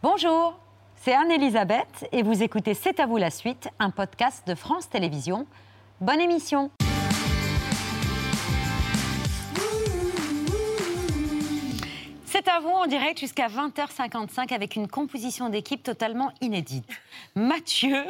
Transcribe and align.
Bonjour, 0.00 0.56
c'est 0.94 1.12
Anne-Elisabeth 1.12 2.06
et 2.12 2.22
vous 2.22 2.44
écoutez 2.44 2.72
C'est 2.74 3.00
à 3.00 3.06
vous 3.06 3.16
la 3.16 3.30
suite, 3.30 3.68
un 3.80 3.90
podcast 3.90 4.46
de 4.46 4.54
France 4.54 4.88
Télévisions. 4.88 5.44
Bonne 6.00 6.20
émission 6.20 6.70
C'est 12.26 12.46
à 12.46 12.60
vous 12.60 12.68
en 12.68 12.86
direct 12.86 13.18
jusqu'à 13.18 13.48
20h55 13.48 14.54
avec 14.54 14.76
une 14.76 14.86
composition 14.86 15.48
d'équipe 15.48 15.82
totalement 15.82 16.30
inédite. 16.40 16.88
Mathieu, 17.34 18.04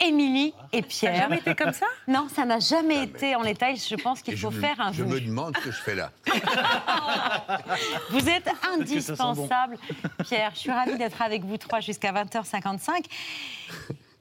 Émilie 0.00 0.54
et 0.72 0.82
Pierre. 0.82 1.12
Ça 1.14 1.18
n'a 1.18 1.22
jamais 1.22 1.38
été 1.38 1.54
comme 1.54 1.72
ça? 1.72 1.86
Non, 2.08 2.28
ça 2.28 2.44
n'a 2.44 2.58
jamais, 2.58 3.04
été 3.04 3.36
en 3.36 3.42
détail. 3.42 3.76
Je 3.76 3.96
pense 3.96 4.22
qu'il 4.22 4.36
faut 4.36 4.50
faire 4.50 4.80
un 4.80 4.92
Je 4.92 5.04
me 5.04 5.20
demande 5.20 5.56
ce 5.58 5.64
que 5.64 5.70
je 5.70 5.80
fais 5.80 5.94
là. 5.94 6.10
vous 8.10 8.28
êtes 8.28 8.50
indispensable, 8.72 9.78
Pierre. 10.24 10.52
Je 10.54 10.60
suis 10.60 10.70
ravie 10.70 10.96
d'être 10.96 11.20
avec 11.22 11.44
vous 11.44 11.56
trois 11.56 11.80
jusqu'à 11.80 12.12
20h55 12.12 13.04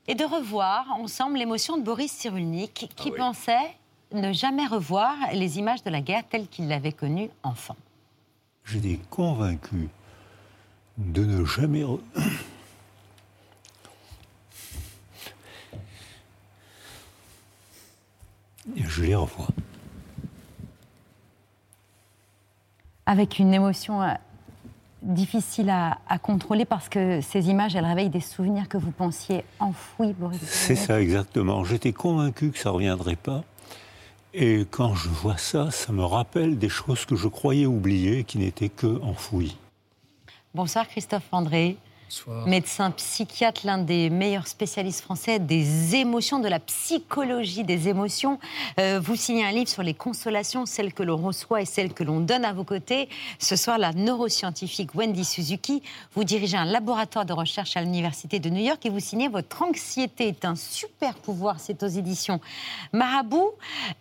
et 0.07 0.15
de 0.15 0.25
revoir 0.25 0.91
ensemble 0.91 1.37
l'émotion 1.37 1.77
de 1.77 1.83
Boris 1.83 2.11
Cyrulnik 2.11 2.89
qui 2.95 3.11
ah 3.13 3.17
pensait 3.17 3.77
ne 4.11 4.33
jamais 4.33 4.65
revoir 4.65 5.15
les 5.33 5.59
images 5.59 5.83
de 5.83 5.89
la 5.89 6.01
guerre 6.01 6.23
telles 6.29 6.47
qu'il 6.47 6.67
l'avait 6.67 6.91
connue 6.91 7.29
enfant. 7.43 7.75
J'étais 8.65 8.99
convaincu 9.09 9.89
de 10.97 11.23
ne 11.23 11.45
jamais 11.45 11.83
je 18.75 19.03
les 19.03 19.15
revois. 19.15 19.47
Avec 23.05 23.39
une 23.39 23.53
émotion 23.53 24.01
euh, 24.01 24.13
difficile 25.01 25.69
à, 25.69 25.97
contrôler 26.21 26.65
parce 26.65 26.89
que 26.89 27.21
ces 27.21 27.49
images, 27.49 27.75
elles 27.75 27.85
réveillent 27.85 28.09
des 28.09 28.19
souvenirs 28.19 28.67
que 28.67 28.77
vous 28.77 28.91
pensiez 28.91 29.43
enfouis, 29.59 30.13
Boris. 30.13 30.39
C'est 30.43 30.75
ça, 30.75 31.01
exactement. 31.01 31.63
J'étais 31.63 31.93
convaincu 31.93 32.51
que 32.51 32.59
ça 32.59 32.69
ne 32.69 32.75
reviendrait 32.75 33.15
pas. 33.15 33.43
Et 34.33 34.65
quand 34.69 34.93
je 34.93 35.09
vois 35.09 35.37
ça, 35.37 35.71
ça 35.71 35.91
me 35.91 36.03
rappelle 36.03 36.59
des 36.59 36.69
choses 36.69 37.05
que 37.05 37.15
je 37.15 37.27
croyais 37.27 37.65
oublier 37.65 38.23
qui 38.23 38.37
n'étaient 38.37 38.69
que 38.69 39.01
enfouies. 39.01 39.57
Bonsoir 40.53 40.87
Christophe 40.87 41.27
André. 41.31 41.77
Médecin 42.45 42.91
psychiatre, 42.91 43.61
l'un 43.65 43.77
des 43.77 44.09
meilleurs 44.09 44.47
spécialistes 44.47 45.01
français 45.01 45.39
des 45.39 45.95
émotions, 45.95 46.39
de 46.39 46.47
la 46.47 46.59
psychologie 46.59 47.63
des 47.63 47.87
émotions. 47.87 48.39
Euh, 48.79 48.99
vous 49.01 49.15
signez 49.15 49.45
un 49.45 49.51
livre 49.51 49.69
sur 49.69 49.83
les 49.83 49.93
consolations, 49.93 50.65
celles 50.65 50.93
que 50.93 51.03
l'on 51.03 51.17
reçoit 51.17 51.61
et 51.61 51.65
celles 51.65 51.93
que 51.93 52.03
l'on 52.03 52.19
donne 52.19 52.45
à 52.45 52.53
vos 52.53 52.63
côtés. 52.63 53.09
Ce 53.37 53.55
soir, 53.55 53.77
la 53.77 53.93
neuroscientifique 53.93 54.95
Wendy 54.95 55.23
Suzuki, 55.23 55.83
vous 56.15 56.23
dirigez 56.23 56.57
un 56.57 56.65
laboratoire 56.65 57.25
de 57.25 57.33
recherche 57.33 57.77
à 57.77 57.81
l'Université 57.81 58.39
de 58.39 58.49
New 58.49 58.63
York 58.63 58.85
et 58.85 58.89
vous 58.89 58.99
signez 58.99 59.27
Votre 59.27 59.61
anxiété 59.61 60.29
est 60.29 60.45
un 60.45 60.55
super 60.55 61.13
pouvoir. 61.15 61.59
C'est 61.59 61.83
aux 61.83 61.87
éditions 61.87 62.39
Marabout. 62.91 63.51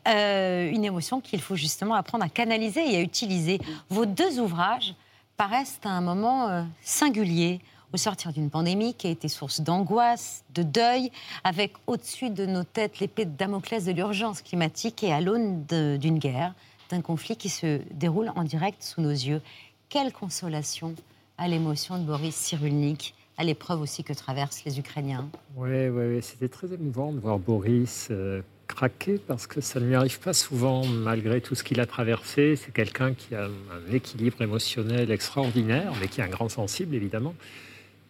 Euh, 0.06 0.70
une 0.70 0.84
émotion 0.84 1.20
qu'il 1.20 1.40
faut 1.40 1.56
justement 1.56 1.94
apprendre 1.94 2.24
à 2.24 2.28
canaliser 2.28 2.92
et 2.92 2.96
à 2.96 3.00
utiliser. 3.00 3.60
Vos 3.90 4.06
deux 4.06 4.40
ouvrages 4.40 4.94
paraissent 5.36 5.80
à 5.84 5.90
un 5.90 6.00
moment 6.00 6.48
euh, 6.48 6.62
singulier 6.82 7.60
au 7.92 7.96
sortir 7.96 8.32
d'une 8.32 8.50
pandémie 8.50 8.94
qui 8.94 9.06
a 9.06 9.10
été 9.10 9.28
source 9.28 9.60
d'angoisse, 9.60 10.44
de 10.54 10.62
deuil, 10.62 11.10
avec 11.44 11.72
au-dessus 11.86 12.30
de 12.30 12.46
nos 12.46 12.64
têtes 12.64 13.00
l'épée 13.00 13.24
de 13.24 13.36
Damoclès 13.36 13.84
de 13.84 13.92
l'urgence 13.92 14.42
climatique 14.42 15.02
et 15.02 15.12
à 15.12 15.20
l'aune 15.20 15.64
d'une 15.64 16.18
guerre, 16.18 16.54
d'un 16.90 17.00
conflit 17.00 17.36
qui 17.36 17.48
se 17.48 17.80
déroule 17.92 18.30
en 18.36 18.44
direct 18.44 18.82
sous 18.82 19.00
nos 19.00 19.10
yeux. 19.10 19.40
Quelle 19.88 20.12
consolation 20.12 20.94
à 21.38 21.48
l'émotion 21.48 21.98
de 21.98 22.04
Boris 22.04 22.34
Cyrulnik, 22.34 23.14
à 23.38 23.44
l'épreuve 23.44 23.80
aussi 23.80 24.02
que 24.02 24.12
traversent 24.12 24.64
les 24.64 24.78
Ukrainiens. 24.78 25.28
Oui, 25.56 25.88
oui, 25.88 26.04
oui. 26.14 26.22
c'était 26.22 26.48
très 26.48 26.72
émouvant 26.72 27.12
de 27.12 27.20
voir 27.20 27.38
Boris 27.38 28.08
euh, 28.10 28.42
craquer 28.66 29.18
parce 29.18 29.46
que 29.46 29.60
ça 29.60 29.78
ne 29.78 29.86
lui 29.86 29.94
arrive 29.94 30.18
pas 30.18 30.32
souvent 30.32 30.84
malgré 30.84 31.40
tout 31.40 31.54
ce 31.54 31.62
qu'il 31.62 31.80
a 31.80 31.86
traversé. 31.86 32.56
C'est 32.56 32.72
quelqu'un 32.72 33.14
qui 33.14 33.36
a 33.36 33.44
un 33.44 33.92
équilibre 33.92 34.42
émotionnel 34.42 35.10
extraordinaire, 35.12 35.92
mais 36.00 36.08
qui 36.08 36.20
est 36.20 36.24
un 36.24 36.28
grand 36.28 36.48
sensible 36.48 36.94
évidemment. 36.96 37.34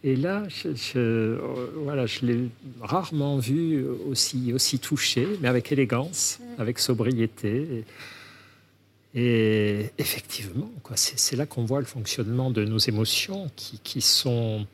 Et 0.04 0.14
là, 0.14 0.44
je, 0.48 1.38
voilà, 1.74 2.06
je 2.06 2.24
l'ai 2.24 2.48
rarement 2.80 3.38
vu 3.38 3.84
aussi, 4.08 4.52
aussi 4.52 4.78
touché, 4.78 5.26
mais 5.40 5.48
avec 5.48 5.72
élégance, 5.72 6.38
mm. 6.40 6.60
avec 6.60 6.78
sobriété. 6.78 7.84
Et, 9.14 9.90
effectivement, 9.98 10.70
c'est 10.94 11.36
là 11.36 11.46
qu'on 11.46 11.64
voit 11.64 11.80
le 11.80 11.86
fonctionnement 11.86 12.50
de 12.50 12.64
nos 12.64 12.78
émotions 12.78 13.50
qui, 13.56 13.80
qui 13.80 14.00
sont... 14.00 14.66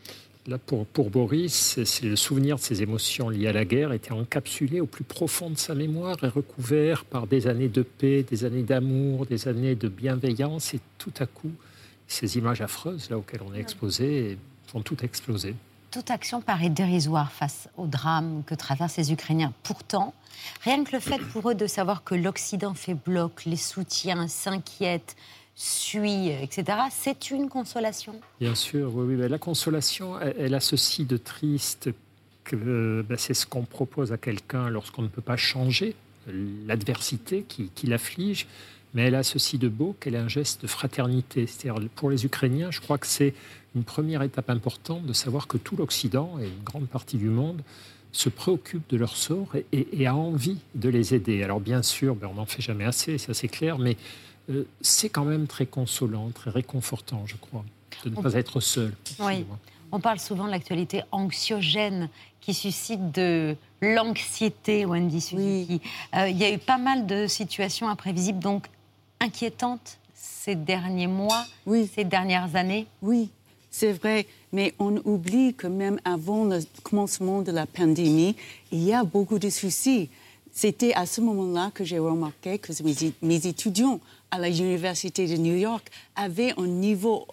Là, 0.46 0.58
pour, 0.58 0.84
pour 0.84 1.08
Boris, 1.08 1.80
c'est 1.84 2.04
le 2.04 2.16
souvenir 2.16 2.56
de 2.56 2.60
ses 2.60 2.82
émotions 2.82 3.30
liées 3.30 3.46
à 3.46 3.54
la 3.54 3.64
guerre 3.64 3.94
était 3.94 4.12
encapsulé 4.12 4.78
au 4.82 4.84
plus 4.84 5.04
profond 5.04 5.48
de 5.48 5.56
sa 5.56 5.74
mémoire 5.74 6.22
et 6.22 6.28
recouvert 6.28 7.06
par 7.06 7.26
des 7.26 7.46
années 7.46 7.70
de 7.70 7.80
paix, 7.80 8.26
des 8.28 8.44
années 8.44 8.62
d'amour, 8.62 9.24
des 9.24 9.48
années 9.48 9.74
de 9.74 9.88
bienveillance. 9.88 10.74
Et 10.74 10.80
tout 10.98 11.14
à 11.18 11.24
coup, 11.24 11.50
ces 12.06 12.36
images 12.36 12.60
affreuses 12.60 13.08
là 13.08 13.16
auxquelles 13.16 13.40
on 13.48 13.54
est 13.54 13.60
exposé 13.60 14.36
tout 14.80 15.04
explosé. 15.04 15.54
Toute 15.90 16.10
action 16.10 16.40
paraît 16.40 16.70
dérisoire 16.70 17.30
face 17.30 17.68
au 17.76 17.86
drame 17.86 18.42
que 18.46 18.54
traversent 18.54 18.96
les 18.96 19.12
Ukrainiens. 19.12 19.52
Pourtant, 19.62 20.12
rien 20.62 20.82
que 20.82 20.92
le 20.92 21.00
fait 21.00 21.18
pour 21.18 21.50
eux 21.50 21.54
de 21.54 21.66
savoir 21.66 22.02
que 22.02 22.14
l'Occident 22.14 22.74
fait 22.74 22.94
bloc, 22.94 23.44
les 23.44 23.56
soutiens, 23.56 24.26
s'inquiète, 24.26 25.14
suit, 25.54 26.30
etc., 26.30 26.78
c'est 26.90 27.30
une 27.30 27.48
consolation. 27.48 28.14
Bien 28.40 28.54
sûr, 28.54 28.92
oui. 28.94 29.14
oui. 29.14 29.28
la 29.28 29.38
consolation, 29.38 30.18
elle, 30.20 30.54
a 30.54 30.60
ceci 30.60 31.04
de 31.04 31.16
triste 31.16 31.90
que 32.42 33.04
ben, 33.08 33.16
c'est 33.16 33.34
ce 33.34 33.46
qu'on 33.46 33.62
propose 33.62 34.12
à 34.12 34.18
quelqu'un 34.18 34.68
lorsqu'on 34.68 35.02
ne 35.02 35.08
peut 35.08 35.22
pas 35.22 35.36
changer 35.36 35.94
l'adversité 36.26 37.44
qui, 37.46 37.70
qui 37.74 37.86
l'afflige 37.86 38.46
mais 38.94 39.02
elle 39.02 39.16
a 39.16 39.22
ceci 39.22 39.58
de 39.58 39.68
beau 39.68 39.96
qu'elle 39.98 40.14
est 40.14 40.18
un 40.18 40.28
geste 40.28 40.62
de 40.62 40.66
fraternité. 40.66 41.46
C'est-à-dire, 41.46 41.88
pour 41.96 42.10
les 42.10 42.24
Ukrainiens, 42.24 42.70
je 42.70 42.80
crois 42.80 42.96
que 42.96 43.06
c'est 43.06 43.34
une 43.74 43.84
première 43.84 44.22
étape 44.22 44.50
importante 44.50 45.04
de 45.04 45.12
savoir 45.12 45.48
que 45.48 45.58
tout 45.58 45.76
l'Occident 45.76 46.38
et 46.40 46.46
une 46.46 46.62
grande 46.64 46.86
partie 46.86 47.16
du 47.16 47.28
monde 47.28 47.62
se 48.12 48.28
préoccupe 48.28 48.88
de 48.88 48.96
leur 48.96 49.16
sort 49.16 49.48
et, 49.72 50.06
a 50.06 50.14
envie 50.14 50.58
de 50.76 50.88
les 50.88 51.14
aider. 51.14 51.42
Alors 51.42 51.60
bien 51.60 51.82
sûr, 51.82 52.14
ben, 52.14 52.28
on 52.30 52.34
n'en 52.34 52.46
fait 52.46 52.62
jamais 52.62 52.84
assez, 52.84 53.18
ça 53.18 53.34
c'est 53.34 53.48
clair, 53.48 53.78
mais 53.78 53.96
euh, 54.50 54.64
c'est 54.80 55.08
quand 55.08 55.24
même 55.24 55.48
très 55.48 55.66
consolant, 55.66 56.30
très 56.30 56.50
réconfortant, 56.50 57.24
je 57.26 57.34
crois, 57.34 57.64
de 58.04 58.10
ne 58.10 58.14
pas 58.14 58.34
être 58.34 58.60
seul. 58.60 58.92
Oui. 59.18 59.44
On 59.90 60.00
parle 60.00 60.20
souvent 60.20 60.46
de 60.46 60.50
l'actualité 60.50 61.02
anxiogène 61.10 62.08
qui 62.40 62.54
suscite 62.54 63.12
de 63.12 63.56
l'anxiété, 63.80 64.84
Wendy 64.84 65.20
Suzuki. 65.20 65.80
Euh, 66.14 66.28
il 66.28 66.36
y 66.36 66.44
a 66.44 66.52
eu 66.52 66.58
pas 66.58 66.78
mal 66.78 67.06
de 67.06 67.26
situations 67.26 67.88
imprévisibles, 67.88 68.40
donc 68.40 68.66
inquiétantes 69.20 69.98
ces 70.14 70.54
derniers 70.54 71.06
mois, 71.06 71.44
ces 71.94 72.04
dernières 72.04 72.54
années 72.56 72.86
Oui, 73.02 73.30
c'est 73.70 73.92
vrai, 73.92 74.26
mais 74.52 74.74
on 74.78 74.96
oublie 75.04 75.54
que 75.54 75.66
même 75.66 75.98
avant 76.04 76.44
le 76.44 76.60
commencement 76.82 77.42
de 77.42 77.50
la 77.50 77.66
pandémie, 77.66 78.36
il 78.70 78.84
y 78.84 78.92
a 78.92 79.04
beaucoup 79.04 79.38
de 79.38 79.50
soucis. 79.50 80.10
C'était 80.52 80.94
à 80.94 81.06
ce 81.06 81.20
moment-là 81.20 81.72
que 81.74 81.82
j'ai 81.82 81.98
remarqué 81.98 82.58
que 82.58 82.72
mes, 83.22 83.46
étudiants 83.46 83.98
à 84.30 84.38
l'Université 84.38 85.26
de 85.26 85.36
New 85.36 85.56
York 85.56 85.90
avaient 86.14 86.54
un 86.56 86.68
niveau 86.68 87.26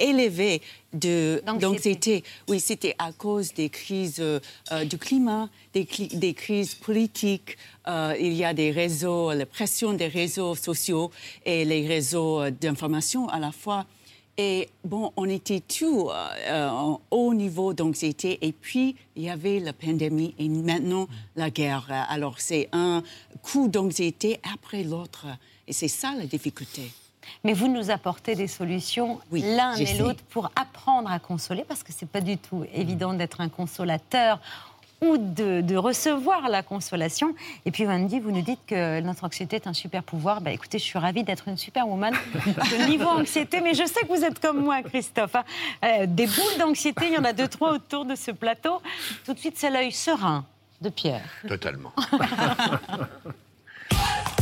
élevé 0.00 0.62
d'anxiété. 0.92 2.24
Oui, 2.48 2.58
c'était 2.58 2.94
à 2.98 3.12
cause 3.12 3.54
des 3.54 3.68
crises 3.68 4.20
euh, 4.20 4.40
du 4.84 4.98
climat, 4.98 5.48
des, 5.72 5.86
des 6.12 6.34
crises 6.34 6.74
politiques. 6.74 7.56
Euh, 7.86 8.14
il 8.18 8.32
y 8.32 8.44
a 8.44 8.54
des 8.54 8.70
réseaux, 8.70 9.32
la 9.32 9.46
pression 9.46 9.92
des 9.92 10.08
réseaux 10.08 10.54
sociaux 10.54 11.10
et 11.44 11.64
les 11.64 11.86
réseaux 11.86 12.40
euh, 12.40 12.50
d'information 12.50 13.28
à 13.28 13.38
la 13.38 13.52
fois. 13.52 13.86
Et 14.42 14.70
bon, 14.84 15.12
on 15.16 15.28
était 15.28 15.60
tout 15.60 16.08
euh, 16.08 16.68
en 16.68 17.00
haut 17.10 17.34
niveau 17.34 17.74
d'anxiété. 17.74 18.38
Et 18.40 18.52
puis, 18.52 18.96
il 19.16 19.24
y 19.24 19.28
avait 19.28 19.58
la 19.58 19.72
pandémie 19.72 20.34
et 20.38 20.48
maintenant 20.48 21.08
la 21.36 21.50
guerre. 21.50 21.86
Alors, 22.08 22.40
c'est 22.40 22.68
un 22.72 23.02
coup 23.42 23.68
d'anxiété 23.68 24.40
après 24.54 24.82
l'autre. 24.82 25.26
Et 25.68 25.72
c'est 25.72 25.88
ça 25.88 26.14
la 26.16 26.24
difficulté. 26.24 26.90
Mais 27.44 27.52
vous 27.52 27.68
nous 27.68 27.90
apportez 27.90 28.34
des 28.34 28.48
solutions 28.48 29.20
l'un 29.32 29.74
et 29.74 29.98
l'autre 29.98 30.22
pour 30.30 30.50
apprendre 30.56 31.10
à 31.10 31.18
consoler, 31.18 31.64
parce 31.66 31.82
que 31.82 31.92
c'est 31.92 32.08
pas 32.08 32.20
du 32.20 32.38
tout 32.38 32.64
évident 32.72 33.14
d'être 33.14 33.40
un 33.40 33.48
consolateur 33.48 34.40
ou 35.02 35.16
de, 35.16 35.76
recevoir 35.76 36.48
la 36.48 36.62
consolation. 36.62 37.34
Et 37.64 37.70
puis 37.70 37.86
Wendy, 37.86 38.20
vous 38.20 38.30
nous 38.30 38.42
dites 38.42 38.60
que 38.66 39.00
notre 39.00 39.24
anxiété 39.24 39.56
est 39.56 39.66
un 39.66 39.72
super 39.72 40.02
pouvoir. 40.02 40.40
Bah, 40.40 40.50
écoutez, 40.50 40.78
je 40.78 40.84
suis 40.84 40.98
ravie 40.98 41.24
d'être 41.24 41.48
une 41.48 41.56
superwoman 41.56 42.14
de 42.34 42.86
niveau 42.86 43.08
anxiété, 43.08 43.60
mais 43.62 43.74
je 43.74 43.86
sais 43.86 44.02
que 44.02 44.08
vous 44.08 44.24
êtes 44.24 44.40
comme 44.40 44.62
moi, 44.62 44.82
Christophe. 44.82 45.36
Hein. 45.36 45.44
Euh, 45.84 46.06
des 46.06 46.26
boules 46.26 46.58
d'anxiété, 46.58 47.06
il 47.06 47.14
y 47.14 47.18
en 47.18 47.24
a 47.24 47.32
deux, 47.32 47.48
trois 47.48 47.72
autour 47.72 48.04
de 48.04 48.14
ce 48.14 48.30
plateau. 48.30 48.82
Tout 49.24 49.32
de 49.32 49.38
suite, 49.38 49.56
c'est 49.56 49.70
l'œil 49.70 49.92
serein 49.92 50.44
de 50.80 50.90
Pierre. 50.90 51.28
Totalement. 51.48 51.92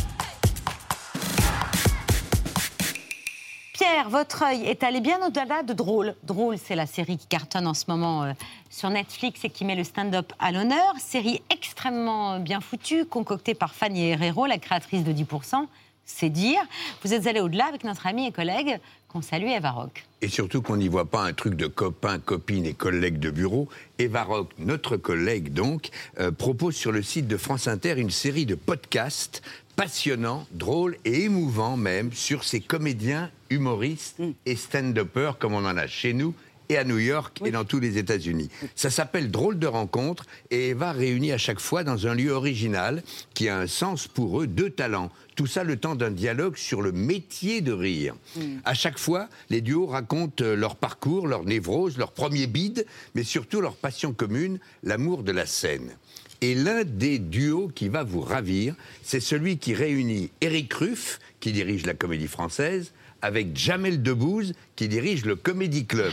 Pierre, 3.78 4.08
votre 4.08 4.42
œil 4.42 4.64
est 4.64 4.82
allé 4.82 5.00
bien 5.00 5.24
au-delà 5.24 5.62
de 5.62 5.72
Drôle. 5.72 6.16
Drôle, 6.24 6.58
c'est 6.58 6.74
la 6.74 6.86
série 6.86 7.16
qui 7.16 7.28
cartonne 7.28 7.68
en 7.68 7.74
ce 7.74 7.84
moment 7.86 8.24
euh, 8.24 8.32
sur 8.70 8.90
Netflix 8.90 9.44
et 9.44 9.50
qui 9.50 9.64
met 9.64 9.76
le 9.76 9.84
stand-up 9.84 10.32
à 10.40 10.50
l'honneur. 10.50 10.94
Série 10.98 11.42
extrêmement 11.48 12.40
bien 12.40 12.60
foutue, 12.60 13.04
concoctée 13.04 13.54
par 13.54 13.76
Fanny 13.76 14.08
Herrero, 14.08 14.46
la 14.46 14.58
créatrice 14.58 15.04
de 15.04 15.12
10%. 15.12 15.64
C'est 16.04 16.28
dire. 16.28 16.58
Vous 17.04 17.14
êtes 17.14 17.28
allé 17.28 17.38
au-delà 17.38 17.66
avec 17.66 17.84
notre 17.84 18.08
ami 18.08 18.26
et 18.26 18.32
collègue 18.32 18.80
qu'on 19.08 19.22
salue, 19.22 19.48
Eva 19.48 19.70
Rock. 19.70 20.04
Et 20.20 20.28
surtout 20.28 20.62
qu'on 20.62 20.76
n'y 20.76 20.88
voit 20.88 21.06
pas 21.06 21.24
un 21.24 21.32
truc 21.32 21.54
de 21.54 21.66
copains, 21.66 22.18
copines 22.18 22.66
et 22.66 22.74
collègues 22.74 23.18
de 23.18 23.30
bureau. 23.30 23.68
Eva 23.98 24.24
Rock, 24.24 24.50
notre 24.58 24.96
collègue 24.96 25.52
donc, 25.52 25.88
euh, 26.20 26.30
propose 26.30 26.74
sur 26.76 26.92
le 26.92 27.02
site 27.02 27.26
de 27.26 27.36
France 27.36 27.68
Inter 27.68 27.94
une 27.98 28.10
série 28.10 28.46
de 28.46 28.54
podcasts 28.54 29.42
passionnants, 29.76 30.46
drôles 30.50 30.96
et 31.04 31.22
émouvants 31.22 31.76
même 31.76 32.12
sur 32.12 32.44
ces 32.44 32.60
comédiens, 32.60 33.30
humoristes 33.48 34.18
mm. 34.18 34.30
et 34.44 34.56
stand-uppers 34.56 35.38
comme 35.38 35.54
on 35.54 35.64
en 35.64 35.76
a 35.76 35.86
chez 35.86 36.12
nous 36.12 36.34
et 36.68 36.76
à 36.76 36.84
New 36.84 36.98
York 36.98 37.40
et 37.44 37.50
dans 37.50 37.64
tous 37.64 37.80
les 37.80 37.98
États-Unis. 37.98 38.48
Ça 38.74 38.90
s'appelle 38.90 39.30
Drôle 39.30 39.58
de 39.58 39.66
rencontre 39.66 40.24
et 40.50 40.70
Eva 40.70 40.92
réunit 40.92 41.32
à 41.32 41.38
chaque 41.38 41.60
fois 41.60 41.84
dans 41.84 42.06
un 42.06 42.14
lieu 42.14 42.30
original 42.30 43.02
qui 43.34 43.48
a 43.48 43.58
un 43.58 43.66
sens 43.66 44.06
pour 44.06 44.40
eux, 44.40 44.46
deux 44.46 44.70
talents. 44.70 45.10
Tout 45.36 45.46
ça 45.46 45.64
le 45.64 45.76
temps 45.76 45.94
d'un 45.94 46.10
dialogue 46.10 46.56
sur 46.56 46.82
le 46.82 46.92
métier 46.92 47.60
de 47.60 47.72
rire. 47.72 48.14
Mm. 48.36 48.58
À 48.64 48.74
chaque 48.74 48.98
fois, 48.98 49.28
les 49.50 49.60
duos 49.60 49.86
racontent 49.86 50.44
leur 50.44 50.76
parcours, 50.76 51.26
leur 51.26 51.44
névrose, 51.44 51.96
leur 51.96 52.12
premier 52.12 52.46
bide, 52.46 52.86
mais 53.14 53.22
surtout 53.22 53.60
leur 53.60 53.76
passion 53.76 54.12
commune, 54.12 54.58
l'amour 54.82 55.22
de 55.22 55.32
la 55.32 55.46
scène. 55.46 55.92
Et 56.40 56.54
l'un 56.54 56.84
des 56.84 57.18
duos 57.18 57.70
qui 57.74 57.88
va 57.88 58.04
vous 58.04 58.20
ravir, 58.20 58.74
c'est 59.02 59.20
celui 59.20 59.58
qui 59.58 59.74
réunit 59.74 60.30
Eric 60.40 60.72
Ruff, 60.72 61.18
qui 61.40 61.52
dirige 61.52 61.84
la 61.84 61.94
comédie 61.94 62.28
française, 62.28 62.92
avec 63.22 63.56
Jamel 63.56 64.02
Debbouze 64.02 64.52
qui 64.76 64.88
dirige 64.88 65.24
le 65.24 65.36
Comedy 65.36 65.86
Club. 65.86 66.12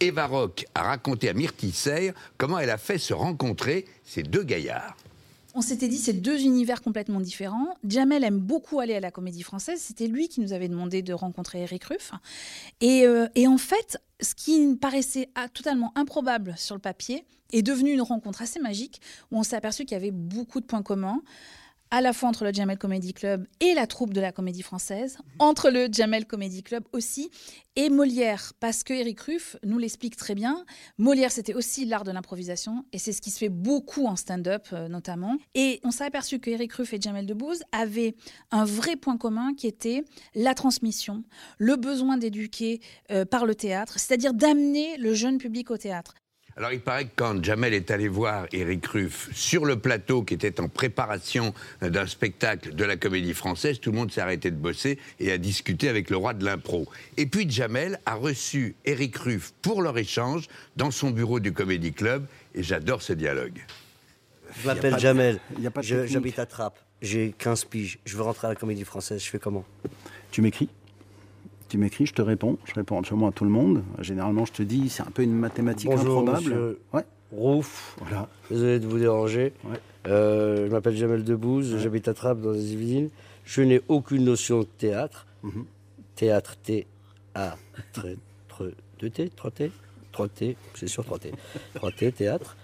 Eva 0.00 0.26
Rock 0.26 0.66
a 0.74 0.82
raconté 0.82 1.28
à 1.28 1.34
Myrtille 1.34 1.72
Seyre 1.72 2.14
comment 2.38 2.58
elle 2.58 2.70
a 2.70 2.78
fait 2.78 2.98
se 2.98 3.14
rencontrer 3.14 3.86
ces 4.04 4.22
deux 4.22 4.42
gaillards. 4.42 4.96
On 5.54 5.62
s'était 5.62 5.88
dit 5.88 5.98
c'est 5.98 6.12
deux 6.12 6.40
univers 6.42 6.80
complètement 6.80 7.20
différents. 7.20 7.74
Jamel 7.84 8.22
aime 8.22 8.38
beaucoup 8.38 8.78
aller 8.78 8.94
à 8.94 9.00
la 9.00 9.10
comédie 9.10 9.42
française. 9.42 9.80
C'était 9.80 10.06
lui 10.06 10.28
qui 10.28 10.40
nous 10.40 10.52
avait 10.52 10.68
demandé 10.68 11.02
de 11.02 11.12
rencontrer 11.12 11.62
Eric 11.62 11.84
Ruff. 11.84 12.12
Et, 12.80 13.04
euh, 13.04 13.26
et 13.34 13.48
en 13.48 13.58
fait, 13.58 13.98
ce 14.20 14.34
qui 14.34 14.76
paraissait 14.80 15.28
totalement 15.52 15.92
improbable 15.96 16.54
sur 16.56 16.76
le 16.76 16.80
papier 16.80 17.24
est 17.52 17.62
devenu 17.62 17.92
une 17.92 18.02
rencontre 18.02 18.42
assez 18.42 18.60
magique 18.60 19.00
où 19.32 19.38
on 19.38 19.42
s'est 19.42 19.56
aperçu 19.56 19.84
qu'il 19.84 19.96
y 19.96 20.00
avait 20.00 20.12
beaucoup 20.12 20.60
de 20.60 20.66
points 20.66 20.82
communs 20.82 21.20
à 21.90 22.00
la 22.00 22.12
fois 22.12 22.28
entre 22.28 22.44
le 22.44 22.52
Jamel 22.52 22.78
Comedy 22.78 23.12
Club 23.12 23.46
et 23.60 23.74
la 23.74 23.86
troupe 23.86 24.12
de 24.12 24.20
la 24.20 24.32
comédie 24.32 24.62
française, 24.62 25.18
entre 25.38 25.70
le 25.70 25.88
Jamel 25.90 26.26
Comedy 26.26 26.62
Club 26.62 26.84
aussi, 26.92 27.30
et 27.76 27.90
Molière, 27.90 28.52
parce 28.60 28.84
que 28.84 28.92
Eric 28.92 29.20
Ruff 29.20 29.56
nous 29.64 29.78
l'explique 29.78 30.16
très 30.16 30.34
bien. 30.34 30.64
Molière, 30.98 31.32
c'était 31.32 31.54
aussi 31.54 31.84
l'art 31.84 32.04
de 32.04 32.12
l'improvisation, 32.12 32.84
et 32.92 32.98
c'est 32.98 33.12
ce 33.12 33.20
qui 33.20 33.30
se 33.30 33.38
fait 33.38 33.48
beaucoup 33.48 34.06
en 34.06 34.16
stand-up 34.16 34.68
euh, 34.72 34.88
notamment. 34.88 35.36
Et 35.54 35.80
on 35.84 35.90
s'est 35.90 36.04
aperçu 36.04 36.38
que 36.38 36.50
Eric 36.50 36.72
Ruff 36.74 36.92
et 36.92 37.00
Jamel 37.00 37.26
Debbouze 37.26 37.62
avaient 37.72 38.14
un 38.50 38.64
vrai 38.64 38.96
point 38.96 39.16
commun 39.16 39.54
qui 39.54 39.66
était 39.66 40.04
la 40.34 40.54
transmission, 40.54 41.24
le 41.58 41.76
besoin 41.76 42.16
d'éduquer 42.16 42.80
euh, 43.10 43.24
par 43.24 43.46
le 43.46 43.54
théâtre, 43.54 43.98
c'est-à-dire 43.98 44.34
d'amener 44.34 44.96
le 44.96 45.14
jeune 45.14 45.38
public 45.38 45.70
au 45.70 45.76
théâtre. 45.76 46.14
Alors 46.60 46.74
il 46.74 46.80
paraît 46.80 47.06
que 47.06 47.12
quand 47.16 47.42
Jamel 47.42 47.72
est 47.72 47.90
allé 47.90 48.06
voir 48.06 48.44
Eric 48.52 48.86
Ruff 48.88 49.30
sur 49.32 49.64
le 49.64 49.78
plateau 49.78 50.24
qui 50.24 50.34
était 50.34 50.60
en 50.60 50.68
préparation 50.68 51.54
d'un 51.80 52.06
spectacle 52.06 52.74
de 52.74 52.84
la 52.84 52.98
comédie 52.98 53.32
française, 53.32 53.80
tout 53.80 53.92
le 53.92 53.96
monde 53.96 54.12
s'est 54.12 54.20
arrêté 54.20 54.50
de 54.50 54.56
bosser 54.56 54.98
et 55.20 55.32
a 55.32 55.38
discuté 55.38 55.88
avec 55.88 56.10
le 56.10 56.18
roi 56.18 56.34
de 56.34 56.44
l'impro. 56.44 56.86
Et 57.16 57.24
puis 57.24 57.50
Jamel 57.50 57.98
a 58.04 58.14
reçu 58.14 58.74
Eric 58.84 59.16
Ruff 59.16 59.54
pour 59.62 59.80
leur 59.80 59.96
échange 59.96 60.48
dans 60.76 60.90
son 60.90 61.12
bureau 61.12 61.40
du 61.40 61.54
Comédie 61.54 61.94
Club 61.94 62.26
et 62.54 62.62
j'adore 62.62 63.00
ce 63.00 63.14
dialogue. 63.14 63.64
Je 64.60 64.66
m'appelle 64.66 64.98
Jamel, 64.98 65.40
j'habite 65.80 66.38
à 66.38 66.44
Trappes, 66.44 66.78
j'ai 67.00 67.34
15 67.38 67.64
piges, 67.64 67.98
je 68.04 68.18
veux 68.18 68.22
rentrer 68.22 68.48
à 68.48 68.50
la 68.50 68.56
comédie 68.56 68.84
française, 68.84 69.24
je 69.24 69.30
fais 69.30 69.38
comment? 69.38 69.64
Tu 70.30 70.42
m'écris? 70.42 70.68
Tu 71.70 71.78
m'écris, 71.78 72.04
je 72.04 72.12
te 72.12 72.20
réponds. 72.20 72.58
Je 72.64 72.74
réponds 72.74 72.98
absolument 72.98 73.28
à 73.28 73.32
tout 73.32 73.44
le 73.44 73.50
monde. 73.50 73.82
Généralement, 74.00 74.44
je 74.44 74.52
te 74.52 74.62
dis, 74.62 74.90
c'est 74.90 75.02
un 75.02 75.10
peu 75.12 75.22
une 75.22 75.32
mathématique 75.32 75.88
Bonjour, 75.88 76.18
improbable. 76.18 76.44
Monsieur 76.44 76.80
ouais. 76.92 77.04
Rouf. 77.32 77.96
Voilà. 78.00 78.28
Désolé 78.50 78.80
de 78.80 78.86
vous 78.86 78.98
déranger. 78.98 79.52
Euh, 80.08 80.66
je 80.66 80.72
m'appelle 80.72 80.96
Jamel 80.96 81.22
Debbouze, 81.22 81.78
j'habite 81.78 82.08
à 82.08 82.14
Trappes 82.14 82.40
dans 82.40 82.50
les 82.50 82.72
Yvelines. 82.72 83.10
Je 83.44 83.62
n'ai 83.62 83.80
aucune 83.88 84.24
notion 84.24 84.60
de 84.60 84.64
théâtre. 84.64 85.26
Mhm. 85.44 85.64
Théâtre, 86.16 86.56
T, 86.56 86.86
A, 87.34 87.56
2 88.98 89.10
T, 89.10 89.30
3 89.30 89.50
T, 89.52 89.70
3 90.12 90.28
T, 90.28 90.56
c'est 90.74 90.88
sûr 90.88 91.04
3 91.04 91.18
T. 91.18 91.32
3 91.74 91.92
T, 91.92 92.12
théâtre. 92.12 92.56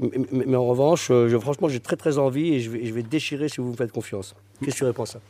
Mais, 0.00 0.56
en 0.56 0.66
revanche, 0.66 1.10
euh, 1.10 1.28
je, 1.28 1.36
franchement, 1.38 1.68
j'ai 1.68 1.80
très 1.80 1.96
très 1.96 2.18
envie 2.18 2.54
et 2.54 2.60
je 2.60 2.70
vais, 2.70 2.84
je 2.84 2.92
vais 2.92 3.02
déchirer 3.02 3.48
si 3.48 3.60
vous 3.60 3.70
me 3.70 3.76
faites 3.76 3.92
confiance. 3.92 4.34
Qu'est-ce 4.60 4.74
que 4.74 4.78
tu 4.78 4.84
réponds 4.84 5.02
à 5.04 5.06
ça? 5.06 5.20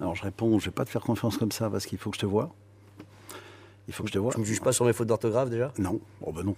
Alors 0.00 0.14
je 0.14 0.22
réponds, 0.22 0.58
je 0.58 0.64
ne 0.64 0.70
vais 0.70 0.74
pas 0.74 0.84
te 0.84 0.90
faire 0.90 1.02
confiance 1.02 1.36
comme 1.36 1.52
ça 1.52 1.70
parce 1.70 1.86
qu'il 1.86 1.98
faut 1.98 2.10
que 2.10 2.16
je 2.16 2.22
te 2.22 2.26
vois. 2.26 2.54
Il 3.88 3.94
faut 3.94 4.02
que 4.02 4.08
je 4.08 4.14
te 4.14 4.18
vois. 4.18 4.32
Tu 4.32 4.40
me 4.40 4.44
juges 4.44 4.60
pas 4.60 4.72
sur 4.72 4.84
mes 4.84 4.92
fautes 4.92 5.08
d'orthographe 5.08 5.50
déjà? 5.50 5.72
Non. 5.78 6.00
Oh 6.20 6.32
ben 6.32 6.42
non. 6.44 6.56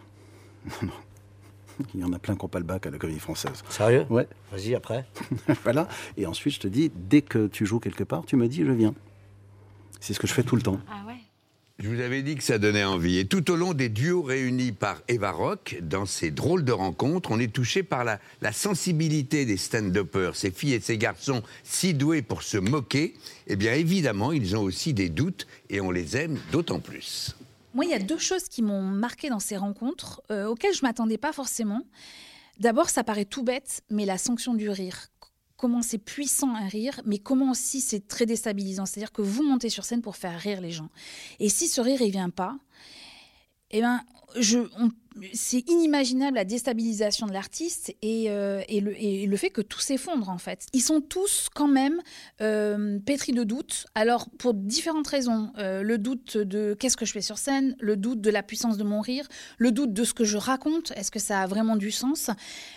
Il 1.94 2.00
y 2.00 2.05
en 2.05 2.12
a 2.12 2.19
plein 2.19 2.34
qui 2.34 2.43
n'ont 2.43 2.49
pas 2.49 2.58
le 2.58 2.64
bac 2.64 2.87
à 2.87 2.90
la 2.90 2.99
comédie 2.99 3.20
française. 3.20 3.62
Sérieux? 3.69 4.04
Ouais. 4.11 4.26
Vas-y, 4.50 4.75
après. 4.75 5.06
voilà. 5.62 5.87
Et 6.16 6.26
ensuite, 6.26 6.54
je 6.54 6.61
te 6.61 6.69
dis, 6.69 6.90
dès 6.94 7.22
que 7.22 7.46
tu 7.46 7.66
joues 7.66 7.78
quelque 7.78 8.02
part, 8.02 8.25
tu 8.25 8.34
me 8.37 8.49
dis, 8.49 8.64
je 8.64 8.72
viens. 8.72 8.94
C'est 10.00 10.12
ce 10.12 10.19
que 10.19 10.26
je 10.26 10.32
fais 10.32 10.43
tout 10.43 10.56
le 10.56 10.62
temps. 10.62 10.81
Ah 10.90 11.04
ouais? 11.06 11.17
Je 11.78 11.88
vous 11.88 12.00
avais 12.00 12.22
dit 12.22 12.34
que 12.34 12.42
ça 12.42 12.58
donnait 12.58 12.82
envie. 12.82 13.19
Et 13.19 13.26
tout 13.26 13.52
au 13.52 13.56
long 13.56 13.72
des 13.72 13.88
duos 13.88 14.22
réunis 14.22 14.72
par 14.72 15.00
Eva 15.06 15.30
Rock, 15.30 15.78
dans 15.80 16.06
ces 16.06 16.32
drôles 16.32 16.64
de 16.64 16.72
rencontres, 16.72 17.30
on 17.30 17.38
est 17.38 17.52
touché 17.52 17.84
par 17.84 18.04
la, 18.04 18.19
sensibilité 18.52 19.46
des 19.46 19.56
stand-uppers, 19.56 20.34
ces 20.34 20.50
filles 20.50 20.75
et 20.75 20.80
ces 20.80 20.98
garçons 20.98 21.42
si 21.62 21.94
doués 21.94 22.22
pour 22.22 22.42
se 22.42 22.56
moquer. 22.56 23.14
Eh 23.46 23.54
bien, 23.54 23.75
évidemment, 23.75 24.32
ils 24.32 24.56
ont 24.56 24.62
aussi 24.62 24.92
des 24.92 25.08
doutes 25.08 25.46
et 25.70 25.80
on 25.80 25.92
les 25.92 26.16
aime 26.16 26.36
d'autant 26.50 26.80
plus. 26.80 27.36
Moi, 27.75 27.84
il 27.84 27.92
y 27.92 27.94
a 27.94 28.00
deux 28.00 28.19
choses 28.19 28.48
qui 28.48 28.62
m'ont 28.62 28.82
marqué 28.82 29.28
dans 29.28 29.38
ces 29.38 29.56
rencontres, 29.56 30.20
euh, 30.32 30.46
auxquelles 30.46 30.75
je 30.75 30.82
ne 30.82 30.88
m'attendais 30.88 31.19
pas 31.19 31.32
forcément. 31.32 31.82
D'abord, 32.58 32.90
ça 32.90 33.04
paraît 33.04 33.25
tout 33.25 33.44
bête, 33.44 33.82
mais 33.88 34.04
la 34.04 34.19
sanction 34.19 34.54
du 34.54 34.69
rire 34.69 35.10
comment 35.58 35.82
c'est 35.82 35.99
puissant 35.99 36.55
un 36.55 36.69
rire, 36.69 37.02
mais 37.05 37.19
comment 37.19 37.50
aussi 37.50 37.81
c'est 37.81 38.06
très 38.06 38.25
déstabilisant. 38.25 38.87
C'est-à-dire 38.87 39.12
que 39.12 39.22
vous 39.22 39.43
montez 39.43 39.69
sur 39.69 39.84
scène 39.84 40.00
pour 40.00 40.16
faire 40.16 40.38
rire 40.38 40.62
les 40.62 40.70
gens. 40.70 40.88
Et 41.40 41.50
si 41.50 41.69
ce 41.69 41.81
rire, 41.81 42.00
il 42.00 42.12
vient 42.12 42.31
pas, 42.31 42.56
eh 43.70 43.80
ben, 43.80 44.00
c'est 45.32 45.68
inimaginable 45.68 46.36
la 46.36 46.44
déstabilisation 46.44 47.26
de 47.26 47.32
l'artiste 47.32 47.94
et, 48.02 48.30
euh, 48.30 48.62
et, 48.68 48.80
le, 48.80 49.37
fait 49.37 49.50
que 49.50 49.60
tout 49.60 49.80
s'effondre 49.80 50.28
en 50.28 50.38
fait. 50.38 50.66
Ils 50.72 50.82
sont 50.82 51.00
tous 51.00 51.48
quand 51.54 51.68
même 51.68 52.00
euh, 52.40 52.98
pétris 53.00 53.32
de 53.32 53.44
doutes. 53.44 53.87
Alors 53.94 54.28
pour 54.38 54.54
différentes 54.54 55.06
raisons, 55.06 55.52
euh, 55.58 55.82
le 55.82 55.98
doute 55.98 56.37
de 56.37 56.76
qu'est-ce 56.78 56.96
que 56.96 57.04
je 57.04 57.12
fais 57.12 57.20
sur 57.20 57.38
scène, 57.38 57.76
le 57.80 57.96
doute 57.96 58.20
de 58.20 58.30
la 58.30 58.42
puissance 58.42 58.76
de 58.76 58.84
mon 58.84 59.00
rire, 59.00 59.26
le 59.58 59.72
doute 59.72 59.92
de 59.92 60.04
ce 60.04 60.14
que 60.14 60.25
je 60.25 60.37
raconte, 60.37 60.92
est-ce 60.96 61.10
que 61.10 61.18
ça 61.18 61.40
a 61.40 61.46
vraiment 61.46 61.76
du 61.76 61.90
sens? 61.90 62.30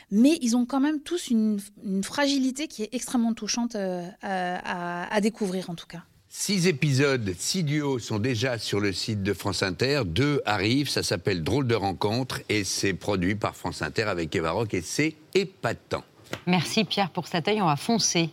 Mais 0.10 0.38
ils 0.41 0.55
ont 0.55 0.65
quand 0.65 0.79
même 0.79 1.01
tous 1.01 1.29
une, 1.29 1.60
fragilité 2.03 2.67
qui 2.67 2.83
est 2.83 2.89
extrêmement 2.93 3.33
touchante 3.33 3.75
à 3.75 5.21
découvrir 5.21 5.69
en 5.69 5.75
tout 5.75 5.88
cas. 5.88 6.03
Six 6.33 6.65
épisodes, 6.65 7.35
six 7.38 7.61
duos 7.61 8.00
sont 8.00 8.17
déjà 8.17 8.57
sur 8.57 8.79
le 8.79 8.93
site 8.93 9.21
de 9.21 9.33
France 9.33 9.63
Inter. 9.63 10.03
Deux 10.05 10.41
arrivent, 10.45 10.88
ça 10.88 11.03
s'appelle 11.03 11.43
Drôle 11.43 11.67
de 11.67 11.75
rencontre 11.75 12.39
et 12.47 12.63
c'est 12.63 12.93
produit 12.93 13.35
par 13.35 13.53
France 13.53 13.81
Inter 13.81 14.03
avec 14.03 14.33
Eva 14.33 14.51
Rock 14.51 14.73
et 14.73 14.81
c'est 14.81 15.15
épatant. 15.33 16.05
Merci 16.47 16.85
Pierre 16.85 17.09
pour 17.09 17.27
cet 17.27 17.50
œil, 17.50 17.61
on 17.61 17.65
va 17.65 17.75
foncer. 17.75 18.29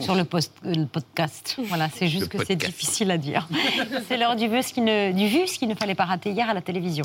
Sur 0.00 0.14
le, 0.14 0.24
podcast. 0.24 1.56
Voilà, 1.64 1.90
c'est 1.94 2.08
juste 2.08 2.28
que 2.28 2.42
c'est 2.42 2.56
difficile 2.56 3.10
à 3.10 3.18
dire. 3.18 3.46
c'est 4.08 4.16
l'heure 4.16 4.34
du, 4.34 4.46
ce 4.46 4.72
qui 4.72 4.80
ne, 4.80 5.12
du 5.12 5.28
vu, 5.28 5.46
ce 5.46 5.58
qu'il 5.58 5.68
ne 5.68 5.74
fallait 5.74 5.94
pas 5.94 6.06
rater 6.06 6.30
hier 6.30 6.48
à 6.48 6.54
la 6.54 6.62
télévision. 6.62 7.04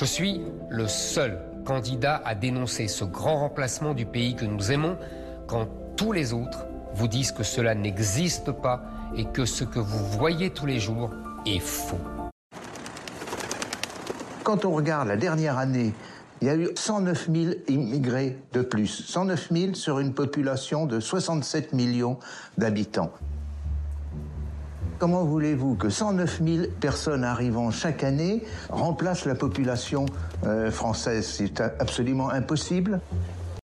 Je 0.00 0.06
suis 0.06 0.40
le 0.70 0.88
seul 0.88 1.38
candidat 1.64 2.20
à 2.24 2.34
dénoncer 2.34 2.88
ce 2.88 3.04
grand 3.04 3.38
remplacement 3.40 3.94
du 3.94 4.06
pays 4.06 4.34
que 4.34 4.44
nous 4.44 4.72
aimons 4.72 4.96
quand 5.46 5.68
tous 5.96 6.12
les 6.12 6.32
autres 6.32 6.66
vous 6.94 7.08
disent 7.08 7.32
que 7.32 7.42
cela 7.42 7.74
n'existe 7.74 8.52
pas 8.52 8.82
et 9.16 9.24
que 9.24 9.44
ce 9.44 9.64
que 9.64 9.78
vous 9.78 10.04
voyez 10.18 10.50
tous 10.50 10.66
les 10.66 10.80
jours 10.80 11.10
est 11.46 11.60
faux. 11.60 11.98
Quand 14.42 14.64
on 14.64 14.72
regarde 14.72 15.08
la 15.08 15.16
dernière 15.16 15.58
année, 15.58 15.92
il 16.40 16.46
y 16.46 16.50
a 16.50 16.56
eu 16.56 16.70
109 16.74 17.28
000 17.32 17.54
immigrés 17.68 18.38
de 18.52 18.62
plus. 18.62 18.88
109 18.88 19.48
000 19.52 19.74
sur 19.74 20.00
une 20.00 20.14
population 20.14 20.86
de 20.86 20.98
67 20.98 21.74
millions 21.74 22.18
d'habitants. 22.56 23.12
Comment 25.00 25.24
voulez-vous 25.24 25.76
que 25.76 25.88
109 25.88 26.42
000 26.44 26.66
personnes 26.78 27.24
arrivant 27.24 27.70
chaque 27.70 28.04
année 28.04 28.42
remplacent 28.68 29.24
la 29.24 29.34
population 29.34 30.04
euh, 30.44 30.70
française? 30.70 31.26
C'est 31.26 31.58
absolument 31.62 32.28
impossible. 32.28 33.00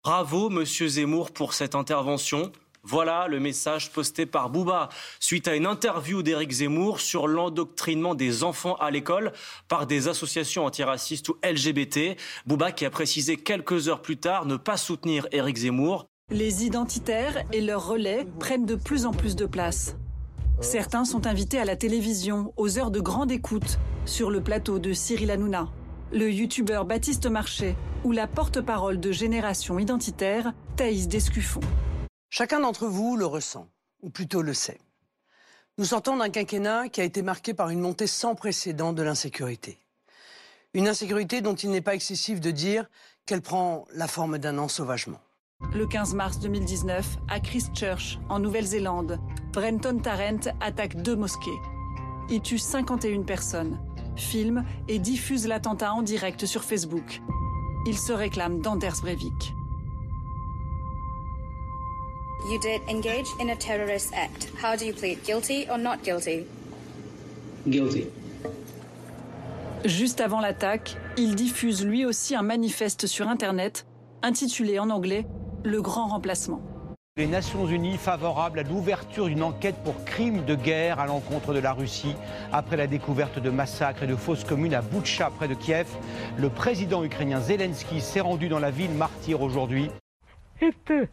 Bravo, 0.04 0.50
monsieur 0.50 0.88
Zemmour, 0.88 1.30
pour 1.30 1.54
cette 1.54 1.76
intervention. 1.76 2.52
Voilà 2.82 3.28
le 3.28 3.40
message 3.40 3.92
posté 3.92 4.26
par 4.26 4.50
Bouba 4.50 4.90
suite 5.20 5.48
à 5.48 5.56
une 5.56 5.68
interview 5.68 6.24
d'Éric 6.24 6.50
Zemmour 6.50 7.00
sur 7.00 7.28
l'endoctrinement 7.28 8.16
des 8.16 8.44
enfants 8.44 8.74
à 8.78 8.90
l'école 8.90 9.32
par 9.68 9.86
des 9.86 10.08
associations 10.08 10.66
antiracistes 10.66 11.30
ou 11.30 11.38
LGBT. 11.44 12.18
Bouba 12.48 12.72
qui 12.72 12.88
a 12.88 12.90
précisé 12.90 13.38
quelques 13.38 13.88
heures 13.88 14.02
plus 14.02 14.18
tard 14.18 14.48
ne 14.48 14.58
pas 14.58 14.78
soutenir 14.78 15.28
Éric 15.32 15.58
Zemmour. 15.58 16.08
Les 16.32 16.66
identitaires 16.66 17.44
et 17.54 17.62
leurs 17.62 17.88
relais 17.88 18.26
prennent 18.40 18.66
de 18.66 18.76
plus 18.76 19.06
en 19.06 19.12
plus 19.12 19.36
de 19.36 19.46
place. 19.46 19.96
Certains 20.62 21.06
sont 21.06 21.26
invités 21.28 21.60
à 21.60 21.66
la 21.66 21.76
télévision 21.76 22.54
aux 22.58 22.78
heures 22.78 22.92
de 22.92 23.00
grande 23.00 23.32
écoute 23.32 23.80
sur 24.06 24.30
le 24.30 24.42
plateau 24.42 24.80
de 24.80 24.94
Cyril 24.94 25.32
Hanouna 25.32 25.70
le 26.12 26.32
youtubeur 26.32 26.86
Baptiste 26.86 27.28
Marché 27.28 27.76
ou 28.04 28.12
la 28.12 28.28
porte-parole 28.28 29.00
de 29.00 29.12
Génération 29.12 29.78
Identitaire, 29.78 30.54
Thaïs 30.76 31.08
Descuffon. 31.08 31.62
Chacun 32.30 32.60
d'entre 32.60 32.88
vous 32.88 33.16
le 33.16 33.26
ressent, 33.26 33.68
ou 34.02 34.10
plutôt 34.10 34.42
le 34.42 34.54
sait. 34.54 34.80
Nous 35.78 35.86
sortons 35.86 36.18
d'un 36.18 36.30
quinquennat 36.30 36.90
qui 36.90 37.02
a 37.02 37.04
été 37.04 37.22
marqué 37.22 37.54
par 37.54 37.70
une 37.70 37.80
montée 37.80 38.08
sans 38.08 38.36
précédent 38.36 38.94
de 38.94 39.04
l'insécurité. 39.04 39.78
Une 40.74 40.88
insécurité 40.88 41.42
dont 41.42 41.56
il 41.56 41.72
n'est 41.72 41.82
pas 41.82 41.96
excessif 41.96 42.40
de 42.40 42.52
dire 42.52 42.90
qu'elle 43.26 43.42
prend 43.42 43.86
la 43.94 44.08
forme 44.08 44.38
d'un 44.38 44.58
ensauvagement. 44.58 45.20
Le 45.74 45.86
15 45.86 46.16
mars 46.16 46.40
2019, 46.40 47.20
à 47.28 47.40
Christchurch, 47.40 48.18
en 48.28 48.40
Nouvelle-Zélande, 48.40 49.20
Brenton 49.54 50.00
Tarrant 50.00 50.40
attaque 50.62 51.02
deux 51.02 51.16
mosquées. 51.16 51.60
Il 52.30 52.42
tue 52.42 52.58
51 52.58 53.22
personnes 53.22 53.78
filme 54.16 54.66
et 54.88 55.00
diffuse 55.00 55.48
l'attentat 55.48 55.94
en 55.94 56.02
direct 56.02 56.46
sur 56.46 56.64
Facebook. 56.64 57.22
Il 57.88 57.98
se 57.98 58.12
réclame 58.12 58.62
d'Anders 58.62 59.00
Breivik. 59.02 59.54
You 62.50 62.60
did 62.60 62.82
engage 62.90 63.28
in 63.40 63.50
a 63.50 63.56
terrorist 63.56 64.14
act. 64.14 64.52
How 64.62 64.76
do 64.76 64.86
you 64.86 64.94
plead, 64.94 65.24
guilty 65.24 65.68
or 65.70 65.78
not 65.78 65.98
guilty? 66.04 66.46
Guilty. 67.68 68.08
Juste 69.86 70.20
avant 70.20 70.42
l'attaque, 70.42 70.98
il 71.18 71.36
diffuse 71.36 71.86
lui 71.86 72.06
aussi 72.06 72.36
un 72.36 72.44
manifeste 72.44 73.08
sur 73.08 73.28
Internet 73.28 73.86
intitulé 74.22 74.80
en 74.80 74.90
anglais 74.90 75.26
Le 75.64 75.82
Grand 75.82 76.08
Remplacement 76.08 76.62
les 77.18 77.26
Nations 77.28 77.68
Unies 77.68 77.98
favorables 77.98 78.60
à 78.60 78.64
l'ouverture 78.64 79.26
d'une 79.26 79.44
enquête 79.44 79.76
pour 79.84 80.06
crimes 80.06 80.46
de 80.46 80.56
guerre 80.56 81.02
à 81.02 81.06
l'encontre 81.06 81.54
de 81.54 81.60
la 81.60 81.74
Russie 81.74 82.16
après 82.54 82.78
la 82.78 82.88
découverte 82.88 83.40
de 83.40 83.50
massacres 83.50 84.04
et 84.04 84.08
de 84.08 84.16
fausses 84.16 84.46
communes 84.46 84.74
à 84.74 84.82
Boutcha 84.82 85.30
près 85.30 85.50
de 85.50 85.54
Kiev. 85.54 85.88
Le 86.38 86.50
président 86.50 87.04
ukrainien 87.04 87.42
Zelensky 87.42 88.00
s'est 88.00 88.22
rendu 88.22 88.48
dans 88.48 88.60
la 88.60 88.72
ville 88.72 88.92
martyre 88.92 89.42
aujourd'hui. 89.42 89.90
Je 90.62 91.06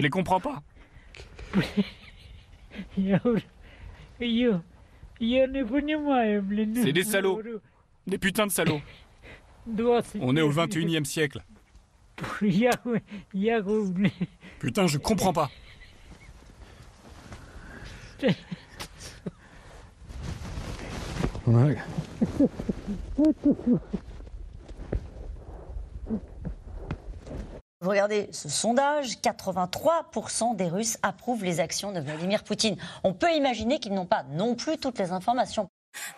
les 0.00 0.08
comprends 0.08 0.40
pas. 0.40 0.62
C'est 6.82 6.92
des 6.92 7.04
salauds. 7.04 7.42
Des 8.06 8.16
putains 8.16 8.46
de 8.46 8.52
salauds. 8.52 8.80
On 10.18 10.34
est 10.34 10.42
au 10.42 10.50
21e 10.50 11.04
siècle. 11.04 11.44
Putain, 14.58 14.86
je 14.86 14.98
comprends 14.98 15.32
pas. 15.32 15.50
Vous 27.80 27.90
regardez 27.90 28.28
ce 28.32 28.48
sondage, 28.48 29.16
83% 29.16 30.56
des 30.56 30.68
Russes 30.68 30.96
approuvent 31.02 31.44
les 31.44 31.60
actions 31.60 31.92
de 31.92 32.00
Vladimir 32.00 32.42
Poutine. 32.42 32.76
On 33.02 33.12
peut 33.12 33.34
imaginer 33.34 33.78
qu'ils 33.78 33.92
n'ont 33.92 34.06
pas 34.06 34.24
non 34.30 34.54
plus 34.54 34.78
toutes 34.78 34.98
les 34.98 35.12
informations. 35.12 35.68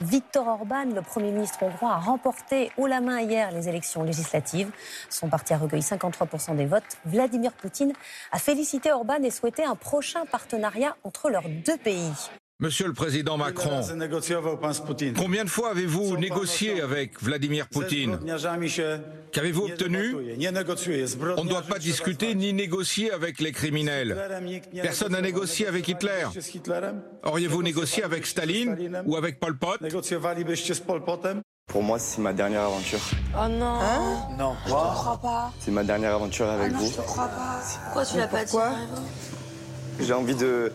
Viktor 0.01 0.47
Orban, 0.47 0.85
le 0.95 1.03
Premier 1.03 1.31
ministre 1.31 1.63
hongrois, 1.63 1.93
a 1.93 1.99
remporté 1.99 2.71
haut 2.77 2.87
la 2.87 3.01
main 3.01 3.21
hier 3.21 3.51
les 3.51 3.69
élections 3.69 4.03
législatives. 4.03 4.71
Son 5.09 5.29
parti 5.29 5.53
a 5.53 5.59
recueilli 5.59 5.83
53% 5.83 6.57
des 6.57 6.67
votes. 6.67 6.97
Vladimir 7.05 7.53
Poutine 7.53 7.93
a 8.33 8.39
félicité 8.39 8.93
Orban 8.93 9.23
et 9.23 9.31
souhaité 9.31 9.65
un 9.65 9.77
prochain 9.77 10.27
partenariat 10.27 10.97
entre 11.05 11.31
leurs 11.31 11.49
deux 11.49 11.77
pays. 11.77 12.13
Monsieur 12.59 12.87
le 12.87 12.95
Président 12.95 13.37
Macron, 13.37 13.83
combien 15.15 15.45
de 15.45 15.51
fois 15.51 15.73
avez-vous 15.73 16.17
négocié 16.17 16.81
avec 16.81 17.23
Vladimir 17.23 17.69
Poutine 17.69 18.19
Qu'avez-vous 19.31 19.65
obtenu 19.65 20.15
On 21.37 21.45
ne 21.45 21.49
doit 21.51 21.61
pas 21.61 21.79
discuter 21.79 22.35
ni 22.35 22.55
négocier 22.55 23.13
avec 23.13 23.41
les 23.41 23.53
criminels. 23.53 24.17
Personne 24.81 25.13
n'a 25.13 25.21
négocié 25.21 25.67
avec 25.67 25.87
Hitler. 25.87 26.29
Auriez-vous 27.25 27.63
négocié 27.63 28.03
avec 28.03 28.25
Staline 28.25 29.03
ou 29.05 29.17
avec 29.17 29.39
Pol 29.39 29.59
Pot 29.59 29.79
pour 31.67 31.83
moi, 31.83 31.99
c'est 31.99 32.21
ma 32.21 32.33
dernière 32.33 32.63
aventure. 32.63 33.01
Oh 33.35 33.49
non 33.49 33.67
hein 33.81 34.29
Non. 34.39 34.55
Je 34.65 34.71
te 34.71 34.77
crois 34.77 35.19
pas. 35.21 35.53
C'est 35.59 35.73
ma 35.73 35.83
dernière 35.83 36.15
aventure 36.15 36.49
avec 36.49 36.69
ah 36.71 36.73
non, 36.73 36.79
vous. 36.79 36.91
Je 36.93 36.97
te 36.97 37.01
crois 37.01 37.27
pas. 37.27 37.61
Pourquoi 37.87 38.07
tu 38.07 38.17
l'as 38.17 38.29
pas 38.29 38.45
dit 38.45 38.57
J'ai 39.99 40.13
envie 40.13 40.37
de 40.37 40.73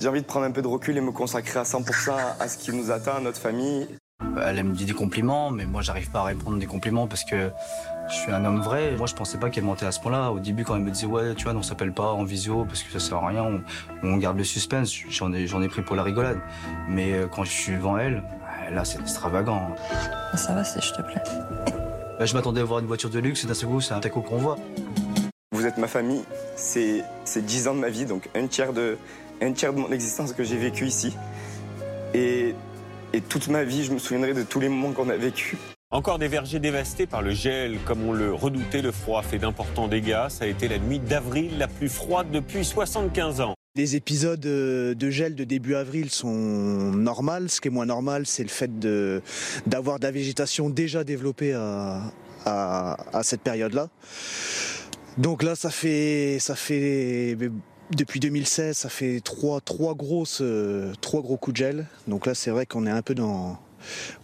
j'ai 0.00 0.08
envie 0.08 0.22
de 0.22 0.26
prendre 0.26 0.46
un 0.46 0.50
peu 0.50 0.62
de 0.62 0.66
recul 0.66 0.96
et 0.96 1.00
me 1.00 1.12
consacrer 1.12 1.60
à 1.60 1.62
100% 1.62 2.12
à 2.40 2.48
ce 2.48 2.58
qui 2.58 2.72
nous 2.72 2.90
atteint, 2.90 3.16
à 3.16 3.20
notre 3.20 3.38
famille. 3.38 3.88
Elle 4.42 4.62
me 4.64 4.74
dit 4.74 4.84
des 4.84 4.92
compliments, 4.92 5.50
mais 5.50 5.66
moi 5.66 5.82
j'arrive 5.82 6.10
pas 6.10 6.20
à 6.20 6.24
répondre 6.24 6.58
des 6.58 6.66
compliments 6.66 7.06
parce 7.06 7.24
que 7.24 7.50
je 8.08 8.14
suis 8.14 8.32
un 8.32 8.44
homme 8.44 8.60
vrai. 8.60 8.92
Moi 8.96 9.06
je 9.06 9.14
pensais 9.14 9.38
pas 9.38 9.50
qu'elle 9.50 9.64
montait 9.64 9.86
à 9.86 9.92
ce 9.92 10.00
point-là. 10.00 10.30
Au 10.30 10.38
début 10.38 10.64
quand 10.64 10.76
elle 10.76 10.82
me 10.82 10.90
disait 10.90 11.06
ouais 11.06 11.34
tu 11.34 11.44
vois 11.44 11.54
on 11.54 11.62
s'appelle 11.62 11.92
pas 11.92 12.12
en 12.12 12.24
visio 12.24 12.64
parce 12.64 12.82
que 12.82 12.92
ça 12.92 13.00
sert 13.00 13.18
à 13.18 13.28
rien, 13.28 13.62
on, 14.02 14.16
garde 14.16 14.38
le 14.38 14.44
suspense, 14.44 14.92
j'en 15.10 15.32
ai, 15.32 15.44
ai 15.44 15.68
pris 15.68 15.82
pour 15.82 15.96
la 15.96 16.02
rigolade. 16.02 16.38
Mais 16.88 17.12
euh, 17.12 17.26
quand 17.26 17.44
je 17.44 17.50
suis 17.50 17.72
devant 17.72 17.98
elle, 17.98 18.22
là 18.72 18.84
c'est 18.84 19.00
extravagant. 19.00 19.74
Ça 20.36 20.54
va 20.54 20.64
si 20.64 20.80
je 20.80 20.92
te 20.92 21.02
plaît. 21.02 21.22
Bah, 22.16 22.26
je 22.26 22.34
m'attendais 22.34 22.60
à 22.60 22.64
voir 22.64 22.78
une 22.78 22.86
voiture 22.86 23.10
de 23.10 23.18
luxe 23.18 23.42
et 23.42 23.48
d'un 23.48 23.54
seul 23.54 23.68
coup 23.68 23.80
c'est 23.80 23.92
un 23.92 23.98
taco 23.98 24.20
qu'on 24.20 24.36
voit. 24.36 24.56
Vous 25.50 25.66
êtes 25.66 25.78
ma 25.78 25.88
famille, 25.88 26.22
c'est 26.54 27.04
10 27.36 27.66
ans 27.66 27.74
de 27.74 27.80
ma 27.80 27.88
vie, 27.88 28.06
donc 28.06 28.28
un 28.36 28.46
tiers 28.46 28.72
de, 28.72 28.98
un 29.40 29.52
tiers 29.52 29.72
de 29.72 29.78
mon 29.78 29.90
existence 29.92 30.32
que 30.32 30.44
j'ai 30.44 30.56
vécu 30.56 30.86
ici. 30.86 31.16
Et, 32.14 32.54
et 33.12 33.20
toute 33.20 33.48
ma 33.48 33.64
vie, 33.64 33.84
je 33.84 33.92
me 33.92 33.98
souviendrai 33.98 34.34
de 34.34 34.42
tous 34.42 34.60
les 34.60 34.68
moments 34.68 34.92
qu'on 34.92 35.08
a 35.08 35.16
vécu. 35.16 35.56
Encore 35.90 36.18
des 36.18 36.26
vergers 36.26 36.58
dévastés 36.58 37.06
par 37.06 37.22
le 37.22 37.30
gel, 37.30 37.78
comme 37.84 38.02
on 38.02 38.12
le 38.12 38.34
redoutait, 38.34 38.82
le 38.82 38.90
froid 38.90 39.22
fait 39.22 39.38
d'importants 39.38 39.86
dégâts. 39.86 40.28
Ça 40.28 40.44
a 40.44 40.48
été 40.48 40.66
la 40.66 40.78
nuit 40.78 40.98
d'avril 40.98 41.56
la 41.58 41.68
plus 41.68 41.88
froide 41.88 42.32
depuis 42.32 42.64
75 42.64 43.40
ans. 43.40 43.54
Les 43.76 43.96
épisodes 43.96 44.40
de 44.40 45.10
gel 45.10 45.34
de 45.34 45.44
début 45.44 45.74
avril 45.74 46.10
sont 46.10 46.32
normaux. 46.32 47.48
Ce 47.48 47.60
qui 47.60 47.68
est 47.68 47.70
moins 47.70 47.86
normal, 47.86 48.26
c'est 48.26 48.42
le 48.42 48.48
fait 48.48 48.78
d'avoir 49.66 49.98
de, 49.98 50.04
la 50.04 50.10
végétation 50.10 50.68
déjà 50.68 51.04
développée 51.04 51.52
à, 51.54 52.02
à, 52.44 52.96
à 53.12 53.22
cette 53.22 53.42
période-là. 53.42 53.88
Donc 55.18 55.42
là, 55.42 55.54
ça 55.54 55.70
fait, 55.70 56.38
ça 56.40 56.56
fait 56.56 57.36
depuis 57.90 58.20
2016, 58.20 58.76
ça 58.76 58.88
fait 58.88 59.20
trois, 59.20 59.60
trois, 59.60 59.94
grosses, 59.94 60.40
euh, 60.40 60.92
trois 61.00 61.20
gros 61.20 61.36
coups 61.36 61.54
de 61.54 61.56
gel. 61.58 61.86
Donc 62.08 62.26
là, 62.26 62.34
c'est 62.34 62.50
vrai 62.50 62.66
qu'on 62.66 62.86
est 62.86 62.90
un 62.90 63.02
peu 63.02 63.14
dans. 63.14 63.58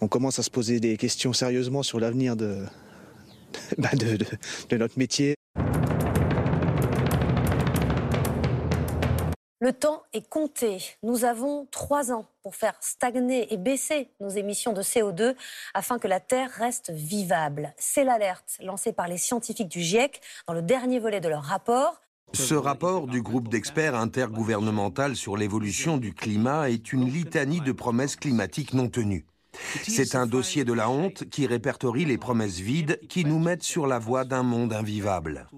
On 0.01 0.09
commence 0.09 0.39
à 0.39 0.43
se 0.43 0.51
poser 0.51 0.81
des 0.81 0.97
questions 0.97 1.33
sérieusement 1.33 1.83
sur 1.83 2.01
l'avenir 2.01 2.37
de, 2.37 2.65
bah, 3.79 3.91
de, 3.93 4.17
de, 4.71 4.77
notre 4.77 4.99
métier. 4.99 5.35
Le 9.63 9.75
temps 9.75 10.05
est 10.15 10.27
compté. 10.27 10.79
Nous 11.03 11.27
avons 11.27 11.67
trois 11.71 12.13
ans 12.13 12.25
pour 12.43 12.57
faire 12.57 12.73
stagner 12.81 13.53
et 13.53 13.59
baisser 13.59 14.09
nos 14.19 14.31
émissions 14.31 14.73
de 14.73 14.81
CO2 14.81 15.35
afin 15.75 15.99
que 15.99 16.09
la 16.09 16.19
Terre 16.19 16.51
reste 16.51 16.91
vivable. 16.91 17.75
C'est 17.77 18.05
l'alerte 18.05 18.57
lancée 18.63 18.95
par 18.95 19.07
les 19.07 19.19
scientifiques 19.19 19.69
du 19.69 19.83
GIEC 19.83 20.23
dans 20.47 20.55
le 20.55 20.63
dernier 20.63 20.99
volet 20.99 21.21
de 21.21 21.29
leur 21.29 21.43
rapport. 21.43 22.01
Ce 22.33 22.55
rapport 22.55 23.07
du 23.07 23.23
groupe 23.23 23.49
d'experts 23.49 23.95
intergouvernemental 23.95 25.17
sur 25.17 25.37
l'évolution 25.37 25.99
du 25.99 26.15
climat 26.15 26.71
est 26.71 26.93
une 26.93 27.11
litanie 27.11 27.61
de 27.61 27.73
promesses 27.73 28.17
climatiques 28.17 28.73
non 28.73 28.89
tenues. 28.89 29.27
C'est 29.83 30.15
un 30.15 30.27
dossier 30.27 30.65
de 30.65 30.73
la 30.73 30.89
honte 30.89 31.29
qui 31.29 31.47
répertorie 31.47 32.05
les 32.05 32.19
promesses 32.19 32.61
vides 32.61 33.01
qui 33.09 33.25
nous 33.25 33.39
mettent 33.39 33.65
sur 33.65 33.87
la 33.87 33.99
voie 33.99 34.25
d'un 34.25 34.45
monde 34.45 34.73
invivable. 34.73 35.49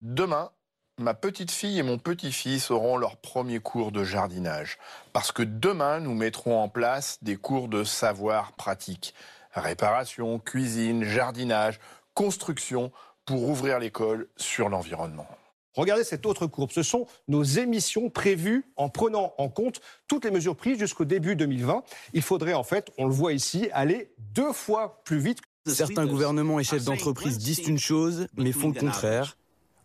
Demain, 0.00 0.50
ma 0.98 1.14
petite 1.14 1.50
fille 1.50 1.78
et 1.78 1.82
mon 1.82 1.98
petit-fils 1.98 2.70
auront 2.70 2.96
leur 2.96 3.18
premier 3.18 3.60
cours 3.60 3.92
de 3.92 4.02
jardinage. 4.02 4.78
Parce 5.12 5.30
que 5.30 5.42
demain, 5.42 6.00
nous 6.00 6.14
mettrons 6.14 6.58
en 6.58 6.68
place 6.68 7.18
des 7.22 7.36
cours 7.36 7.68
de 7.68 7.84
savoir 7.84 8.52
pratique 8.52 9.14
réparation, 9.60 10.38
cuisine, 10.38 11.04
jardinage, 11.04 11.80
construction, 12.14 12.92
pour 13.28 13.46
ouvrir 13.46 13.78
l'école 13.78 14.26
sur 14.38 14.70
l'environnement. 14.70 15.26
Regardez 15.74 16.02
cette 16.02 16.24
autre 16.24 16.46
courbe. 16.46 16.70
Ce 16.72 16.82
sont 16.82 17.06
nos 17.28 17.42
émissions 17.42 18.08
prévues 18.08 18.64
en 18.76 18.88
prenant 18.88 19.34
en 19.36 19.48
compte 19.48 19.80
toutes 20.08 20.24
les 20.24 20.30
mesures 20.30 20.56
prises 20.56 20.78
jusqu'au 20.78 21.04
début 21.04 21.36
2020. 21.36 21.82
Il 22.14 22.22
faudrait 22.22 22.54
en 22.54 22.64
fait, 22.64 22.90
on 22.96 23.06
le 23.06 23.12
voit 23.12 23.34
ici, 23.34 23.68
aller 23.72 24.10
deux 24.34 24.52
fois 24.52 25.02
plus 25.04 25.18
vite. 25.18 25.40
Certains 25.66 26.06
gouvernements 26.06 26.58
et 26.58 26.64
chefs 26.64 26.84
d'entreprise 26.84 27.36
disent 27.38 27.68
une 27.68 27.78
chose, 27.78 28.26
mais 28.36 28.52
font 28.52 28.68
le 28.68 28.80
contraire. 28.80 29.36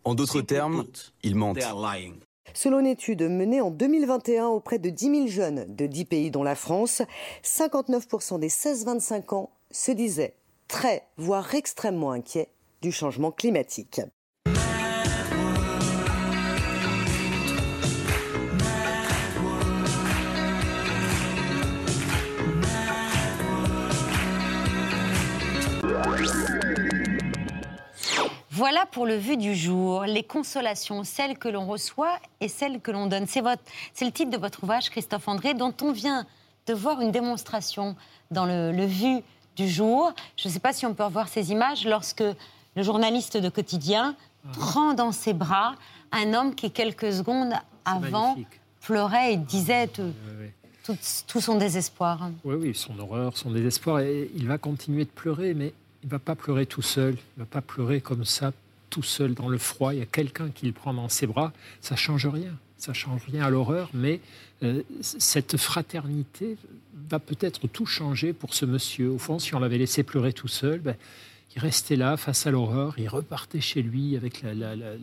En 0.04 0.14
d'autres 0.14 0.40
termes, 0.40 0.84
ils 1.22 1.36
mentent. 1.36 1.58
Selon 2.54 2.80
une 2.80 2.86
étude 2.86 3.22
menée 3.22 3.60
en 3.60 3.70
2021 3.70 4.46
auprès 4.46 4.78
de 4.78 4.88
10 4.88 5.04
000 5.04 5.26
jeunes 5.26 5.66
de 5.68 5.86
10 5.86 6.04
pays 6.06 6.30
dont 6.30 6.42
la 6.42 6.54
France, 6.54 7.02
59% 7.42 8.38
des 8.38 8.48
16-25 8.48 9.34
ans 9.34 9.50
se 9.74 9.90
disaient 9.90 10.36
très, 10.68 11.04
voire 11.16 11.52
extrêmement 11.54 12.12
inquiets 12.12 12.48
du 12.80 12.92
changement 12.92 13.32
climatique. 13.32 14.00
Voilà 28.50 28.86
pour 28.86 29.06
le 29.06 29.16
vu 29.16 29.36
du 29.36 29.56
jour, 29.56 30.04
les 30.04 30.22
consolations, 30.22 31.02
celles 31.02 31.36
que 31.36 31.48
l'on 31.48 31.66
reçoit 31.66 32.16
et 32.40 32.46
celles 32.46 32.80
que 32.80 32.92
l'on 32.92 33.06
donne. 33.06 33.26
C'est, 33.26 33.42
c'est 33.92 34.04
le 34.04 34.12
titre 34.12 34.30
de 34.30 34.36
votre 34.38 34.62
ouvrage, 34.62 34.90
Christophe 34.90 35.26
André, 35.26 35.54
dont 35.54 35.74
on 35.82 35.90
vient 35.90 36.24
de 36.66 36.74
voir 36.74 37.00
une 37.00 37.10
démonstration 37.10 37.96
dans 38.30 38.46
le, 38.46 38.70
le 38.70 38.86
vu 38.86 39.22
du 39.56 39.68
jour. 39.68 40.12
Je 40.36 40.48
ne 40.48 40.52
sais 40.52 40.60
pas 40.60 40.72
si 40.72 40.86
on 40.86 40.94
peut 40.94 41.04
revoir 41.04 41.28
ces 41.28 41.52
images 41.52 41.86
lorsque 41.86 42.24
le 42.76 42.82
journaliste 42.82 43.36
de 43.36 43.48
quotidien 43.48 44.16
ah. 44.44 44.48
prend 44.52 44.94
dans 44.94 45.12
ses 45.12 45.32
bras 45.32 45.74
un 46.12 46.34
homme 46.34 46.54
qui, 46.54 46.70
quelques 46.70 47.12
secondes 47.12 47.52
avant, 47.84 48.36
pleurait 48.80 49.34
et 49.34 49.36
disait 49.36 49.88
tout, 49.88 50.12
tout, 51.26 51.40
son 51.40 51.56
désespoir. 51.56 52.30
Oui, 52.44 52.56
oui, 52.60 52.74
son 52.74 52.98
horreur, 52.98 53.36
son 53.36 53.50
désespoir. 53.50 54.00
Et 54.00 54.30
il 54.34 54.46
va 54.46 54.58
continuer 54.58 55.04
de 55.04 55.10
pleurer, 55.10 55.54
mais 55.54 55.72
il 56.02 56.06
ne 56.06 56.10
va 56.10 56.18
pas 56.18 56.34
pleurer 56.34 56.66
tout 56.66 56.82
seul, 56.82 57.14
il 57.14 57.40
ne 57.40 57.44
va 57.44 57.46
pas 57.46 57.62
pleurer 57.62 58.00
comme 58.00 58.24
ça, 58.24 58.52
tout 58.90 59.02
seul 59.02 59.34
dans 59.34 59.48
le 59.48 59.58
froid. 59.58 59.94
Il 59.94 60.00
y 60.00 60.02
a 60.02 60.06
quelqu'un 60.06 60.50
qui 60.50 60.66
le 60.66 60.72
prend 60.72 60.94
dans 60.94 61.08
ses 61.08 61.26
bras. 61.26 61.52
Ça 61.80 61.94
ne 61.94 61.98
change 61.98 62.26
rien. 62.26 62.52
Ça 62.84 62.92
change 62.92 63.22
rien 63.32 63.44
à 63.44 63.48
l'horreur, 63.48 63.88
mais 63.94 64.20
euh, 64.62 64.82
cette 65.00 65.56
fraternité 65.56 66.58
va 67.08 67.18
peut-être 67.18 67.66
tout 67.66 67.86
changer 67.86 68.34
pour 68.34 68.52
ce 68.52 68.66
monsieur. 68.66 69.10
Au 69.10 69.16
fond, 69.16 69.38
si 69.38 69.54
on 69.54 69.58
l'avait 69.58 69.78
laissé 69.78 70.02
pleurer 70.02 70.34
tout 70.34 70.48
seul, 70.48 70.80
ben, 70.80 70.94
il 71.56 71.60
restait 71.60 71.96
là 71.96 72.18
face 72.18 72.46
à 72.46 72.50
l'horreur, 72.50 72.98
il 72.98 73.08
repartait 73.08 73.62
chez 73.62 73.80
lui 73.80 74.18
avec 74.18 74.42
le 74.42 74.98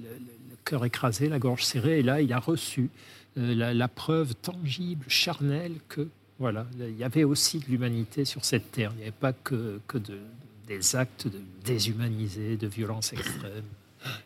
cœur 0.64 0.86
écrasé, 0.86 1.28
la 1.28 1.40
gorge 1.40 1.64
serrée, 1.64 2.02
et 2.02 2.04
là, 2.04 2.22
il 2.22 2.32
a 2.34 2.38
reçu 2.38 2.92
euh, 3.40 3.74
la, 3.74 3.88
preuve 3.88 4.36
tangible, 4.36 5.06
charnelle 5.08 5.74
que 5.90 6.08
voilà, 6.38 6.68
il 6.80 6.96
y 7.00 7.04
avait 7.04 7.24
aussi 7.24 7.58
de 7.58 7.66
l'humanité 7.66 8.26
sur 8.26 8.46
cette 8.46 8.72
terre. 8.72 8.92
Il 8.94 8.98
n'y 8.98 9.04
avait 9.06 9.12
pas 9.12 9.34
que, 9.34 9.80
que 9.88 9.98
de, 9.98 10.20
des 10.68 10.96
actes 10.96 11.26
de 11.26 11.42
déshumanisés, 11.66 12.58
de 12.58 12.68
violence 12.68 13.12
extrême 13.12 13.66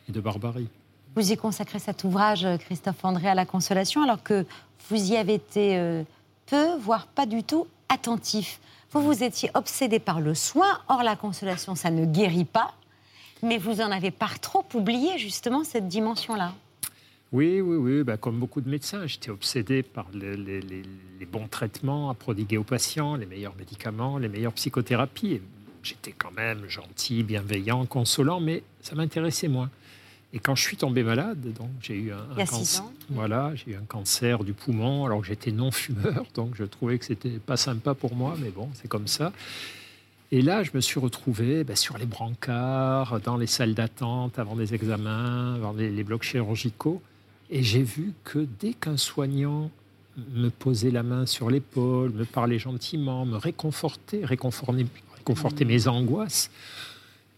et 0.10 0.12
de 0.12 0.20
barbarie. 0.20 0.68
Vous 1.16 1.32
y 1.32 1.38
consacrez 1.38 1.80
cet 1.80 2.04
ouvrage, 2.04 2.46
Christophe 2.60 3.06
André, 3.06 3.30
à 3.30 3.36
la 3.36 3.46
consolation, 3.46 4.04
alors 4.04 4.22
que 4.22 4.46
vous 4.90 5.12
y 5.12 5.16
avez 5.16 5.36
été 5.36 5.78
euh, 5.78 6.04
peu, 6.46 6.76
voire 6.78 7.08
pas 7.08 7.26
du 7.26 7.44
tout, 7.44 7.68
attentif. 7.88 8.60
Vous, 8.92 9.02
vous 9.02 9.24
étiez 9.24 9.50
obsédé 9.54 10.00
par 10.00 10.20
le 10.20 10.36
soin, 10.36 10.80
or 10.90 11.04
la 11.04 11.16
consolation, 11.16 11.76
ça 11.76 11.90
ne 11.90 12.06
guérit 12.06 12.44
pas, 12.44 12.74
mais 13.42 13.58
vous 13.58 13.80
en 13.80 13.92
avez 13.92 14.12
par 14.12 14.40
trop 14.42 14.66
oublié 14.74 15.18
justement 15.18 15.64
cette 15.64 15.88
dimension-là. 15.88 16.54
Oui, 17.32 17.62
oui, 17.62 17.78
oui, 17.78 18.04
bah, 18.04 18.18
comme 18.18 18.38
beaucoup 18.38 18.62
de 18.62 18.70
médecins, 18.70 19.08
j'étais 19.08 19.32
obsédé 19.32 19.84
par 19.84 20.08
les, 20.14 20.36
les, 20.36 21.26
bons 21.26 21.48
traitements 21.48 22.10
à 22.10 22.14
prodiguer 22.14 22.58
aux 22.58 22.64
patients, 22.64 23.16
les 23.16 23.26
meilleurs 23.26 23.56
médicaments, 23.56 24.18
les 24.18 24.30
meilleures 24.30 24.54
psychothérapies 24.54 25.42
j'étais 25.86 26.14
quand 26.18 26.32
même 26.32 26.68
gentil, 26.68 27.24
bienveillant, 27.24 27.86
consolant, 27.86 28.40
mais 28.40 28.64
ça 28.82 28.96
m'intéressait 28.96 29.48
moins. 29.48 29.70
Et 30.36 30.40
quand 30.40 30.54
je 30.54 30.64
suis 30.64 30.76
tombé 30.76 31.02
malade, 31.02 31.54
donc 31.58 31.70
j'ai 31.82 31.96
eu 31.96 32.12
un, 32.12 32.46
cancer, 32.46 32.84
voilà, 33.10 33.54
j'ai 33.56 33.72
eu 33.72 33.76
un 33.76 33.86
cancer 33.88 34.44
du 34.44 34.52
poumon, 34.52 35.06
alors 35.06 35.22
que 35.22 35.28
j'étais 35.28 35.54
non 35.54 35.72
fumeur, 35.72 36.26
donc 36.36 36.56
je 36.56 36.66
trouvais 36.66 37.00
que 37.00 37.06
c'était 37.06 37.40
pas 37.40 37.56
sympa 37.56 37.94
pour 37.94 38.16
moi, 38.16 38.36
mais 38.42 38.50
bon, 38.50 38.68
c'est 38.74 38.90
comme 38.90 39.08
ça. 39.08 39.32
Et 40.34 40.42
là, 40.42 40.62
je 40.64 40.72
me 40.74 40.82
suis 40.82 41.00
retrouvé 41.00 41.64
ben, 41.64 41.78
sur 41.78 41.98
les 41.98 42.06
brancards, 42.06 43.22
dans 43.22 43.38
les 43.38 43.48
salles 43.48 43.76
d'attente, 43.76 44.38
avant 44.38 44.58
des 44.58 44.74
examens, 44.74 45.56
avant 45.56 45.72
les, 45.72 45.90
les 45.90 46.04
blocs 46.04 46.24
chirurgicaux, 46.24 47.02
et 47.50 47.64
j'ai 47.64 47.84
vu 47.84 48.12
que 48.26 48.46
dès 48.60 48.74
qu'un 48.74 48.98
soignant 48.98 49.72
me 50.34 50.50
posait 50.50 50.92
la 50.92 51.04
main 51.04 51.26
sur 51.26 51.50
l'épaule, 51.50 52.12
me 52.12 52.26
parlait 52.26 52.60
gentiment, 52.60 53.26
me 53.26 53.38
réconfortait, 53.38 54.26
réconfortait, 54.26 54.86
conforter 55.24 55.64
mes 55.64 55.88
angoisses, 55.88 56.52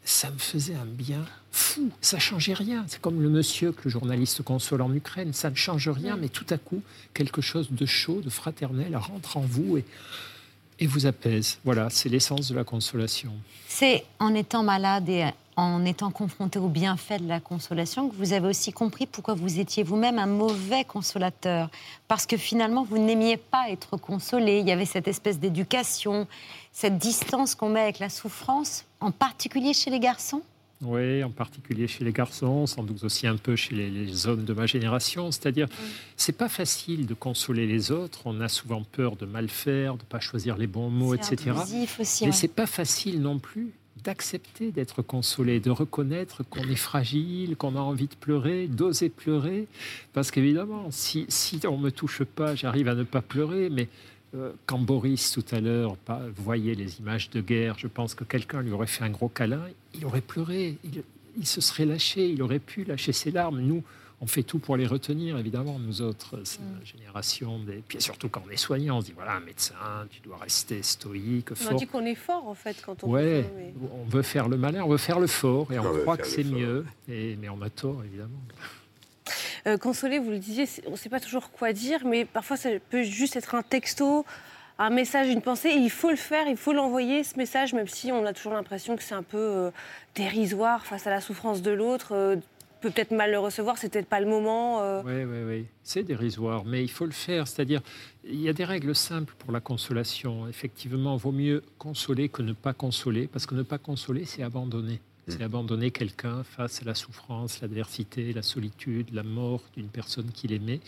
ça 0.07 0.31
me 0.31 0.37
faisait 0.37 0.75
un 0.75 0.85
bien 0.85 1.25
fou. 1.51 1.91
Ça 1.99 2.17
changeait 2.17 2.53
rien. 2.53 2.85
C'est 2.87 3.01
comme 3.01 3.21
le 3.21 3.29
monsieur 3.29 3.73
que 3.73 3.81
le 3.83 3.89
journaliste 3.89 4.41
console 4.41 4.81
en 4.81 4.93
Ukraine. 4.93 5.33
Ça 5.33 5.49
ne 5.49 5.55
change 5.55 5.89
rien, 5.89 6.15
mais 6.15 6.29
tout 6.29 6.45
à 6.49 6.57
coup, 6.57 6.81
quelque 7.13 7.41
chose 7.41 7.67
de 7.71 7.85
chaud, 7.85 8.21
de 8.21 8.29
fraternel 8.29 8.95
rentre 8.95 9.35
en 9.35 9.41
vous 9.41 9.77
et, 9.77 9.85
et 10.79 10.87
vous 10.87 11.07
apaise. 11.07 11.59
Voilà, 11.65 11.89
c'est 11.89 12.07
l'essence 12.07 12.49
de 12.49 12.55
la 12.55 12.63
consolation. 12.63 13.33
C'est 13.67 14.05
en 14.19 14.33
étant 14.33 14.63
malade 14.63 15.09
et 15.09 15.25
en 15.57 15.83
étant 15.85 16.11
confronté 16.11 16.59
au 16.59 16.69
bienfait 16.69 17.17
de 17.17 17.27
la 17.27 17.39
consolation, 17.39 18.09
que 18.09 18.15
vous 18.15 18.31
avez 18.31 18.47
aussi 18.47 18.71
compris 18.71 19.07
pourquoi 19.07 19.33
vous 19.33 19.59
étiez 19.59 19.81
vous-même 19.81 20.19
un 20.19 20.27
mauvais 20.27 20.85
consolateur. 20.85 21.71
Parce 22.07 22.27
que 22.27 22.37
finalement, 22.37 22.83
vous 22.83 22.99
n'aimiez 22.99 23.37
pas 23.37 23.71
être 23.71 23.97
consolé. 23.97 24.59
Il 24.59 24.67
y 24.67 24.71
avait 24.71 24.85
cette 24.85 25.07
espèce 25.07 25.39
d'éducation, 25.39 26.27
cette 26.71 26.99
distance 26.99 27.55
qu'on 27.55 27.69
met 27.69 27.81
avec 27.81 27.97
la 27.97 28.09
souffrance, 28.09 28.85
en 28.99 29.09
particulier 29.09 29.73
chez 29.73 29.89
les 29.89 29.99
garçons? 29.99 30.43
Oui, 30.83 31.23
en 31.23 31.31
particulier 31.31 31.87
chez 31.87 32.03
les 32.03 32.13
garçons, 32.13 32.67
sans 32.67 32.83
doute 32.83 33.03
aussi 33.03 33.25
un 33.25 33.37
peu 33.37 33.55
chez 33.55 33.73
les, 33.73 34.27
hommes 34.27 34.45
de 34.45 34.53
ma 34.53 34.67
génération. 34.67 35.31
C'est-à-dire, 35.31 35.67
c'est 36.17 36.37
pas 36.37 36.49
facile 36.49 37.07
de 37.07 37.15
consoler 37.15 37.65
les 37.65 37.91
autres. 37.91 38.21
On 38.25 38.41
a 38.41 38.47
souvent 38.47 38.83
peur 38.83 39.15
de 39.15 39.25
mal 39.25 39.49
faire, 39.49 39.95
de 39.95 40.03
pas 40.03 40.19
choisir 40.19 40.55
les 40.55 40.67
bons 40.67 40.91
mots, 40.91 41.15
etc. 41.15 41.51
Aussi, 41.99 42.25
Mais 42.27 42.31
c'est 42.31 42.47
pas 42.47 42.67
facile 42.67 43.21
non 43.21 43.39
plus 43.39 43.71
d'accepter 44.07 44.71
d'être 44.71 45.01
consolé, 45.01 45.59
de 45.59 45.69
reconnaître 45.69 46.41
qu'on 46.49 46.63
est 46.63 46.77
fragile, 46.77 47.57
qu'on 47.57 47.75
a 47.75 47.81
envie 47.81 48.07
de 48.07 48.15
pleurer, 48.15 48.67
d'oser 48.67 49.09
pleurer. 49.09 49.67
Parce 50.13 50.31
qu'évidemment, 50.31 50.87
si, 50.91 51.25
si 51.27 51.59
on 51.67 51.77
ne 51.77 51.83
me 51.83 51.91
touche 51.91 52.23
pas, 52.23 52.55
j'arrive 52.55 52.87
à 52.87 52.95
ne 52.95 53.03
pas 53.03 53.21
pleurer, 53.21 53.69
mais 53.69 53.89
euh, 54.33 54.53
quand 54.65 54.79
Boris, 54.79 55.33
tout 55.33 55.43
à 55.51 55.59
l'heure, 55.59 55.97
voyait 56.37 56.73
les 56.73 56.99
images 56.99 57.29
de 57.31 57.41
guerre, 57.41 57.75
je 57.77 57.87
pense 57.87 58.15
que 58.15 58.23
quelqu'un 58.23 58.61
lui 58.61 58.71
aurait 58.71 58.87
fait 58.87 59.03
un 59.03 59.09
gros 59.09 59.27
câlin, 59.27 59.63
il 59.93 60.05
aurait 60.05 60.21
pleuré, 60.21 60.77
il, 60.85 61.03
il 61.37 61.45
se 61.45 61.59
serait 61.59 61.85
lâché, 61.85 62.29
il 62.29 62.41
aurait 62.41 62.59
pu 62.59 62.85
lâcher 62.85 63.11
ses 63.11 63.31
larmes. 63.31 63.59
Nous, 63.59 63.83
on 64.19 64.25
fait 64.25 64.43
tout 64.43 64.57
pour 64.57 64.77
les 64.77 64.87
retenir, 64.87 65.37
évidemment, 65.37 65.77
nous 65.77 66.01
autres, 66.01 66.39
c'est 66.43 66.59
la 66.59 66.83
génération 66.83 67.59
des. 67.59 67.83
Puis 67.87 68.01
surtout 68.01 68.29
quand 68.29 68.41
on 68.47 68.49
est 68.49 68.57
soignant, 68.57 68.97
on 68.97 69.01
se 69.01 69.07
dit 69.07 69.13
voilà, 69.13 69.33
un 69.33 69.39
médecin, 69.41 69.75
tu 70.09 70.21
dois 70.21 70.37
rester 70.37 70.81
stoïque, 70.81 71.53
fort. 71.53 71.73
On 71.73 71.75
dit 71.75 71.85
qu'on 71.85 72.05
est 72.05 72.15
fort, 72.15 72.47
en 72.47 72.55
fait, 72.55 72.81
quand 72.83 73.03
on. 73.03 73.09
Ouais, 73.09 73.45
on 73.93 74.09
veut 74.09 74.23
faire 74.23 74.49
le 74.49 74.57
malin, 74.57 74.83
on 74.83 74.89
veut 74.89 74.97
faire 74.97 75.19
le 75.19 75.27
fort, 75.27 75.71
et 75.71 75.77
on, 75.77 75.99
croit 76.01 76.17
que 76.17 76.25
c'est 76.25 76.43
mieux, 76.43 76.85
et, 77.07 77.35
mais 77.39 77.49
on 77.49 77.61
a 77.61 77.69
tort, 77.69 78.03
évidemment. 78.03 78.39
Euh, 79.67 79.77
consoler, 79.77 80.17
vous 80.17 80.31
le 80.31 80.39
disiez, 80.39 80.65
on 80.87 80.91
ne 80.91 80.95
sait 80.95 81.09
pas 81.09 81.19
toujours 81.19 81.51
quoi 81.51 81.71
dire, 81.73 82.05
mais 82.05 82.25
parfois 82.25 82.57
ça 82.57 82.69
peut 82.89 83.03
juste 83.03 83.35
être 83.35 83.53
un 83.53 83.63
texto, 83.63 84.25
un 84.79 84.89
message, 84.89 85.27
une 85.27 85.41
pensée, 85.41 85.69
et 85.69 85.77
il 85.77 85.91
faut 85.91 86.09
le 86.09 86.15
faire, 86.15 86.47
il 86.47 86.57
faut 86.57 86.73
l'envoyer, 86.73 87.23
ce 87.23 87.37
message, 87.37 87.73
même 87.73 87.87
si 87.87 88.11
on 88.11 88.25
a 88.25 88.33
toujours 88.33 88.53
l'impression 88.53 88.95
que 88.95 89.03
c'est 89.03 89.15
un 89.15 89.23
peu 89.23 89.37
euh, 89.37 89.71
dérisoire 90.15 90.85
face 90.87 91.05
à 91.05 91.11
la 91.11 91.21
souffrance 91.21 91.61
de 91.61 91.71
l'autre. 91.71 92.13
Euh, 92.13 92.37
peut 92.81 92.89
peut-être 92.89 93.11
mal 93.11 93.31
le 93.31 93.39
recevoir, 93.39 93.77
c'est 93.77 93.89
peut-être 93.89 94.07
pas 94.07 94.19
le 94.19 94.27
moment. 94.27 95.01
Oui, 95.01 95.23
oui, 95.23 95.43
oui. 95.45 95.65
C'est 95.83 96.03
dérisoire, 96.03 96.65
mais 96.65 96.83
il 96.83 96.91
faut 96.91 97.05
le 97.05 97.11
faire. 97.11 97.47
C'est-à-dire, 97.47 97.81
il 98.23 98.41
y 98.41 98.49
a 98.49 98.53
des 98.53 98.65
règles 98.65 98.95
simples 98.95 99.33
pour 99.37 99.51
la 99.51 99.59
consolation. 99.59 100.47
Effectivement, 100.47 101.15
vaut 101.15 101.31
mieux 101.31 101.63
consoler 101.77 102.29
que 102.29 102.41
ne 102.41 102.53
pas 102.53 102.73
consoler, 102.73 103.27
parce 103.27 103.45
que 103.45 103.55
ne 103.55 103.63
pas 103.63 103.77
consoler, 103.77 104.25
c'est 104.25 104.43
abandonner. 104.43 104.99
Mm. 105.27 105.31
C'est 105.31 105.43
abandonner 105.43 105.91
quelqu'un 105.91 106.43
face 106.43 106.81
à 106.81 106.85
la 106.85 106.95
souffrance, 106.95 107.61
l'adversité, 107.61 108.33
la 108.33 108.41
solitude, 108.41 109.13
la 109.13 109.23
mort 109.23 109.61
d'une 109.75 109.89
personne 109.89 110.31
qu'il 110.31 110.53
aimait. 110.53 110.81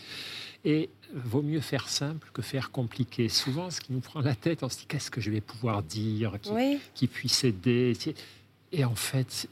Et 0.64 0.90
vaut 1.14 1.42
mieux 1.42 1.60
faire 1.60 1.88
simple 1.88 2.28
que 2.32 2.42
faire 2.42 2.70
compliqué. 2.70 3.28
Souvent, 3.28 3.70
ce 3.70 3.80
qui 3.80 3.92
nous 3.92 4.00
prend 4.00 4.20
la 4.20 4.34
tête, 4.34 4.62
on 4.62 4.68
se 4.68 4.78
dit 4.78 4.86
qu'est-ce 4.86 5.10
que 5.10 5.20
je 5.20 5.30
vais 5.30 5.40
pouvoir 5.40 5.82
dire 5.82 6.38
qui, 6.40 6.52
qui 6.94 7.06
puisse 7.06 7.44
aider? 7.44 7.96
Et 8.72 8.84
en 8.84 8.94
fait, 8.94 9.48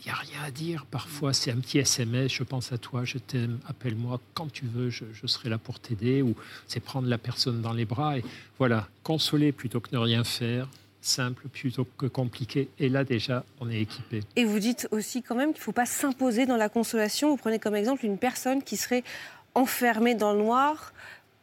il 0.00 0.06
n'y 0.06 0.12
a 0.12 0.14
rien 0.14 0.42
à 0.46 0.50
dire. 0.50 0.86
Parfois, 0.86 1.32
c'est 1.32 1.50
un 1.50 1.56
petit 1.56 1.78
SMS, 1.78 2.32
je 2.32 2.42
pense 2.42 2.72
à 2.72 2.78
toi, 2.78 3.04
je 3.04 3.18
t'aime, 3.18 3.58
appelle-moi 3.66 4.20
quand 4.34 4.50
tu 4.50 4.64
veux, 4.64 4.90
je, 4.90 5.04
serai 5.26 5.48
là 5.48 5.58
pour 5.58 5.78
t'aider. 5.78 6.22
Ou 6.22 6.34
c'est 6.66 6.80
prendre 6.80 7.08
la 7.08 7.18
personne 7.18 7.60
dans 7.60 7.72
les 7.72 7.84
bras 7.84 8.18
et 8.18 8.24
voilà, 8.58 8.88
consoler 9.02 9.52
plutôt 9.52 9.80
que 9.80 9.88
ne 9.92 9.98
rien 9.98 10.24
faire. 10.24 10.68
simple 11.02 11.48
plutôt 11.48 11.86
que 11.96 12.06
compliqué. 12.06 12.68
Et 12.78 12.88
là, 12.88 13.04
déjà, 13.04 13.44
on 13.60 13.70
est 13.70 13.80
équipé. 13.80 14.22
Et 14.36 14.44
vous 14.44 14.58
dites 14.58 14.86
aussi 14.90 15.22
quand 15.22 15.34
même 15.34 15.52
qu'il 15.52 15.60
ne 15.60 15.64
faut 15.64 15.72
pas 15.72 15.86
s'imposer 15.86 16.44
dans 16.46 16.58
la 16.58 16.68
consolation. 16.68 17.30
Vous 17.30 17.36
prenez 17.36 17.58
comme 17.58 17.74
exemple 17.74 18.04
une 18.04 18.18
personne 18.18 18.62
qui 18.62 18.76
serait 18.76 19.04
enfermée 19.54 20.14
dans 20.14 20.32
le 20.32 20.38
noir, 20.38 20.92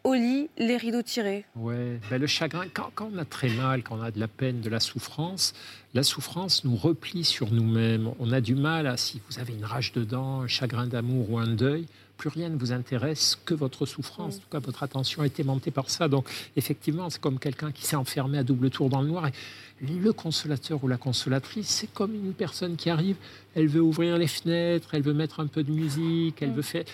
au 0.07 0.13
lit, 0.13 0.49
les 0.57 0.77
rideaux 0.77 1.01
tirés. 1.01 1.43
Ouais, 1.57 1.99
ben 2.09 2.17
le 2.17 2.27
chagrin, 2.27 2.63
quand, 2.73 2.91
on 3.13 3.17
a 3.17 3.25
très 3.25 3.49
mal, 3.49 3.83
quand 3.83 3.97
on 3.99 4.01
a 4.01 4.11
de 4.11 4.19
la 4.19 4.29
peine, 4.29 4.61
de 4.61 4.69
la 4.69 4.79
souffrance, 4.79 5.53
la 5.93 6.01
souffrance 6.01 6.63
nous 6.63 6.77
replie 6.77 7.25
sur 7.25 7.51
nous-mêmes. 7.51 8.11
On 8.19 8.31
a 8.31 8.39
du 8.39 8.55
mal 8.55 8.87
à, 8.87 8.95
si 8.95 9.21
vous 9.29 9.39
avez 9.39 9.53
une 9.53 9.65
rage 9.65 9.91
dedans, 9.91 10.41
un 10.41 10.47
chagrin 10.47 10.87
d'amour 10.87 11.31
ou 11.31 11.37
un 11.37 11.47
deuil, 11.47 11.87
plus 12.15 12.29
rien 12.29 12.47
ne 12.47 12.57
vous 12.57 12.71
intéresse 12.71 13.37
que 13.43 13.53
votre 13.53 13.85
souffrance. 13.85 14.37
En 14.37 14.39
tout 14.39 14.49
cas, 14.49 14.59
votre 14.59 14.81
attention 14.81 15.25
est 15.25 15.41
aimantée 15.41 15.71
par 15.71 15.89
ça. 15.89 16.07
Donc, 16.07 16.29
effectivement, 16.55 17.09
c'est 17.09 17.19
comme 17.19 17.37
quelqu'un 17.37 17.73
qui 17.73 17.85
s'est 17.85 17.97
enfermé 17.97 18.37
à 18.37 18.43
double 18.43 18.69
tour 18.69 18.89
dans 18.89 19.01
le 19.01 19.09
noir. 19.09 19.27
Et 19.27 19.85
le 19.85 20.13
consolateur 20.13 20.81
ou 20.85 20.87
la 20.87 20.97
consolatrice, 20.97 21.67
c'est 21.67 21.93
comme 21.93 22.15
une 22.15 22.33
personne 22.33 22.77
qui 22.77 22.89
arrive, 22.89 23.17
elle 23.55 23.67
veut 23.67 23.81
ouvrir 23.81 24.17
les 24.17 24.27
fenêtres, 24.27 24.87
elle 24.93 25.03
veut 25.03 25.13
mettre 25.13 25.41
un 25.41 25.47
peu 25.47 25.63
de 25.63 25.71
musique, 25.71 26.41
elle 26.41 26.53
veut 26.53 26.61
faire... 26.61 26.85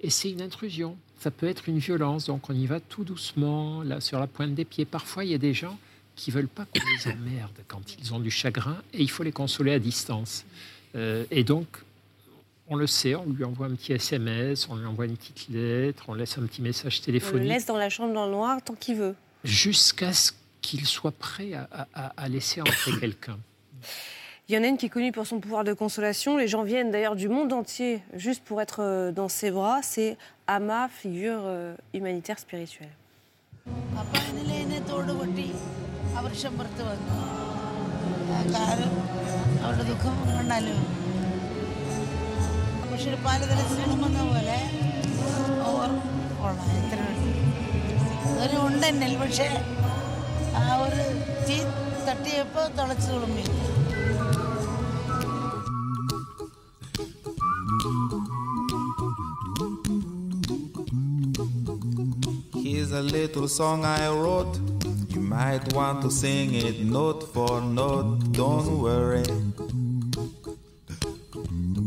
Et 0.00 0.10
c'est 0.10 0.30
une 0.30 0.42
intrusion. 0.42 0.96
Ça 1.22 1.30
peut 1.30 1.46
être 1.46 1.68
une 1.68 1.78
violence. 1.78 2.26
Donc, 2.26 2.50
on 2.50 2.52
y 2.52 2.66
va 2.66 2.80
tout 2.80 3.04
doucement, 3.04 3.84
là, 3.84 4.00
sur 4.00 4.18
la 4.18 4.26
pointe 4.26 4.56
des 4.56 4.64
pieds. 4.64 4.84
Parfois, 4.84 5.24
il 5.24 5.30
y 5.30 5.34
a 5.34 5.38
des 5.38 5.54
gens 5.54 5.78
qui 6.16 6.32
veulent 6.32 6.48
pas 6.48 6.64
qu'on 6.64 6.80
les 6.80 7.12
emmerde 7.12 7.52
quand 7.68 7.96
ils 7.96 8.12
ont 8.12 8.18
du 8.18 8.32
chagrin 8.32 8.82
et 8.92 9.02
il 9.02 9.08
faut 9.08 9.22
les 9.22 9.30
consoler 9.30 9.72
à 9.72 9.78
distance. 9.78 10.44
Euh, 10.96 11.24
et 11.30 11.44
donc, 11.44 11.68
on 12.66 12.74
le 12.74 12.88
sait, 12.88 13.14
on 13.14 13.26
lui 13.26 13.44
envoie 13.44 13.66
un 13.66 13.76
petit 13.76 13.92
SMS, 13.92 14.68
on 14.68 14.74
lui 14.74 14.84
envoie 14.84 15.04
une 15.06 15.16
petite 15.16 15.48
lettre, 15.48 16.06
on 16.08 16.14
laisse 16.14 16.38
un 16.38 16.42
petit 16.42 16.60
message 16.60 17.00
téléphonique. 17.02 17.42
On 17.42 17.44
le 17.44 17.54
laisse 17.54 17.66
dans 17.66 17.76
la 17.76 17.88
chambre 17.88 18.12
dans 18.12 18.26
le 18.26 18.32
noir 18.32 18.58
tant 18.60 18.74
qu'il 18.74 18.96
veut. 18.96 19.14
Jusqu'à 19.44 20.12
ce 20.12 20.32
qu'il 20.60 20.86
soit 20.86 21.12
prêt 21.12 21.52
à, 21.54 22.28
laisser 22.28 22.62
entrer 22.62 22.98
quelqu'un. 22.98 23.38
Il 24.48 24.56
y 24.56 24.58
en 24.58 24.64
a 24.64 24.66
une 24.66 24.76
qui 24.76 24.86
est 24.86 24.90
connue 24.90 25.12
pour 25.12 25.24
son 25.24 25.38
pouvoir 25.38 25.62
de 25.62 25.72
consolation. 25.72 26.36
Les 26.36 26.48
gens 26.48 26.64
viennent 26.64 26.90
d'ailleurs 26.90 27.14
du 27.14 27.28
monde 27.28 27.52
entier 27.52 28.02
juste 28.12 28.42
pour 28.44 28.60
être 28.60 28.80
euh, 28.80 29.12
dans 29.12 29.28
ses 29.28 29.52
bras. 29.52 29.80
C'est 29.82 30.18
Ama, 30.52 30.88
figure 30.90 31.36
euh, 31.46 31.70
humanitaire 31.94 32.40
spirituelle. 32.44 32.96
അപ്പം 34.00 34.16
അതിൽ 34.28 34.48
എന്നെ 34.60 34.78
തോടുപൊട്ടി 34.88 35.44
ആ 36.14 36.20
വൃക്ഷം 36.24 36.52
പുറത്ത് 36.58 36.82
വന്നു. 36.88 37.16
കാരണം 38.54 38.92
അവരുടെ 39.64 39.84
ദുഃഖം 39.90 40.14
കണ്ടാലോ. 40.30 40.74
പക്ഷേ 42.90 43.12
പാലതല 43.26 43.60
സിനിമന്ന 43.74 44.18
പോലെ 44.30 44.58
ഓവർ 45.68 45.90
ഓണം 46.46 46.66
എത്ര 46.80 46.98
ഒരു 48.44 48.56
ഉണ്ടെന്നൽ 48.66 49.14
പക്ഷേ 49.22 49.48
ആ 50.62 50.66
ഒരു 50.86 51.02
തീ 51.48 51.58
തട്ടിയപ്പോൾ 52.08 52.66
തുളച്ച് 52.78 53.08
തുളുമ്പില്ല 53.12 53.52
little 63.02 63.48
song 63.48 63.84
I 63.84 64.08
wrote. 64.08 64.58
You 65.08 65.20
might 65.20 65.72
want 65.74 66.02
to 66.02 66.10
sing 66.10 66.54
it 66.54 66.80
note 66.80 67.32
for 67.34 67.60
note. 67.60 68.32
Don't 68.32 68.80
worry. 68.80 69.24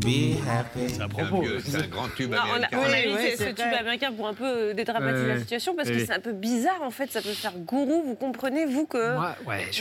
C'est 0.05 1.01
un, 1.01 1.87
grand 1.87 2.07
tube 2.15 2.33
américain. 2.33 2.69
on 2.73 2.77
a, 2.77 2.87
oui, 2.87 3.31
ce 3.37 3.49
tube 3.49 3.73
américain 3.79 4.11
pour 4.11 4.27
un 4.27 4.33
peu 4.33 4.45
euh, 4.45 4.73
dédramatiser 4.73 5.27
la 5.27 5.39
situation 5.39 5.75
parce 5.75 5.89
que 5.89 5.99
c'est 5.99 6.13
un 6.13 6.19
peu 6.19 6.33
bizarre 6.33 6.81
en 6.81 6.91
fait. 6.91 7.11
Ça 7.11 7.21
peut 7.21 7.29
faire 7.29 7.53
gourou. 7.57 8.03
Vous 8.05 8.15
comprenez 8.15 8.65
vous 8.65 8.85
que 8.85 9.15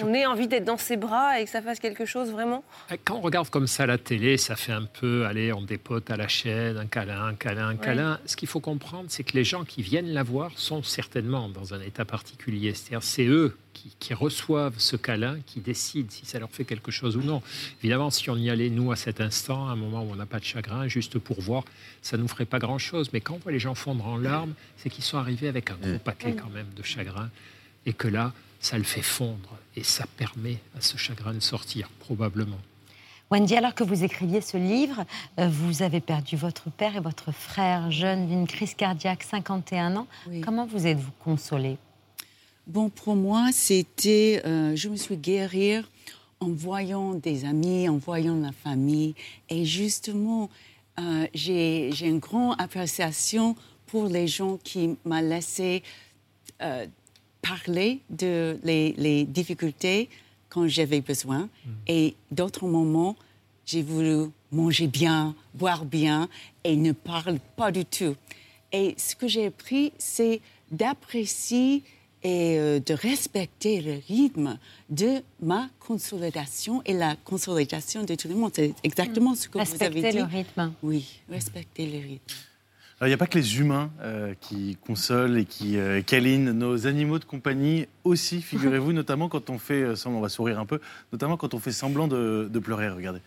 on 0.03 0.15
ait 0.15 0.27
envie 0.27 0.49
d'être 0.49 0.65
dans 0.65 0.79
ses 0.79 0.97
bras 0.97 1.41
et 1.41 1.45
que 1.45 1.51
ça 1.51 1.63
fasse 1.63 1.79
quelque 1.79 2.05
chose 2.05 2.31
vraiment. 2.31 2.65
Quand 3.05 3.17
on 3.17 3.21
regarde 3.21 3.51
comme 3.51 3.67
ça 3.67 3.87
la 3.87 3.99
télé, 3.99 4.37
ça 4.37 4.57
fait 4.57 4.73
un 4.73 4.85
peu 4.85 5.27
allez, 5.27 5.53
on 5.53 5.63
dépote 5.63 6.11
à 6.11 6.17
la 6.17 6.29
chaîne, 6.29 6.79
un 6.79 6.87
câlin, 6.87 7.27
un 7.27 7.35
câlin, 7.35 7.69
un 7.69 7.77
câlin. 7.77 8.19
Ce 8.27 8.37
qu'il 8.37 8.49
faut 8.49 8.61
comprendre, 8.61 9.07
c'est 9.09 9.25
que 9.25 9.35
les 9.35 9.45
gens 9.45 9.65
qui 9.65 9.83
viennent 9.83 10.13
la 10.13 10.23
voir 10.23 10.53
sont 10.57 10.83
certainement 10.83 11.49
dans 11.49 11.75
un 11.75 11.81
état 11.81 12.05
particulier. 12.05 12.75
C'est-à-dire, 12.75 13.03
c'est 13.03 13.27
eux 13.27 13.57
qui, 13.99 14.15
reçoivent 14.15 14.79
ce 14.79 14.97
câlin, 14.97 15.39
qui 15.47 15.61
décident 15.61 16.09
si 16.11 16.25
ça 16.27 16.39
leur 16.39 16.51
fait 16.51 16.65
quelque 16.65 16.91
chose 16.91 17.17
ou 17.17 17.23
non. 17.23 17.43
Évidemment, 17.81 18.11
si 18.11 18.31
on 18.31 18.37
y 18.37 18.51
allait, 18.51 18.71
nous, 18.71 18.93
à 18.93 18.97
cet 18.97 19.21
instant, 19.21 19.69
à 19.69 19.73
un 19.73 19.77
moment 19.77 20.03
où 20.03 20.13
on 20.13 20.17
n'a 20.17 20.27
pas 20.27 20.39
de 20.39 20.45
chagrin, 20.45 20.89
juste 20.89 21.19
pour 21.19 21.41
voir, 21.41 21.65
ça 22.03 22.17
ne 22.17 22.23
nous 22.23 22.29
ferait 22.29 22.45
pas 22.45 22.59
grand-chose. 22.59 23.11
Mais 23.13 23.21
quand 23.21 23.35
on 23.35 23.39
voit 23.39 23.53
les 23.53 23.59
gens 23.59 23.75
fondre 23.75 24.07
en 24.07 24.17
larmes, 24.17 24.55
c'est 24.77 24.91
qu'ils 24.91 25.05
sont 25.05 25.19
arrivés 25.19 25.49
avec 25.49 25.71
un 25.71 25.77
gros 25.77 25.99
paquet 25.99 26.35
quand 26.35 26.51
même 26.51 26.69
de 26.77 26.83
chagrin, 26.83 27.31
et 27.87 27.93
que 27.93 28.09
là, 28.09 28.33
ça 28.61 28.79
le 28.79 28.85
fait 28.85 29.03
fondre, 29.03 29.59
et 29.77 29.83
ça 29.83 30.07
permet 30.17 30.59
à 30.77 30.81
ce 30.81 30.97
chagrin 30.97 31.35
de 31.35 31.41
sortir, 31.41 31.89
probablement. 32.01 32.61
Wendy, 33.31 33.57
alors 33.57 33.75
que 33.75 33.85
vous 33.85 34.05
écriviez 34.05 34.41
ce 34.41 34.57
livre, 34.57 35.05
euh, 35.41 35.49
vous 35.49 35.83
avez 35.83 36.01
perdu 36.01 36.37
votre 36.37 36.71
père 36.71 36.97
et 36.97 37.01
votre 37.01 37.33
frère 37.33 37.91
jeune 37.91 38.29
d'une 38.29 38.47
crise 38.47 38.75
cardiaque, 38.75 39.23
51 39.23 39.97
ans. 39.97 40.07
Comment 40.45 40.67
vous 40.67 40.87
êtes-vous 40.87 41.11
consolée? 41.25 41.79
Bon, 42.67 42.89
pour 42.89 43.15
moi, 43.15 43.51
c'était, 43.53 44.41
euh, 44.47 44.75
je 44.75 44.89
me 44.89 44.97
suis 44.97 45.19
guérie 45.19 45.83
en 46.41 46.49
voyant 46.49 47.13
des 47.13 47.45
amis, 47.45 47.89
en 47.91 47.99
voyant 47.99 48.37
la 48.37 48.53
famille. 48.53 49.15
Et 49.51 49.67
justement, 49.67 50.49
euh, 50.99 51.27
j'ai 51.35 51.91
une 52.01 52.21
grande 52.21 52.57
appréciation 52.59 53.55
pour 53.87 54.07
les 54.07 54.27
gens 54.27 54.57
qui 54.57 54.97
m'ont 55.05 55.21
laissé 55.21 55.83
euh, 56.63 56.87
parler 57.43 58.01
de 58.09 58.59
les, 58.63 59.25
difficultés 59.25 60.09
quand 60.49 60.67
j'avais 60.67 61.03
besoin. 61.03 61.41
Mm. 61.41 61.71
Et 61.89 62.15
d'autres 62.31 62.67
moments, 62.67 63.15
j'ai 63.67 63.83
voulu 63.83 64.31
manger 64.53 64.87
bien, 64.87 65.35
boire 65.53 65.85
bien 65.85 66.31
et 66.65 66.77
ne 66.77 66.93
parle 66.93 67.39
pas 67.57 67.71
du 67.71 67.85
tout. 67.85 68.17
Et 68.73 68.95
ce 68.97 69.15
que 69.15 69.29
j'ai 69.29 69.47
appris, 69.47 69.93
c'est 69.99 70.41
d'apprécier 70.71 71.83
et 72.25 72.59
euh, 72.59 72.81
de 72.81 72.95
respecter 72.95 73.83
le 73.83 74.01
rythme 74.09 74.59
de 74.89 75.23
ma 75.43 75.69
consolidation 75.79 76.83
et 76.87 76.95
la 76.95 77.17
consolidation 77.17 78.03
de 78.03 78.15
tout 78.15 78.29
le 78.29 78.35
monde. 78.35 78.51
C'est 78.55 78.75
exactement 78.83 79.35
ce 79.35 79.49
que 79.49 79.59
vous 79.59 79.83
avez 79.83 79.91
dit. 79.91 80.01
Respecter 80.01 80.19
le 80.19 80.25
rythme. 80.25 80.73
Oui, 80.83 81.21
respecter 81.31 81.87
le 81.87 81.99
rythme. 81.99 82.35
il 83.03 83.07
n'y 83.09 83.13
a 83.13 83.19
pas 83.19 83.27
que 83.27 83.39
les 83.39 83.59
humains 83.59 83.91
euh, 84.01 84.33
qui 84.41 84.79
consolent 84.87 85.37
et 85.37 85.45
qui 85.45 85.77
euh, 85.77 86.01
câlinent 86.01 86.53
nos 86.53 86.87
animaux 86.87 87.19
de 87.19 87.27
compagnie 87.27 87.87
aussi, 88.05 88.41
figurez-vous, 88.41 88.93
notamment 88.95 89.29
quand 89.29 89.51
on 89.51 89.59
fait 89.59 89.95
semblant, 89.95 90.19
on 90.19 90.23
va 90.23 90.31
sourire 90.31 90.59
un 90.59 90.67
peu, 90.67 90.81
notamment 91.13 91.37
quand 91.37 91.53
on 91.53 91.61
fait 91.61 91.73
semblant 91.73 92.09
de, 92.09 92.49
de 92.51 92.59
pleurer, 92.59 92.89
regardez. 92.89 93.21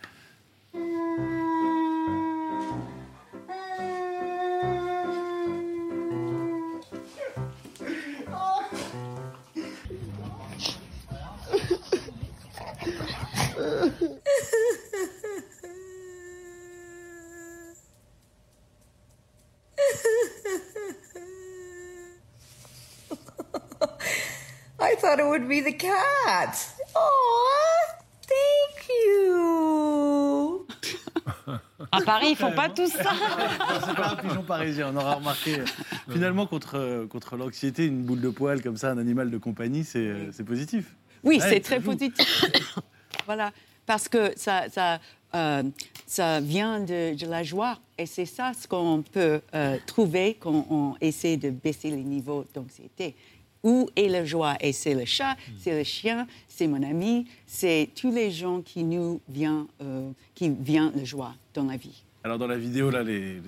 Thought 25.18 25.26
it 25.26 25.28
would 25.28 25.48
be 25.48 25.60
the 25.60 25.72
cat. 25.72 26.56
Oh, 26.94 27.84
thank 28.22 28.88
you. 28.88 30.66
À 31.92 32.00
Paris, 32.02 32.28
ils 32.30 32.36
font 32.36 32.52
pas 32.52 32.68
tout 32.68 32.86
ça. 32.88 33.12
C'est 33.86 33.94
pas 33.94 34.10
un 34.10 34.16
pigeon 34.16 34.42
parisien, 34.42 34.90
on 34.92 34.96
aura 34.96 35.14
remarqué. 35.14 35.62
Finalement, 36.10 36.46
contre, 36.46 37.06
contre 37.06 37.36
l'anxiété, 37.36 37.86
une 37.86 38.02
boule 38.02 38.20
de 38.20 38.28
poil 38.28 38.60
comme 38.62 38.76
ça, 38.76 38.90
un 38.90 38.98
animal 38.98 39.30
de 39.30 39.38
compagnie, 39.38 39.84
c'est 39.84 40.44
positif. 40.44 40.96
Oui, 41.24 41.40
c'est 41.40 41.60
très 41.60 41.80
positif. 41.80 42.44
voilà, 43.26 43.52
parce 43.86 44.08
que 44.08 44.32
ça, 44.36 44.68
ça, 44.70 45.00
euh, 45.34 45.62
ça 46.06 46.40
vient 46.40 46.80
de, 46.80 47.14
de, 47.16 47.26
la 47.26 47.42
joie. 47.42 47.78
Et 47.96 48.06
c'est 48.06 48.26
ça 48.26 48.52
ce 48.58 48.68
qu'on 48.68 49.02
peut 49.02 49.40
euh, 49.54 49.78
trouver 49.86 50.36
quand 50.38 50.66
on 50.70 50.94
essaie 51.00 51.36
de 51.36 51.50
baisser 51.50 51.90
les 51.90 52.04
niveaux 52.04 52.44
d'anxiété. 52.54 53.16
Où 53.62 53.88
est 53.96 54.08
la 54.08 54.24
joie? 54.24 54.56
Et 54.60 54.72
c'est 54.72 54.94
le 54.94 55.04
chat, 55.04 55.36
c'est 55.58 55.76
le 55.76 55.84
chien, 55.84 56.26
c'est 56.46 56.66
mon 56.66 56.82
ami, 56.82 57.26
c'est 57.46 57.88
tous 57.94 58.12
les 58.12 58.30
gens 58.30 58.60
qui 58.60 58.84
nous 58.84 59.20
viennent, 59.28 59.66
euh, 59.82 60.10
qui 60.34 60.50
viennent 60.50 60.92
la 60.94 61.04
joie 61.04 61.34
dans 61.54 61.64
la 61.64 61.76
vie. 61.76 62.04
Alors 62.24 62.38
dans 62.38 62.46
la 62.46 62.58
vidéo, 62.58 62.90
là, 62.90 63.02
les, 63.02 63.40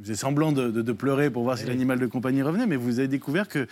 vous 0.00 0.08
avez 0.08 0.16
semblant 0.16 0.50
de, 0.50 0.92
pleurer 0.92 1.30
pour 1.30 1.42
voir 1.42 1.58
si 1.58 1.66
l'animal 1.66 1.98
de 1.98 2.06
compagnie 2.06 2.40
revenait, 2.40 2.66
mais 2.66 2.76
vous 2.76 2.98
avez 2.98 3.08
découvert 3.08 3.48
qu'il 3.48 3.66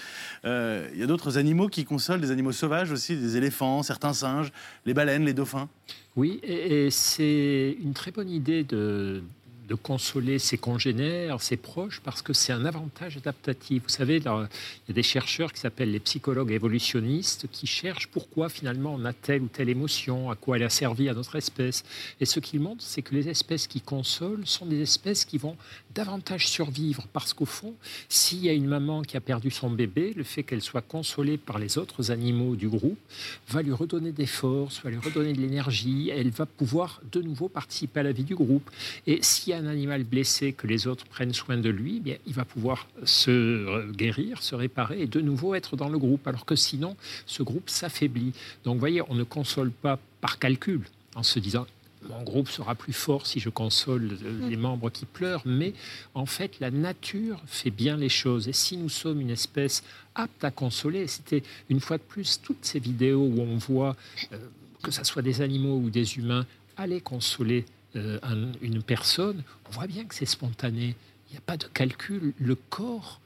euh, 0.44 0.88
y 0.94 1.02
a 1.02 1.06
d'autres 1.06 1.38
animaux 1.38 1.68
qui 1.68 1.84
consolent, 1.84 2.20
des 2.20 2.30
animaux 2.30 2.52
sauvages 2.52 2.92
aussi, 2.92 3.16
des 3.16 3.36
éléphants, 3.38 3.82
certains 3.82 4.12
singes, 4.12 4.52
les 4.84 4.92
baleines, 4.92 5.24
les 5.24 5.32
dauphins. 5.32 5.68
Oui, 6.16 6.38
et, 6.42 6.90
c'est 6.90 7.76
une 7.82 7.94
très 7.94 8.10
bonne 8.10 8.28
idée 8.28 8.62
de, 8.62 9.22
de 9.68 9.74
consoler 9.74 10.38
ses 10.38 10.56
congénères, 10.56 11.40
ses 11.42 11.58
proches, 11.58 12.00
parce 12.00 12.22
que 12.22 12.32
c'est 12.32 12.52
un 12.52 12.64
avantage 12.64 13.18
adaptatif. 13.18 13.82
Vous 13.82 13.88
savez, 13.90 14.16
il 14.16 14.24
y 14.24 14.28
a 14.28 14.48
des 14.88 15.02
chercheurs 15.02 15.52
qui 15.52 15.60
s'appellent 15.60 15.92
les 15.92 16.00
psychologues 16.00 16.52
évolutionnistes 16.52 17.46
qui 17.52 17.66
cherchent 17.66 18.08
pourquoi 18.08 18.48
finalement 18.48 18.94
on 18.94 19.04
a 19.04 19.12
telle 19.12 19.42
ou 19.42 19.48
telle 19.48 19.68
émotion, 19.68 20.30
à 20.30 20.36
quoi 20.36 20.56
elle 20.56 20.64
a 20.64 20.70
servi 20.70 21.08
à 21.08 21.14
notre 21.14 21.36
espèce. 21.36 21.84
Et 22.20 22.24
ce 22.24 22.40
qu'ils 22.40 22.60
montrent, 22.60 22.82
c'est 22.82 23.02
que 23.02 23.14
les 23.14 23.28
espèces 23.28 23.66
qui 23.66 23.82
consolent 23.82 24.46
sont 24.46 24.66
des 24.66 24.80
espèces 24.80 25.24
qui 25.26 25.36
vont 25.36 25.56
davantage 25.98 26.46
survivre, 26.46 27.08
parce 27.12 27.34
qu'au 27.34 27.44
fond, 27.44 27.74
s'il 28.08 28.38
y 28.38 28.48
a 28.48 28.52
une 28.52 28.68
maman 28.68 29.02
qui 29.02 29.16
a 29.16 29.20
perdu 29.20 29.50
son 29.50 29.68
bébé, 29.68 30.12
le 30.16 30.22
fait 30.22 30.44
qu'elle 30.44 30.62
soit 30.62 30.80
consolée 30.80 31.38
par 31.38 31.58
les 31.58 31.76
autres 31.76 32.12
animaux 32.12 32.54
du 32.54 32.68
groupe 32.68 33.00
va 33.48 33.62
lui 33.62 33.72
redonner 33.72 34.12
des 34.12 34.26
forces, 34.26 34.80
va 34.84 34.90
lui 34.90 34.98
redonner 34.98 35.32
de 35.32 35.40
l'énergie, 35.40 36.10
elle 36.10 36.30
va 36.30 36.46
pouvoir 36.46 37.02
de 37.10 37.20
nouveau 37.20 37.48
participer 37.48 37.98
à 37.98 38.04
la 38.04 38.12
vie 38.12 38.22
du 38.22 38.36
groupe. 38.36 38.70
Et 39.08 39.18
s'il 39.22 39.50
y 39.50 39.54
a 39.54 39.58
un 39.58 39.66
animal 39.66 40.04
blessé, 40.04 40.52
que 40.52 40.68
les 40.68 40.86
autres 40.86 41.04
prennent 41.04 41.34
soin 41.34 41.56
de 41.56 41.68
lui, 41.68 41.96
eh 41.96 42.00
bien, 42.00 42.16
il 42.28 42.32
va 42.32 42.44
pouvoir 42.44 42.86
se 43.02 43.90
guérir, 43.90 44.44
se 44.44 44.54
réparer 44.54 45.02
et 45.02 45.08
de 45.08 45.20
nouveau 45.20 45.56
être 45.56 45.74
dans 45.74 45.88
le 45.88 45.98
groupe. 45.98 46.28
Alors 46.28 46.44
que 46.44 46.54
sinon, 46.54 46.96
ce 47.26 47.42
groupe 47.42 47.68
s'affaiblit. 47.68 48.34
Donc, 48.62 48.74
vous 48.74 48.80
voyez, 48.80 49.02
on 49.08 49.16
ne 49.16 49.24
console 49.24 49.72
pas 49.72 49.98
par 50.20 50.38
calcul 50.38 50.82
en 51.16 51.24
se 51.24 51.40
disant 51.40 51.66
mon 52.08 52.22
groupe 52.22 52.48
sera 52.48 52.74
plus 52.74 52.92
fort 52.92 53.26
si 53.26 53.40
je 53.40 53.48
console 53.48 54.16
les 54.48 54.56
membres 54.56 54.90
qui 54.90 55.04
pleurent, 55.04 55.42
mais 55.44 55.72
en 56.14 56.26
fait, 56.26 56.60
la 56.60 56.70
nature 56.70 57.40
fait 57.46 57.70
bien 57.70 57.96
les 57.96 58.08
choses. 58.08 58.48
Et 58.48 58.52
si 58.52 58.76
nous 58.76 58.88
sommes 58.88 59.20
une 59.20 59.30
espèce 59.30 59.82
apte 60.14 60.44
à 60.44 60.50
consoler, 60.50 61.06
c'était 61.06 61.42
une 61.68 61.80
fois 61.80 61.98
de 61.98 62.02
plus 62.02 62.40
toutes 62.42 62.64
ces 62.64 62.78
vidéos 62.78 63.24
où 63.24 63.40
on 63.40 63.56
voit, 63.56 63.96
euh, 64.32 64.38
que 64.82 64.90
ce 64.90 65.04
soit 65.04 65.22
des 65.22 65.40
animaux 65.40 65.76
ou 65.78 65.90
des 65.90 66.16
humains, 66.16 66.46
aller 66.76 67.00
consoler 67.00 67.64
euh, 67.96 68.18
une 68.60 68.82
personne, 68.82 69.42
on 69.68 69.70
voit 69.72 69.86
bien 69.86 70.04
que 70.04 70.14
c'est 70.14 70.26
spontané. 70.26 70.94
Il 71.28 71.32
n'y 71.32 71.38
a 71.38 71.42
pas 71.42 71.56
de 71.56 71.64
calcul. 71.64 72.32
Le 72.38 72.54
corps 72.54 73.20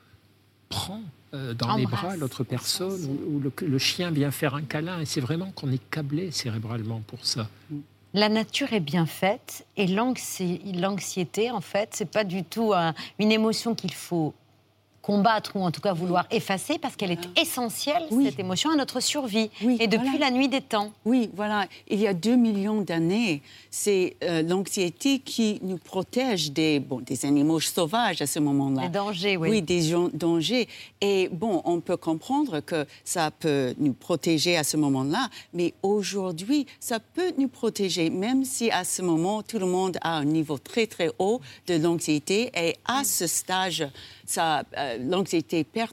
prend 0.69 1.03
euh, 1.35 1.55
dans 1.55 1.77
les 1.77 1.87
bras 1.87 2.17
l'autre 2.17 2.45
personne, 2.45 3.05
ou, 3.27 3.41
le, 3.41 3.79
chien 3.79 4.11
vient 4.11 4.31
faire 4.31 4.55
un 4.55 4.63
câlin, 4.63 5.01
et 5.01 5.07
c'est 5.07 5.21
vraiment 5.21 5.51
qu'on 5.53 5.71
est 5.71 5.83
câblé 5.91 6.31
cérébralement 6.31 7.01
pour 7.07 7.25
ça. 7.25 7.49
La 8.15 8.29
nature 8.29 8.75
est 8.75 8.81
bien 8.81 9.07
faite 9.07 9.67
et 9.79 9.87
l'anxiété, 9.87 11.51
en 11.51 11.63
fait, 11.63 11.89
c'est 11.93 12.11
pas 12.11 12.25
du 12.25 12.45
tout 12.45 12.75
une 13.19 13.33
émotion 13.33 13.75
qu'il 13.75 13.95
faut 13.95 14.35
combattre 15.03 15.57
ou 15.57 15.61
en 15.61 15.71
tout 15.71 15.81
cas 15.81 15.93
vouloir 15.93 16.27
effacer 16.31 16.79
parce 16.79 16.97
qu'elle 16.97 17.11
est 17.11 17.39
essentielle, 17.39 18.05
cette 18.25 18.39
émotion, 18.39 18.71
à 18.71 18.77
notre 18.77 19.01
survie. 19.01 19.51
et 19.61 19.89
depuis 19.89 20.19
la 20.19 20.31
nuit 20.31 20.49
des 20.49 20.61
temps. 20.61 20.93
Oui, 21.05 21.29
voilà. 21.35 21.67
Il 21.89 22.01
y 22.01 22.07
a 22.07 22.15
deux 22.15 22.37
millions 22.37 22.81
d'années, 22.81 23.43
c'est 23.71 24.17
euh, 24.23 24.43
l'anxiété 24.43 25.19
qui 25.19 25.59
nous 25.63 25.79
protège 25.79 26.53
des, 26.53 26.79
bon, 26.79 27.01
des 27.01 27.27
animaux 27.27 27.61
sauvages 27.61 28.23
à 28.23 28.27
ce 28.27 28.39
moment-là. 28.39 28.83
Des 28.83 28.89
dangers, 28.89 29.37
oui. 29.37 29.51
Oui, 29.51 29.63
des 29.63 29.93
dangers. 30.15 30.69
Et 31.01 31.29
bon, 31.33 31.63
on 31.65 31.81
peut 31.81 31.97
comprendre 31.97 32.61
que 32.61 32.87
ça 33.05 33.31
peut 33.31 33.75
nous 33.79 33.93
protéger 33.93 34.57
à 34.57 34.65
ce 34.65 34.77
moment-là, 34.77 35.29
mais 35.53 35.75
aujourd'hui, 35.83 36.67
ça 36.79 37.01
peut 37.01 37.33
nous 37.39 37.49
protéger, 37.49 38.09
même 38.09 38.45
si 38.45 38.71
à 38.71 38.85
ce 38.85 39.03
moment, 39.03 39.43
tout 39.43 39.59
le 39.59 39.67
monde 39.67 39.99
a 40.03 40.17
un 40.17 40.25
niveau 40.25 40.59
très, 40.59 40.87
très 40.87 41.11
haut 41.19 41.41
de 41.67 41.75
l'anxiété. 41.75 42.53
Et 42.55 42.77
à 42.85 43.03
ce 43.03 43.27
stage, 43.27 43.85
sa, 44.25 44.63
euh, 44.79 44.92
l'anxiété 44.99 45.65
perd 45.65 45.93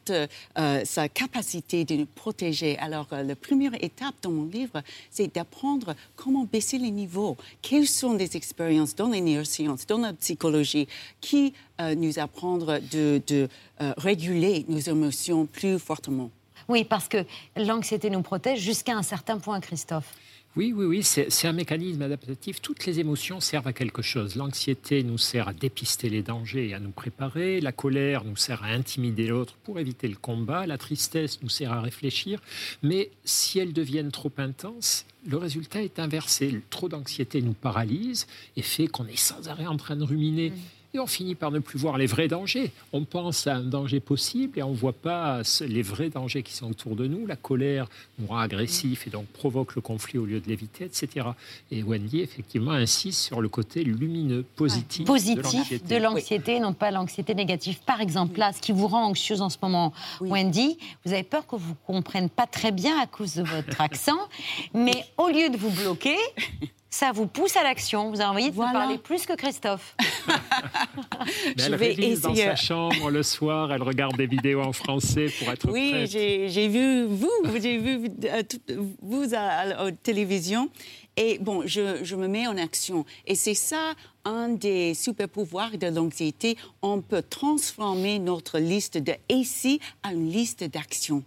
euh, 0.57 0.85
sa 0.85 1.09
capacité 1.09 1.85
de 1.85 1.95
nous 1.95 2.05
protéger. 2.05 2.77
Alors, 2.79 3.07
euh, 3.11 3.23
la 3.23 3.35
première 3.35 3.73
étape 3.83 4.15
dans 4.21 4.31
mon 4.31 4.45
livre, 4.45 4.81
c'est 5.11 5.33
d'apprendre 5.33 5.95
comment 6.15 6.45
baisser 6.45 6.77
les 6.77 6.91
niveaux. 6.91 7.37
Quelles 7.61 7.87
sont 7.87 8.13
les 8.13 8.35
expériences 8.35 8.95
dans 8.95 9.09
les 9.09 9.21
neurosciences, 9.21 9.85
dans 9.87 9.99
la 9.99 10.13
psychologie, 10.13 10.87
qui 11.21 11.53
nous 11.95 12.19
apprendre 12.19 12.79
de 12.91 13.47
réguler 13.79 14.65
nos 14.67 14.79
émotions 14.79 15.45
plus 15.45 15.79
fortement? 15.79 16.29
Oui, 16.67 16.83
parce 16.83 17.07
que 17.07 17.25
l'anxiété 17.55 18.09
nous 18.09 18.21
protège 18.21 18.59
jusqu'à 18.59 18.95
un 18.95 19.03
certain 19.03 19.39
point, 19.39 19.59
Christophe. 19.59 20.13
Oui, 20.55 20.73
oui, 20.75 20.85
oui, 20.85 21.03
c'est 21.03 21.47
un 21.47 21.53
mécanisme 21.53 22.01
adaptatif. 22.01 22.59
Toutes 22.59 22.85
les 22.87 22.99
émotions 22.99 23.39
servent 23.39 23.67
à 23.67 23.73
quelque 23.73 24.01
chose. 24.01 24.35
L'anxiété 24.35 25.03
nous 25.03 25.19
sert 25.19 25.47
à 25.47 25.53
dépister 25.53 26.09
les 26.09 26.23
dangers 26.23 26.69
et 26.69 26.73
à 26.73 26.79
nous 26.79 26.89
préparer. 26.89 27.61
La 27.61 27.71
colère 27.71 28.25
nous 28.25 28.35
sert 28.35 28.63
à 28.63 28.67
intimider 28.67 29.27
l'autre 29.27 29.53
pour 29.63 29.79
éviter 29.79 30.07
le 30.07 30.15
combat. 30.15 30.65
La 30.65 30.79
tristesse 30.79 31.41
nous 31.43 31.49
sert 31.49 31.71
à 31.71 31.81
réfléchir. 31.81 32.41
Mais 32.81 33.11
si 33.25 33.59
elles 33.59 33.73
deviennent 33.73 34.11
trop 34.11 34.31
intenses, 34.37 35.05
le 35.25 35.37
résultat 35.37 35.83
est 35.83 35.99
inversé. 35.99 36.61
Trop 36.71 36.89
d'anxiété 36.89 37.43
nous 37.43 37.53
paralyse 37.53 38.25
et 38.57 38.63
fait 38.63 38.87
qu'on 38.87 39.05
est 39.05 39.19
sans 39.19 39.49
arrêt 39.49 39.67
en 39.67 39.77
train 39.77 39.95
de 39.95 40.03
ruminer. 40.03 40.49
Mmh 40.49 40.78
et 40.93 40.99
on 40.99 41.07
finit 41.07 41.35
par 41.35 41.51
ne 41.51 41.59
plus 41.59 41.77
voir 41.77 41.97
les 41.97 42.07
vrais 42.07 42.27
dangers. 42.27 42.71
On 42.93 43.03
pense 43.05 43.47
à 43.47 43.55
un 43.55 43.63
danger 43.63 43.99
possible 43.99 44.57
et 44.57 44.63
on 44.63 44.71
ne 44.71 44.75
voit 44.75 44.93
pas 44.93 45.41
les 45.61 45.81
vrais 45.81 46.09
dangers 46.09 46.43
qui 46.43 46.53
sont 46.53 46.69
autour 46.69 46.95
de 46.95 47.05
nous. 47.05 47.27
La 47.27 47.35
colère 47.35 47.87
nous 48.17 48.27
rend 48.27 48.39
agressif 48.39 49.05
et 49.05 49.09
donc 49.09 49.27
provoque 49.27 49.75
le 49.75 49.81
conflit 49.81 50.17
au 50.17 50.25
lieu 50.25 50.39
de 50.39 50.47
l'éviter, 50.47 50.85
etc. 50.85 51.27
Et 51.71 51.83
Wendy, 51.83 52.21
effectivement, 52.21 52.71
insiste 52.71 53.19
sur 53.19 53.41
le 53.41 53.49
côté 53.49 53.83
lumineux, 53.83 54.43
positif, 54.55 55.05
positif 55.05 55.83
de 55.83 55.95
l'anxiété, 55.97 56.59
non 56.59 56.73
pas 56.73 56.91
l'anxiété 56.91 57.35
négative. 57.35 57.79
Par 57.85 58.01
exemple, 58.01 58.39
là, 58.39 58.51
ce 58.53 58.61
qui 58.61 58.71
vous 58.71 58.87
rend 58.87 59.05
anxieuse 59.05 59.41
en 59.41 59.49
ce 59.49 59.57
moment, 59.61 59.93
Wendy, 60.21 60.77
vous 61.05 61.13
avez 61.13 61.23
peur 61.23 61.45
que 61.45 61.55
vous 61.55 61.69
ne 61.69 61.85
compreniez 61.85 62.29
pas 62.29 62.47
très 62.47 62.71
bien 62.71 62.99
à 62.99 63.05
cause 63.05 63.35
de 63.35 63.43
votre 63.43 63.79
accent, 63.81 64.19
mais 64.73 65.05
au 65.17 65.27
lieu 65.27 65.49
de 65.49 65.57
vous 65.57 65.69
bloquer, 65.69 66.17
ça 66.89 67.11
vous 67.11 67.27
pousse 67.27 67.55
à 67.55 67.63
l'action. 67.63 68.09
Vous 68.09 68.19
avez 68.21 68.29
envie 68.29 68.51
de 68.51 68.55
parler 68.55 68.97
plus 68.97 69.25
que 69.25 69.33
Christophe. 69.33 69.95
elle 71.57 71.75
vais 71.75 71.87
révise 71.87 72.21
dans 72.21 72.35
sa 72.35 72.55
chambre 72.55 73.11
le 73.11 73.23
soir, 73.23 73.71
elle 73.71 73.83
regarde 73.83 74.17
des 74.17 74.27
vidéos 74.27 74.61
en 74.61 74.73
français 74.73 75.27
pour 75.37 75.51
être 75.51 75.69
Oui, 75.71 76.05
j'ai 76.07 76.67
vu 76.67 77.05
vous, 77.05 77.29
j'ai 77.61 77.77
vu 77.77 78.09
euh, 78.25 78.43
vous 79.01 79.33
à, 79.33 79.65
la 79.65 79.91
télévision. 79.91 80.69
Et 81.17 81.37
bon, 81.39 81.63
je, 81.65 82.03
je, 82.03 82.15
me 82.15 82.27
mets 82.27 82.47
en 82.47 82.57
action. 82.57 83.05
Et 83.27 83.35
c'est 83.35 83.53
ça 83.53 83.93
un 84.29 84.49
des 84.49 84.93
super 84.93 85.27
pouvoirs 85.27 85.77
de 85.77 85.87
l'anxiété. 85.87 86.57
On 86.81 87.01
peut 87.01 87.23
transformer 87.23 88.19
notre 88.19 88.59
liste 88.59 88.97
de 88.97 89.13
ici 89.29 89.79
en 90.03 90.11
une 90.11 90.29
liste 90.29 90.63
d'actions 90.63 91.23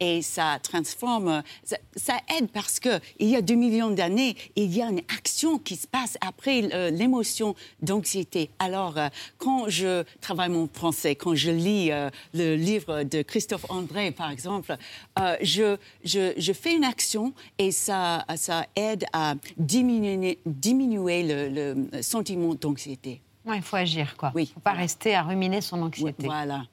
et 0.00 0.22
ça 0.22 0.58
transforme, 0.62 1.42
ça, 1.64 2.16
aide 2.36 2.50
parce 2.50 2.80
que 2.80 3.00
il 3.18 3.28
y 3.28 3.36
a 3.36 3.40
deux 3.40 3.54
millions 3.54 3.90
d'années, 3.90 4.36
il 4.54 4.74
y 4.74 4.82
a 4.82 4.86
une 4.86 5.00
action 5.16 5.58
qui 5.58 5.76
se 5.76 5.86
passe 5.86 6.18
après 6.20 6.68
euh, 6.74 6.90
l'émotion 6.90 7.54
d'anxiété. 7.80 8.50
Alors, 8.58 8.98
euh, 8.98 9.08
quand 9.38 9.68
je 9.68 10.04
travaille 10.20 10.50
mon 10.50 10.68
français, 10.72 11.14
quand 11.14 11.34
je 11.34 11.50
lis 11.50 11.90
euh, 11.90 12.10
le 12.34 12.56
livre 12.56 13.04
de 13.04 13.22
Christophe 13.22 13.66
André, 13.70 14.10
par 14.10 14.30
exemple, 14.30 14.76
je, 15.40 15.76
je, 16.04 16.52
fais 16.52 16.74
une 16.74 16.84
action 16.84 17.32
et 17.58 17.70
ça, 17.70 18.24
ça 18.36 18.66
aide 18.76 19.04
à 19.12 19.34
diminuer, 19.56 20.38
diminuer 20.44 21.22
le 21.22 22.02
sentiment 22.02 22.45
il 23.54 23.62
faut 23.62 23.76
agir, 23.76 24.16
quoi. 24.16 24.32
Il 24.34 24.40
ne 24.40 24.46
faut 24.46 24.60
pas 24.60 24.72
rester 24.72 25.14
à 25.14 25.22
ruminer 25.22 25.60
son 25.60 25.82
anxiété. 25.82 26.26
voilà 26.26 26.64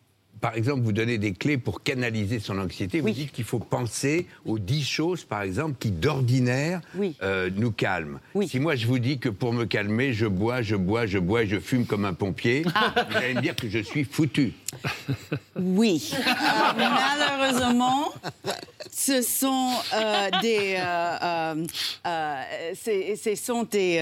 par 0.43 0.57
exemple, 0.57 0.81
vous 0.81 0.91
donnez 0.91 1.17
des 1.17 1.31
clés 1.31 1.57
pour 1.57 1.83
canaliser 1.83 2.41
son 2.41 2.59
anxiété. 2.59 2.99
Vous 2.99 3.11
dites 3.11 3.31
qu'il 3.31 3.45
faut 3.45 3.59
penser 3.59 4.27
aux 4.45 4.59
dix 4.59 4.83
choses, 4.83 5.23
par 5.23 5.41
exemple, 5.41 5.75
qui 5.79 5.89
d'ordinaire 5.89 6.81
euh, 7.21 7.49
nous 7.55 7.71
calment. 7.71 8.19
Si 8.45 8.59
moi 8.59 8.75
je 8.75 8.85
vous 8.85 8.99
dis 8.99 9.19
que 9.19 9.29
pour 9.29 9.53
me 9.53 9.63
calmer, 9.63 10.11
je 10.11 10.25
bois, 10.25 10.61
je 10.61 10.75
bois, 10.75 11.05
je 11.05 11.17
bois 11.17 11.43
et 11.43 11.47
je 11.47 11.59
fume 11.61 11.85
comme 11.85 12.03
un 12.03 12.13
pompier, 12.13 12.65
ah. 12.75 12.93
vous 13.09 13.15
allez 13.15 13.35
me 13.35 13.41
dire 13.41 13.55
que 13.55 13.69
je 13.69 13.79
suis 13.79 14.03
foutu. 14.03 14.51
Oui. 15.55 16.11
Euh, 16.13 16.73
malheureusement, 16.75 18.11
ce 18.91 19.21
sont 19.21 19.69
euh, 19.93 20.29
des, 20.41 20.77
ce 22.75 23.35
sont 23.35 23.63
des, 23.63 23.97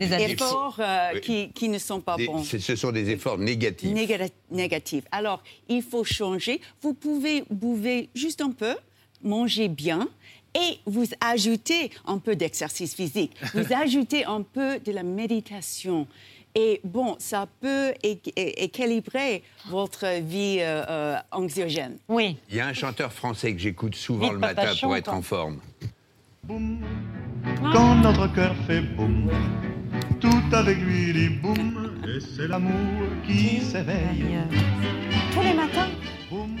efforts 0.00 0.80
qui, 1.22 1.50
qui, 1.52 1.68
ne 1.68 1.78
sont 1.78 2.00
pas 2.00 2.16
bons. 2.16 2.42
Ce 2.42 2.74
sont 2.74 2.90
des 2.90 3.10
efforts 3.10 3.38
négatifs. 3.38 3.92
négatifs. 4.50 5.04
Alors, 5.12 5.19
il 5.68 5.82
faut 5.82 6.04
changer. 6.04 6.60
Vous 6.82 6.94
pouvez 6.94 7.44
bouver 7.50 8.08
juste 8.14 8.40
un 8.40 8.50
peu, 8.50 8.74
manger 9.22 9.68
bien, 9.68 10.08
et 10.54 10.78
vous 10.86 11.06
ajoutez 11.20 11.90
un 12.06 12.18
peu 12.18 12.34
d'exercice 12.36 12.94
physique, 12.94 13.32
vous 13.54 13.72
ajoutez 13.74 14.24
un 14.24 14.42
peu 14.42 14.78
de 14.80 14.92
la 14.92 15.02
méditation. 15.02 16.06
Et 16.54 16.80
bon, 16.82 17.14
ça 17.20 17.46
peut 17.60 17.92
équilibrer 18.02 19.44
votre 19.68 20.20
vie 20.20 20.58
euh, 20.60 20.84
euh, 20.88 21.16
anxiogène. 21.30 21.96
Oui. 22.08 22.36
Il 22.48 22.56
y 22.56 22.60
a 22.60 22.66
un 22.66 22.72
chanteur 22.72 23.12
français 23.12 23.52
que 23.52 23.60
j'écoute 23.60 23.94
souvent 23.94 24.32
le 24.32 24.38
matin 24.38 24.72
pour 24.80 24.96
être 24.96 25.14
en 25.14 25.22
forme. 25.22 25.60
Boum, 26.42 26.80
quand 27.72 27.94
notre 27.96 28.26
cœur 28.34 28.56
fait 28.66 28.80
boum, 28.80 29.30
tout 30.20 30.54
avec 30.54 30.78
lui 30.78 31.12
dit 31.12 31.28
boum, 31.28 31.92
et 32.04 32.20
c'est 32.20 32.48
l'amour 32.48 33.02
qui 33.26 33.60
s'éveille. 33.60 34.38
Tous 35.32 35.42
les 35.42 35.54
matins 35.54 35.88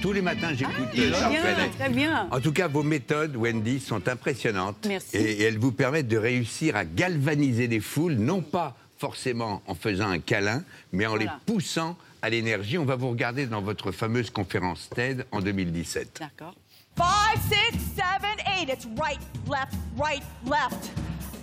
tous 0.02 0.12
les 0.12 0.22
matins, 0.22 0.52
j'écoute 0.54 0.88
ah, 1.14 1.30
Très 1.78 1.88
bien. 1.90 2.28
En 2.30 2.40
tout 2.40 2.52
cas, 2.52 2.68
vos 2.68 2.82
méthodes, 2.82 3.36
Wendy, 3.36 3.80
sont 3.80 4.08
impressionnantes. 4.08 4.86
Merci. 4.88 5.16
Et, 5.16 5.42
elles 5.42 5.58
vous 5.58 5.72
permettent 5.72 6.08
de 6.08 6.16
réussir 6.16 6.74
à 6.74 6.84
galvaniser 6.84 7.68
des 7.68 7.80
foules, 7.80 8.14
non 8.14 8.40
pas 8.40 8.76
forcément 8.98 9.62
en 9.66 9.74
faisant 9.74 10.08
un 10.08 10.18
câlin, 10.18 10.62
mais 10.92 11.06
en 11.06 11.16
les 11.16 11.28
poussant 11.46 11.96
à 12.22 12.30
l'énergie. 12.30 12.78
On 12.78 12.84
va 12.84 12.96
vous 12.96 13.10
regarder 13.10 13.46
dans 13.46 13.62
votre 13.62 13.92
fameuse 13.92 14.30
conférence 14.30 14.88
TED 14.94 15.26
en 15.32 15.40
2017. 15.40 16.20
D'accord. 16.20 16.54
Five, 16.96 17.40
six, 17.48 17.78
seven, 17.94 18.36
eight. 18.58 18.68
It's 18.68 18.86
right, 18.98 19.20
left, 19.48 19.74
right, 19.96 20.22
left. 20.44 20.90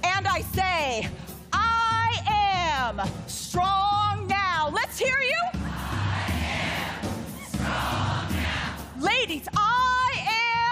And 0.04 0.28
I 0.28 0.44
say, 0.54 1.10
I 2.08 2.22
am 2.90 3.02
strong 3.28 4.28
now. 4.28 4.70
Let's 4.74 4.98
hear 4.98 5.20
you. 5.20 5.60
Ladies, 9.00 9.48
I 9.56 10.12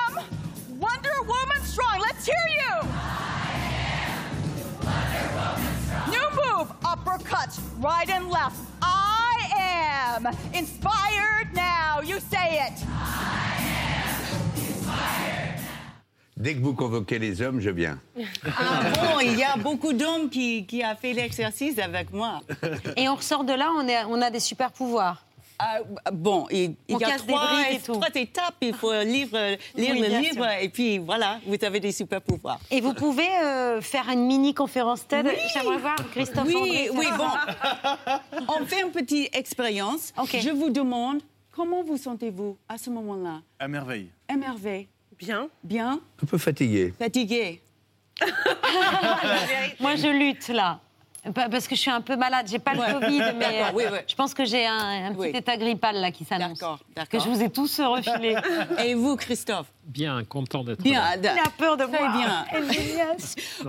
am 0.08 0.80
Wonder 0.80 1.21
Woman 1.21 1.62
strong. 1.63 2.00
Let's 2.00 2.26
hear 2.26 2.36
you. 2.60 2.74
New 6.12 6.30
move, 6.41 6.71
uppercut, 6.86 7.60
right 7.80 8.10
and 8.10 8.30
left. 8.30 8.60
I 8.82 9.52
am 9.58 10.28
inspired 10.54 11.54
now. 11.54 12.02
You 12.02 12.19
say 12.19 12.65
it. 12.67 12.84
Dès 16.38 16.54
que 16.54 16.60
vous 16.60 16.74
convoquez 16.74 17.17
les 17.17 17.41
hommes, 17.41 17.62
je 17.62 17.69
viens. 17.69 17.98
Ah 18.45 18.82
bon, 18.93 19.19
il 19.21 19.38
y 19.38 19.43
a 19.43 19.56
beaucoup 19.56 19.93
d'hommes 19.93 20.30
qui, 20.30 20.65
qui 20.65 20.84
a 20.84 20.95
fait 20.95 21.13
l'exercice 21.13 21.80
avec 21.80 22.12
moi. 22.12 22.41
Et 22.98 23.08
on 23.08 23.15
ressort 23.15 23.45
de 23.45 23.54
là, 23.54 23.71
on, 23.78 23.88
est, 23.88 24.04
on 24.06 24.21
a 24.21 24.30
des 24.30 24.41
super 24.41 24.71
pouvoirs. 24.71 25.26
Ah, 25.58 25.78
bon, 26.12 26.48
il, 26.52 26.76
il 26.89 26.98
y 26.98 27.04
a 27.06 27.17
trois, 27.17 27.62
et 27.71 28.19
étapes. 28.19 28.56
Il 28.62 28.74
faut 28.74 28.91
lire, 29.04 29.30
lire 29.32 29.58
Oui, 29.93 30.00
le 30.02 30.19
livre 30.19 30.34
sûr. 30.43 30.50
et 30.62 30.67
puis 30.67 30.98
voilà, 30.98 31.39
vous 31.45 31.56
avez 31.62 31.80
des 31.80 31.93
super 31.93 32.21
pouvoirs. 32.21 32.60
Et 32.69 32.82
vous 32.82 32.93
pouvez 32.93 33.30
euh, 33.41 33.80
faire 33.80 34.10
une 34.10 34.26
mini 34.26 34.54
conférence 34.54 35.08
TED. 35.08 35.28
J'aimerais 35.54 35.78
voir 35.78 35.95
Christophe 36.12 36.48
Oui, 36.48 36.56
André 36.58 36.89
oui, 36.93 37.06
bon. 37.17 38.43
On 38.60 38.65
fait 38.65 38.82
une 38.82 38.91
petite 38.91 39.34
expérience. 39.34 40.13
Je 40.34 40.50
vous 40.50 40.69
demande, 40.69 41.21
comment 41.52 41.84
vous 41.84 41.98
sentez-vous 41.98 42.58
à 42.67 42.78
ce 42.78 42.89
moment-là? 42.89 43.41
À 43.58 43.69
merveille. 43.69 44.10
Émerveillé 44.30 44.89
Bien. 45.19 45.47
Bien 45.63 45.99
Un 46.21 46.25
peu 46.25 46.38
fatigué. 46.38 46.93
Fatigué 46.97 47.62
Moi, 49.80 49.95
je 49.95 50.08
lutte 50.08 50.47
là. 50.49 50.80
Pa- 51.34 51.49
Parce 51.49 51.67
que 51.67 51.75
je 51.75 51.82
suis 51.82 51.89
un 51.91 52.01
peu 52.01 52.15
malade, 52.15 52.45
j'ai 52.47 52.60
pas 52.60 52.73
le 52.73 52.80
Ouais. 52.82 52.93
Covid, 52.93 53.17
mais 53.17 53.34
D'accord, 53.39 53.67
euh, 53.67 53.71
oui, 53.73 53.84
oui. 53.91 53.97
je 54.08 54.13
pense 54.15 54.34
que 54.36 54.45
j'ai 54.45 54.65
un, 54.67 55.08
un 55.08 55.12
petit 55.13 55.19
Oui. 55.32 55.32
état 55.34 55.58
grippal 55.58 55.95
là 55.95 56.12
qui 56.12 56.23
s'annonce. 56.23 56.60
D'accord, 56.60 56.80
Que 57.10 57.19
je 57.19 57.28
vous 57.28 57.41
ai 57.41 57.49
tous 57.49 57.80
refilé. 57.80 58.36
Et 58.86 58.93
vous, 58.93 59.15
Christophe? 59.15 59.65
Bien, 59.86 60.23
content 60.23 60.63
d'être 60.63 60.84
Bien. 60.84 61.01
là. 61.01 61.17
Il 61.17 61.28
a 61.28 61.49
peur 61.58 61.78
de 61.78 61.86
Très 61.86 61.99
moi. 61.99 62.12
bien. 62.15 62.45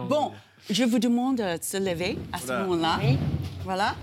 Bon, 0.05 0.33
je 0.69 0.85
vous 0.85 0.99
demande 0.99 1.37
de 1.37 1.59
se 1.63 1.79
lever 1.79 2.19
à 2.33 2.39
ce 2.39 2.53
moment-là. 2.53 3.01
Voilà. 3.65 3.95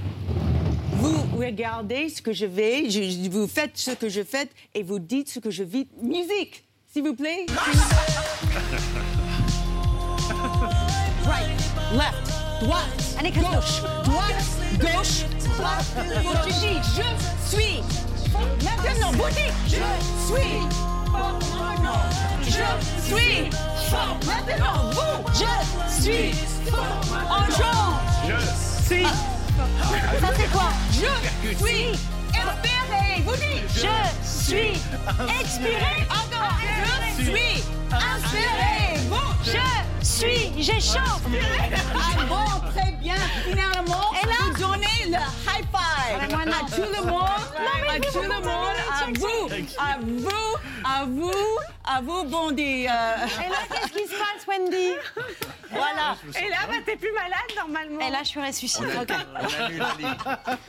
Vous 0.95 1.37
regardez 1.37 2.09
ce 2.09 2.21
que 2.23 2.33
je 2.33 2.45
vais, 2.47 2.89
je- 2.89 3.29
vous 3.29 3.47
faites 3.47 3.77
ce 3.77 3.91
que 3.91 4.09
je 4.09 4.23
fais 4.23 4.49
et 4.73 4.81
vous 4.83 4.97
dites 4.99 5.29
ce 5.29 5.39
que 5.39 5.51
je 5.51 5.63
vis. 5.63 5.87
Musique, 6.01 6.63
s'il 6.93 7.03
vous 7.03 7.15
plaît. 7.15 7.47
right, 11.25 11.49
left, 11.91 12.29
droite, 12.61 12.83
Allez, 13.19 13.31
gauche, 13.31 13.81
droite, 14.03 14.45
gauche, 14.79 15.25
droite. 15.57 15.85
Je 16.45 16.53
dis, 16.59 16.77
je 16.95 17.07
suis. 17.49 17.81
Maintenant, 18.63 19.11
vous 19.13 19.29
dites, 19.29 19.57
je 19.65 19.81
suis. 20.27 20.59
Je 22.43 22.67
suis. 23.01 23.49
Maintenant, 24.27 24.77
vous, 24.91 25.15
je 25.33 25.53
suis. 26.03 26.29
En 27.27 27.43
jambe. 27.49 27.97
Je 28.27 28.37
suis. 28.85 29.05
Ça 29.05 30.29
c'est 30.37 30.51
quoi? 30.51 30.69
Je 30.91 31.11
suis 31.57 31.87
inspiré. 32.35 33.03
Vous 33.25 33.35
dites, 33.35 33.67
Je 33.73 33.95
suis 34.27 34.73
expiré. 35.39 35.93
Je 37.17 37.23
suis 37.23 37.63
inspiré. 37.91 38.63
Je 39.43 40.63
suis, 40.63 40.81
chaud. 40.81 40.99
Ah 41.95 42.25
bon, 42.27 42.69
très 42.71 42.91
bien. 42.93 43.15
Finalement, 43.43 44.11
Et 44.21 44.27
là 44.27 44.33
donnez 44.59 44.92
le 45.13 45.19
high 45.19 45.65
five 45.71 46.29
non. 46.29 46.37
à 46.37 46.75
tout 46.75 46.81
le 46.81 47.01
monde, 47.09 47.23
à 47.89 47.99
tout 47.99 48.11
vous 48.13 48.21
le 48.21 48.27
monde, 48.41 48.77
à 48.91 49.05
vous, 49.13 49.49
à 49.79 49.97
vous, 49.99 50.57
à 50.85 51.05
vous, 51.05 51.31
à 51.85 52.01
vous, 52.01 52.23
bon 52.25 52.51
des. 52.51 52.87
euh, 52.89 53.25
Et 53.25 53.49
là, 53.49 53.57
qu'est-ce 53.69 53.93
qui 53.93 54.05
se 54.07 54.11
passe, 54.17 54.47
Wendy? 54.47 54.91
Voilà. 55.71 56.15
Et 56.39 56.49
là, 56.49 56.57
bah, 56.67 56.73
t'es 56.85 56.95
plus 56.95 57.11
malade 57.13 57.51
normalement. 57.57 57.99
Et 58.05 58.11
là, 58.11 58.19
je 58.23 58.27
suis 58.29 58.41
ressuscitée. 58.41 58.85
On 58.85 59.03
la 59.03 59.67
ligne. 59.67 59.83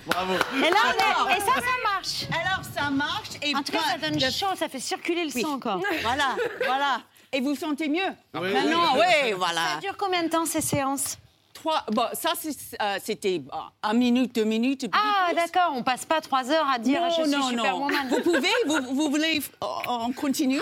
Bravo. 0.06 0.34
Et 0.56 0.70
là, 0.70 0.76
on 0.84 1.22
Alors. 1.22 1.30
est- 1.30 1.36
et 1.36 1.40
ça, 1.40 1.54
ça 1.54 1.92
marche. 1.92 2.24
Alors 2.32 2.64
ça 2.74 2.90
marche 2.90 3.28
et 3.42 3.54
En 3.54 3.62
tout 3.62 3.72
cas, 3.72 3.78
ça 3.92 3.98
donne 3.98 4.18
le- 4.20 4.30
chaud, 4.30 4.46
ça 4.58 4.68
fait 4.68 4.80
circuler 4.80 5.24
le 5.24 5.32
Oui. 5.34 5.42
sang 5.42 5.54
encore. 5.54 5.80
Voilà, 6.02 6.36
voilà. 6.64 7.00
Et 7.32 7.40
vous 7.40 7.54
sentez 7.56 7.88
mieux? 7.88 8.00
Oui, 8.34 8.52
Maintenant, 8.52 8.94
oui. 8.94 9.00
oui, 9.24 9.30
Ça 9.30 9.36
voilà. 9.36 9.60
dure 9.82 9.96
combien 9.98 10.22
de 10.22 10.28
temps 10.28 10.46
ces 10.46 10.60
séances? 10.60 11.18
Trois. 11.54 11.84
Bon, 11.92 12.02
ça 12.14 12.32
euh, 12.82 12.96
c'était 13.02 13.40
euh, 13.52 13.56
un 13.82 13.94
minute, 13.94 14.34
deux 14.34 14.44
minutes. 14.44 14.86
Ah, 14.92 15.32
d'accord, 15.34 15.72
on 15.74 15.82
passe 15.82 16.04
pas 16.04 16.20
trois 16.20 16.50
heures 16.50 16.68
à 16.68 16.78
dire 16.78 17.00
non, 17.00 17.08
je 17.10 17.22
suis 17.22 17.30
non, 17.30 17.38
non. 17.38 17.48
superwoman. 17.48 18.08
Vous 18.10 18.20
pouvez, 18.20 18.48
vous, 18.66 18.94
vous 18.94 19.08
voulez, 19.08 19.40
euh, 19.62 19.66
on 19.88 20.12
continue? 20.12 20.60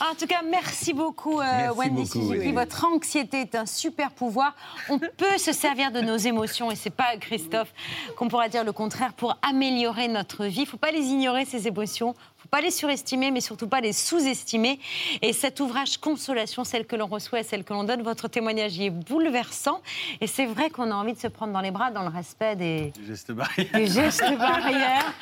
En 0.00 0.14
tout 0.14 0.26
cas, 0.26 0.42
merci 0.44 0.92
beaucoup, 0.92 1.40
euh, 1.40 1.44
Merci 1.44 1.78
Wendy 1.78 2.02
beaucoup, 2.02 2.28
Suzuki. 2.28 2.52
Votre 2.52 2.84
anxiété 2.84 3.40
est 3.40 3.54
un 3.54 3.66
super 3.66 4.10
pouvoir. 4.10 4.54
On 4.90 4.98
peut 4.98 5.38
se 5.38 5.52
servir 5.52 5.90
de 5.90 6.02
nos 6.02 6.18
émotions, 6.18 6.70
et 6.70 6.76
c'est 6.76 6.90
pas 6.90 7.16
Christophe 7.16 7.72
qu'on 8.16 8.28
pourra 8.28 8.48
dire 8.48 8.64
le 8.64 8.72
contraire, 8.72 9.14
pour 9.14 9.38
améliorer 9.42 10.08
notre 10.08 10.44
vie. 10.44 10.60
Il 10.60 10.66
faut 10.66 10.76
pas 10.76 10.90
les 10.90 11.06
ignorer, 11.06 11.46
ces 11.46 11.66
émotions. 11.66 12.14
Pas 12.56 12.62
les 12.62 12.70
surestimer, 12.70 13.30
mais 13.30 13.42
surtout 13.42 13.68
pas 13.68 13.82
les 13.82 13.92
sous-estimer. 13.92 14.80
Et 15.20 15.34
cet 15.34 15.60
ouvrage 15.60 15.98
Consolation, 15.98 16.64
celle 16.64 16.86
que 16.86 16.96
l'on 16.96 17.06
reçoit 17.06 17.40
et 17.40 17.42
celle 17.42 17.64
que 17.64 17.74
l'on 17.74 17.84
donne, 17.84 18.00
votre 18.02 18.28
témoignage 18.28 18.78
y 18.78 18.86
est 18.86 18.90
bouleversant. 18.90 19.82
Et 20.22 20.26
c'est 20.26 20.46
vrai 20.46 20.70
qu'on 20.70 20.90
a 20.90 20.94
envie 20.94 21.12
de 21.12 21.18
se 21.18 21.26
prendre 21.26 21.52
dans 21.52 21.60
les 21.60 21.70
bras 21.70 21.90
dans 21.90 22.00
le 22.00 22.08
respect 22.08 22.56
des, 22.56 22.94
gestes 23.04 23.32
barrières 23.32 25.12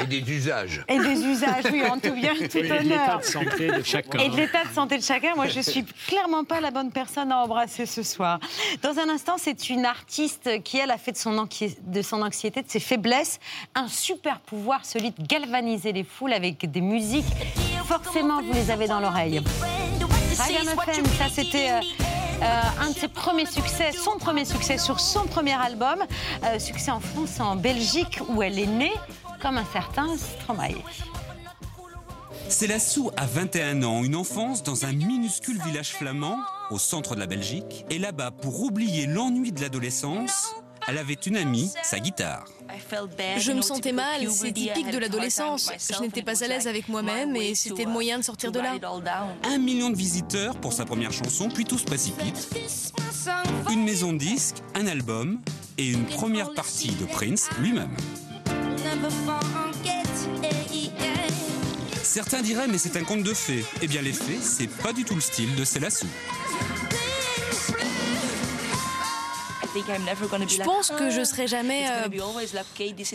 Et 0.00 0.04
des 0.06 0.30
usages. 0.30 0.84
et 0.86 0.98
des 0.98 1.22
usages. 1.24 1.64
Oui, 1.72 1.82
en 1.90 1.98
tout 1.98 2.12
bien, 2.12 2.34
tout 2.34 2.40
Oui, 2.54 2.60
et 2.60 2.68
de 2.68 2.74
l'état 2.74 2.80
honneur. 2.80 3.18
de 3.20 3.24
santé 3.24 3.66
de 3.70 3.82
chacun. 3.82 4.18
Et 4.18 4.28
de 4.28 4.36
l'état 4.36 4.64
de 4.64 4.74
santé 4.74 4.98
de 4.98 5.02
chacun, 5.02 5.34
moi 5.36 5.46
je 5.46 5.60
suis 5.60 5.86
clairement 6.06 6.44
pas 6.44 6.60
la 6.60 6.70
bonne 6.70 6.92
personne 6.92 7.32
à 7.32 7.38
embrasser 7.38 7.86
ce 7.86 8.02
soir. 8.02 8.40
Dans 8.82 8.98
un 8.98 9.08
instant, 9.08 9.36
c'est 9.38 9.70
une 9.70 9.86
artiste 9.86 10.62
qui, 10.62 10.76
elle, 10.76 10.90
a 10.90 10.98
fait 10.98 11.12
de 11.12 11.16
son, 11.16 11.32
anxi- 11.42 11.78
de 11.80 12.02
son 12.02 12.20
anxiété, 12.20 12.60
de 12.60 12.68
ses 12.70 12.80
faiblesses, 12.80 13.40
un 13.74 13.88
super 13.88 14.40
pouvoir, 14.40 14.84
celui 14.84 15.12
de 15.12 15.22
galvaniser 15.26 15.92
les 15.92 16.04
foules 16.04 16.34
avec 16.34 16.70
des 16.74 16.80
musiques. 16.80 17.24
Forcément, 17.86 18.42
vous 18.42 18.52
les 18.52 18.70
avez 18.70 18.86
dans 18.88 19.00
l'oreille. 19.00 19.40
Ryan 20.36 20.74
ça 21.16 21.26
c'était 21.32 21.70
euh, 21.70 21.80
euh, 22.42 22.60
un 22.82 22.90
de 22.90 22.94
ses 22.94 23.06
premiers 23.08 23.46
succès, 23.46 23.92
son 23.92 24.18
premier 24.18 24.44
succès 24.44 24.78
sur 24.78 24.98
son 24.98 25.26
premier 25.26 25.54
album, 25.54 25.98
Euh, 26.44 26.58
succès 26.58 26.90
en 26.90 27.00
France 27.00 27.38
en 27.40 27.56
Belgique 27.56 28.18
où 28.28 28.42
elle 28.42 28.58
est 28.58 28.66
née, 28.66 28.92
comme 29.40 29.56
un 29.56 29.64
certain 29.72 30.08
Stromae. 30.16 30.82
Célassou 32.48 33.10
a 33.16 33.24
21 33.24 33.82
ans, 33.84 34.04
une 34.04 34.16
enfance 34.16 34.62
dans 34.62 34.84
un 34.84 34.92
minuscule 34.92 35.60
village 35.62 35.92
flamand 35.92 36.38
au 36.70 36.78
centre 36.78 37.14
de 37.14 37.20
la 37.20 37.26
Belgique. 37.26 37.86
Et 37.88 37.98
là-bas, 37.98 38.32
pour 38.32 38.60
oublier 38.62 39.06
l'ennui 39.06 39.52
de 39.52 39.60
l'adolescence, 39.60 40.54
elle 40.86 40.98
avait 40.98 41.14
une 41.14 41.36
amie, 41.36 41.70
sa 41.82 41.98
guitare. 41.98 42.44
Je 43.38 43.52
me 43.52 43.62
sentais 43.62 43.92
mal, 43.92 44.30
c'est 44.30 44.52
typique 44.52 44.90
de 44.90 44.98
l'adolescence. 44.98 45.70
Je 45.78 46.00
n'étais 46.02 46.22
pas 46.22 46.42
à 46.42 46.46
l'aise 46.46 46.66
avec 46.66 46.88
moi-même 46.88 47.36
et 47.36 47.54
c'était 47.54 47.84
le 47.84 47.90
moyen 47.90 48.18
de 48.18 48.24
sortir 48.24 48.52
de 48.52 48.60
là. 48.60 48.74
Un 49.44 49.58
million 49.58 49.90
de 49.90 49.96
visiteurs 49.96 50.56
pour 50.56 50.72
sa 50.72 50.84
première 50.84 51.12
chanson, 51.12 51.48
puis 51.48 51.64
tout 51.64 51.78
se 51.78 51.84
précipite. 51.84 52.48
Une 53.70 53.84
maison 53.84 54.12
de 54.12 54.18
disques, 54.18 54.56
un 54.74 54.86
album 54.86 55.40
et 55.78 55.88
une 55.88 56.04
première 56.04 56.52
partie 56.52 56.92
de 56.92 57.04
Prince 57.06 57.48
lui-même. 57.58 57.96
Certains 62.02 62.42
diraient 62.42 62.68
mais 62.68 62.78
c'est 62.78 62.96
un 62.96 63.04
conte 63.04 63.24
de 63.24 63.34
fées. 63.34 63.64
Eh 63.82 63.88
bien 63.88 64.02
les 64.02 64.12
fées, 64.12 64.38
c'est 64.40 64.68
pas 64.68 64.92
du 64.92 65.04
tout 65.04 65.14
le 65.14 65.20
style 65.20 65.54
de 65.56 65.64
Célassou. 65.64 66.06
Je 69.74 70.62
pense 70.62 70.90
que 70.90 71.10
je 71.10 71.24
serai 71.24 71.46
jamais 71.46 71.86
euh, 71.88 72.08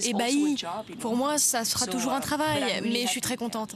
ébahie. 0.04 0.56
Pour 1.00 1.16
moi, 1.16 1.38
ça 1.38 1.64
sera 1.64 1.88
toujours 1.88 2.12
un 2.12 2.20
travail, 2.20 2.82
mais 2.84 3.04
je 3.04 3.08
suis 3.08 3.22
très 3.22 3.38
contente. 3.38 3.76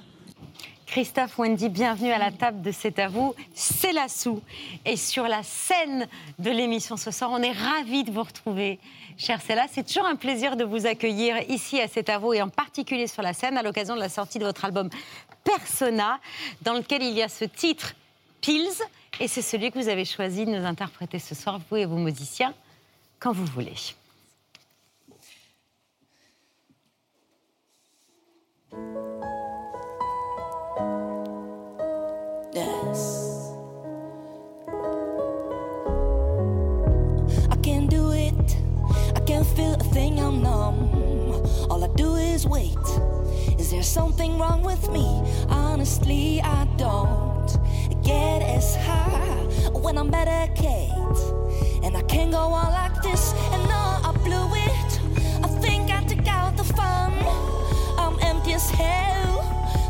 Christophe 0.85 1.39
Wendy, 1.39 1.69
bienvenue 1.69 2.11
à 2.11 2.19
la 2.19 2.31
table 2.31 2.61
de 2.61 2.71
C'est 2.71 2.99
à 2.99 3.07
vous. 3.07 3.34
C'est 3.55 3.93
la 3.93 4.07
sou. 4.07 4.41
Et 4.86 4.95
sur 4.95 5.23
la 5.23 5.41
scène 5.41 6.07
de 6.38 6.51
l'émission 6.51 6.97
ce 6.97 7.09
soir, 7.09 7.31
on 7.31 7.41
est 7.41 7.51
ravis 7.51 8.03
de 8.03 8.11
vous 8.11 8.21
retrouver. 8.21 8.79
Cher 9.17 9.41
Cella, 9.41 9.65
c'est 9.71 9.88
toujours 9.88 10.05
un 10.05 10.15
plaisir 10.15 10.55
de 10.55 10.63
vous 10.63 10.86
accueillir 10.86 11.38
ici 11.49 11.79
à 11.81 11.88
C'est 11.88 12.09
à 12.09 12.19
vous 12.19 12.34
et 12.34 12.41
en 12.41 12.49
particulier 12.49 13.07
sur 13.07 13.23
la 13.23 13.34
scène 13.34 13.57
à 13.57 13.63
l'occasion 13.63 13.95
de 13.95 14.01
la 14.01 14.09
sortie 14.09 14.38
de 14.38 14.45
votre 14.45 14.65
album 14.65 14.89
Persona, 15.43 16.19
dans 16.61 16.73
lequel 16.73 17.01
il 17.01 17.13
y 17.13 17.23
a 17.23 17.29
ce 17.29 17.45
titre 17.45 17.93
Pills. 18.41 18.84
Et 19.19 19.27
c'est 19.27 19.41
celui 19.41 19.71
que 19.71 19.79
vous 19.79 19.89
avez 19.89 20.05
choisi 20.05 20.45
de 20.45 20.51
nous 20.51 20.65
interpréter 20.65 21.17
ce 21.17 21.34
soir, 21.34 21.59
vous 21.69 21.77
et 21.77 21.86
vos 21.86 21.97
musiciens. 21.97 22.53
Quand 23.24 23.32
vous 23.32 23.45
voulez. 23.45 23.95
Yes. 32.53 33.53
I 37.49 37.55
can't 37.63 37.89
do 37.89 38.11
it. 38.11 38.57
I 39.15 39.21
can't 39.21 39.47
feel 39.55 39.76
a 39.76 39.84
thing. 39.93 40.19
I'm 40.19 40.43
numb. 40.43 40.89
All 41.69 41.82
I 41.82 41.88
do 41.95 42.15
is 42.15 42.45
wait. 42.45 42.76
Is 43.57 43.71
there 43.71 43.84
something 43.84 44.38
wrong 44.38 44.63
with 44.63 44.89
me? 44.91 45.07
Honestly, 45.47 46.41
I 46.41 46.65
don't 46.76 47.47
get 48.03 48.41
as 48.41 48.76
high 48.76 49.47
when 49.71 49.97
I'm 49.97 50.11
Medicaid. 50.11 51.86
And 51.86 51.95
I 51.95 52.01
can't 52.01 52.32
go 52.32 52.39
on 52.39 52.74
like 52.74 52.92
And 53.06 53.64
no, 53.68 53.99
I 54.04 54.14
blew 54.24 54.47
it. 54.56 54.99
I 55.43 55.47
think 55.62 55.91
I 55.91 56.04
took 56.06 56.26
out 56.28 56.56
the 56.56 56.64
fun. 56.64 57.14
I'm 57.97 58.18
empty 58.22 58.54
as 58.54 58.70
hell. 58.70 59.43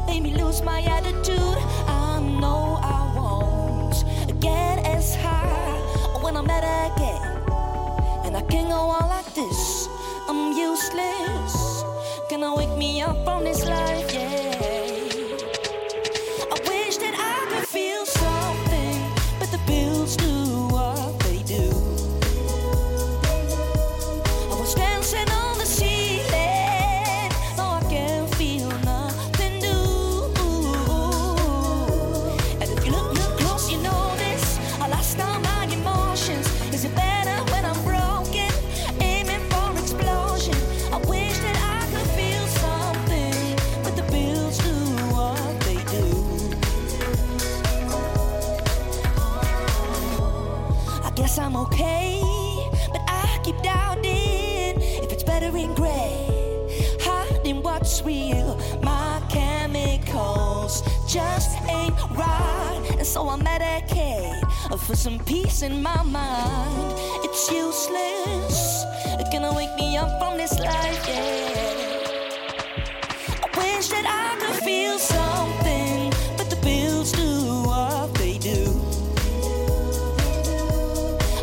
Made 0.07 0.24
me 0.24 0.34
lose 0.34 0.64
my 0.64 0.82
attitude. 0.82 1.57
I 1.88 2.20
know 2.41 2.80
I 2.82 3.14
won't 3.16 4.03
get 4.41 4.80
as 4.86 5.16
high 5.16 5.78
when 6.24 6.36
I'm 6.36 6.47
Medicaid. 6.47 7.22
And 8.26 8.36
I 8.36 8.41
can't 8.41 8.70
go 8.70 8.89
on 8.97 9.07
like 9.09 9.32
this. 9.36 9.88
I'm 10.28 10.53
useless. 10.57 11.84
Gonna 12.30 12.55
wake 12.55 12.76
me 12.78 13.01
up 13.01 13.24
from 13.24 13.43
this 13.43 13.64
life, 13.66 14.11
yeah. 14.11 14.52
For 64.84 64.95
some 64.97 65.17
peace 65.19 65.61
in 65.61 65.81
my 65.81 66.03
mind. 66.03 66.93
It's 67.23 67.49
useless, 67.49 68.84
it's 69.19 69.29
gonna 69.29 69.53
wake 69.53 69.73
me 69.75 69.95
up 69.95 70.19
from 70.19 70.38
this 70.38 70.59
life, 70.59 71.07
yeah. 71.07 71.99
I 73.43 73.47
wish 73.57 73.88
that 73.89 74.05
I 74.05 74.36
could 74.41 74.63
feel 74.63 74.99
something, 74.99 76.11
but 76.38 76.49
the 76.49 76.57
bills 76.57 77.13
do 77.13 77.63
what 77.63 78.13
they 78.15 78.38
do. 78.38 78.61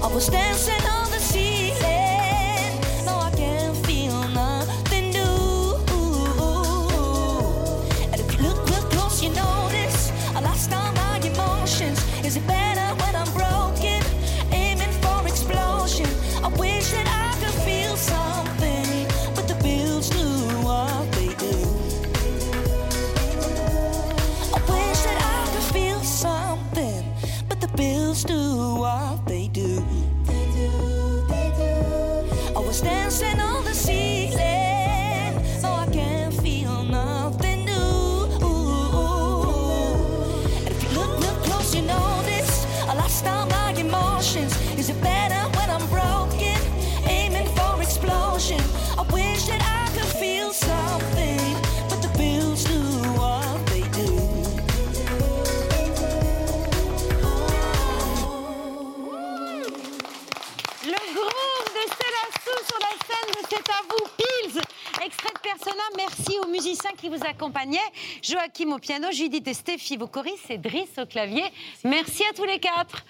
I 0.04 0.12
was 0.12 0.28
dancing 0.28 0.89
merci 66.10 66.38
aux 66.44 66.50
musiciens 66.50 66.90
qui 66.96 67.08
vous 67.08 67.22
accompagnaient. 67.24 67.78
Joachim 68.22 68.72
au 68.72 68.78
piano, 68.78 69.08
Judith 69.12 69.46
et 69.46 69.54
Stéphie 69.54 69.98
au 70.00 70.06
choristes 70.06 70.50
et 70.50 70.58
Driss 70.58 70.90
au 70.98 71.06
clavier. 71.06 71.44
Merci 71.84 72.24
à 72.30 72.34
tous 72.34 72.44
les 72.44 72.58
quatre. 72.58 73.04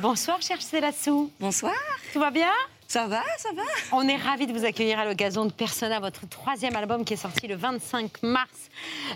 Bonsoir, 0.00 0.40
cher 0.42 0.60
Stella 0.60 0.92
Sou. 0.92 1.30
Bonsoir. 1.40 1.74
Tout 2.12 2.20
va 2.20 2.30
bien? 2.30 2.50
Ça 2.86 3.06
va, 3.06 3.22
ça 3.38 3.48
va. 3.54 3.62
On 3.92 4.06
est 4.06 4.16
ravis 4.16 4.46
de 4.46 4.52
vous 4.52 4.64
accueillir 4.64 4.98
à 4.98 5.04
l'occasion 5.04 5.46
de 5.46 5.52
Persona, 5.52 6.00
votre 6.00 6.28
troisième 6.28 6.76
album 6.76 7.04
qui 7.04 7.14
est 7.14 7.18
sorti 7.18 7.46
le 7.46 7.56
25 7.56 8.22
mars 8.22 8.50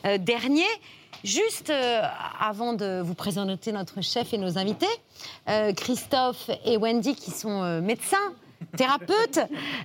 euh, 0.05 0.19
dernier. 0.19 0.67
Juste 1.23 1.71
euh, 1.71 2.03
avant 2.41 2.73
de 2.73 3.01
vous 3.05 3.15
présenter 3.15 3.73
notre 3.73 4.01
chef 4.01 4.33
et 4.33 4.39
nos 4.39 4.59
invités, 4.59 4.87
euh, 5.49 5.73
Christophe 5.75 6.51
et 6.65 6.77
Wendy 6.77 7.15
qui 7.15 7.31
sont 7.31 7.81
médecins, 7.83 8.35
thérapeutes, 8.77 9.41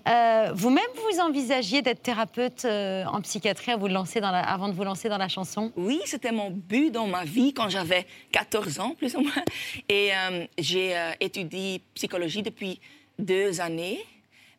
euh, 0.08 0.52
vous-même 0.54 0.84
vous 1.12 1.20
envisagiez 1.20 1.82
d'être 1.82 2.02
thérapeute 2.02 2.66
euh, 2.66 3.06
en 3.06 3.22
psychiatrie 3.22 3.72
à 3.72 3.78
vous 3.78 3.88
lancer 3.88 4.20
dans 4.22 4.32
la- 4.32 4.40
avant 4.42 4.68
de 4.68 4.74
vous 4.74 4.84
lancer 4.84 5.10
dans 5.10 5.18
la 5.18 5.28
chanson? 5.28 5.72
Oui, 5.76 6.02
c'était 6.06 6.32
mon 6.32 6.50
but 6.52 6.92
dans 6.92 7.08
ma 7.08 7.24
vie 7.24 7.54
quand 7.54 7.70
j'avais 7.70 8.06
14 8.32 8.80
ans, 8.80 8.96
plus 8.98 9.16
ou 9.16 9.22
moins. 9.22 9.44
Et 9.90 10.12
euh, 10.14 10.46
j'ai 10.58 10.96
étudié 11.20 11.82
psychologie 11.96 12.44
depuis 12.44 12.80
deux 13.20 13.62
années. 13.62 14.00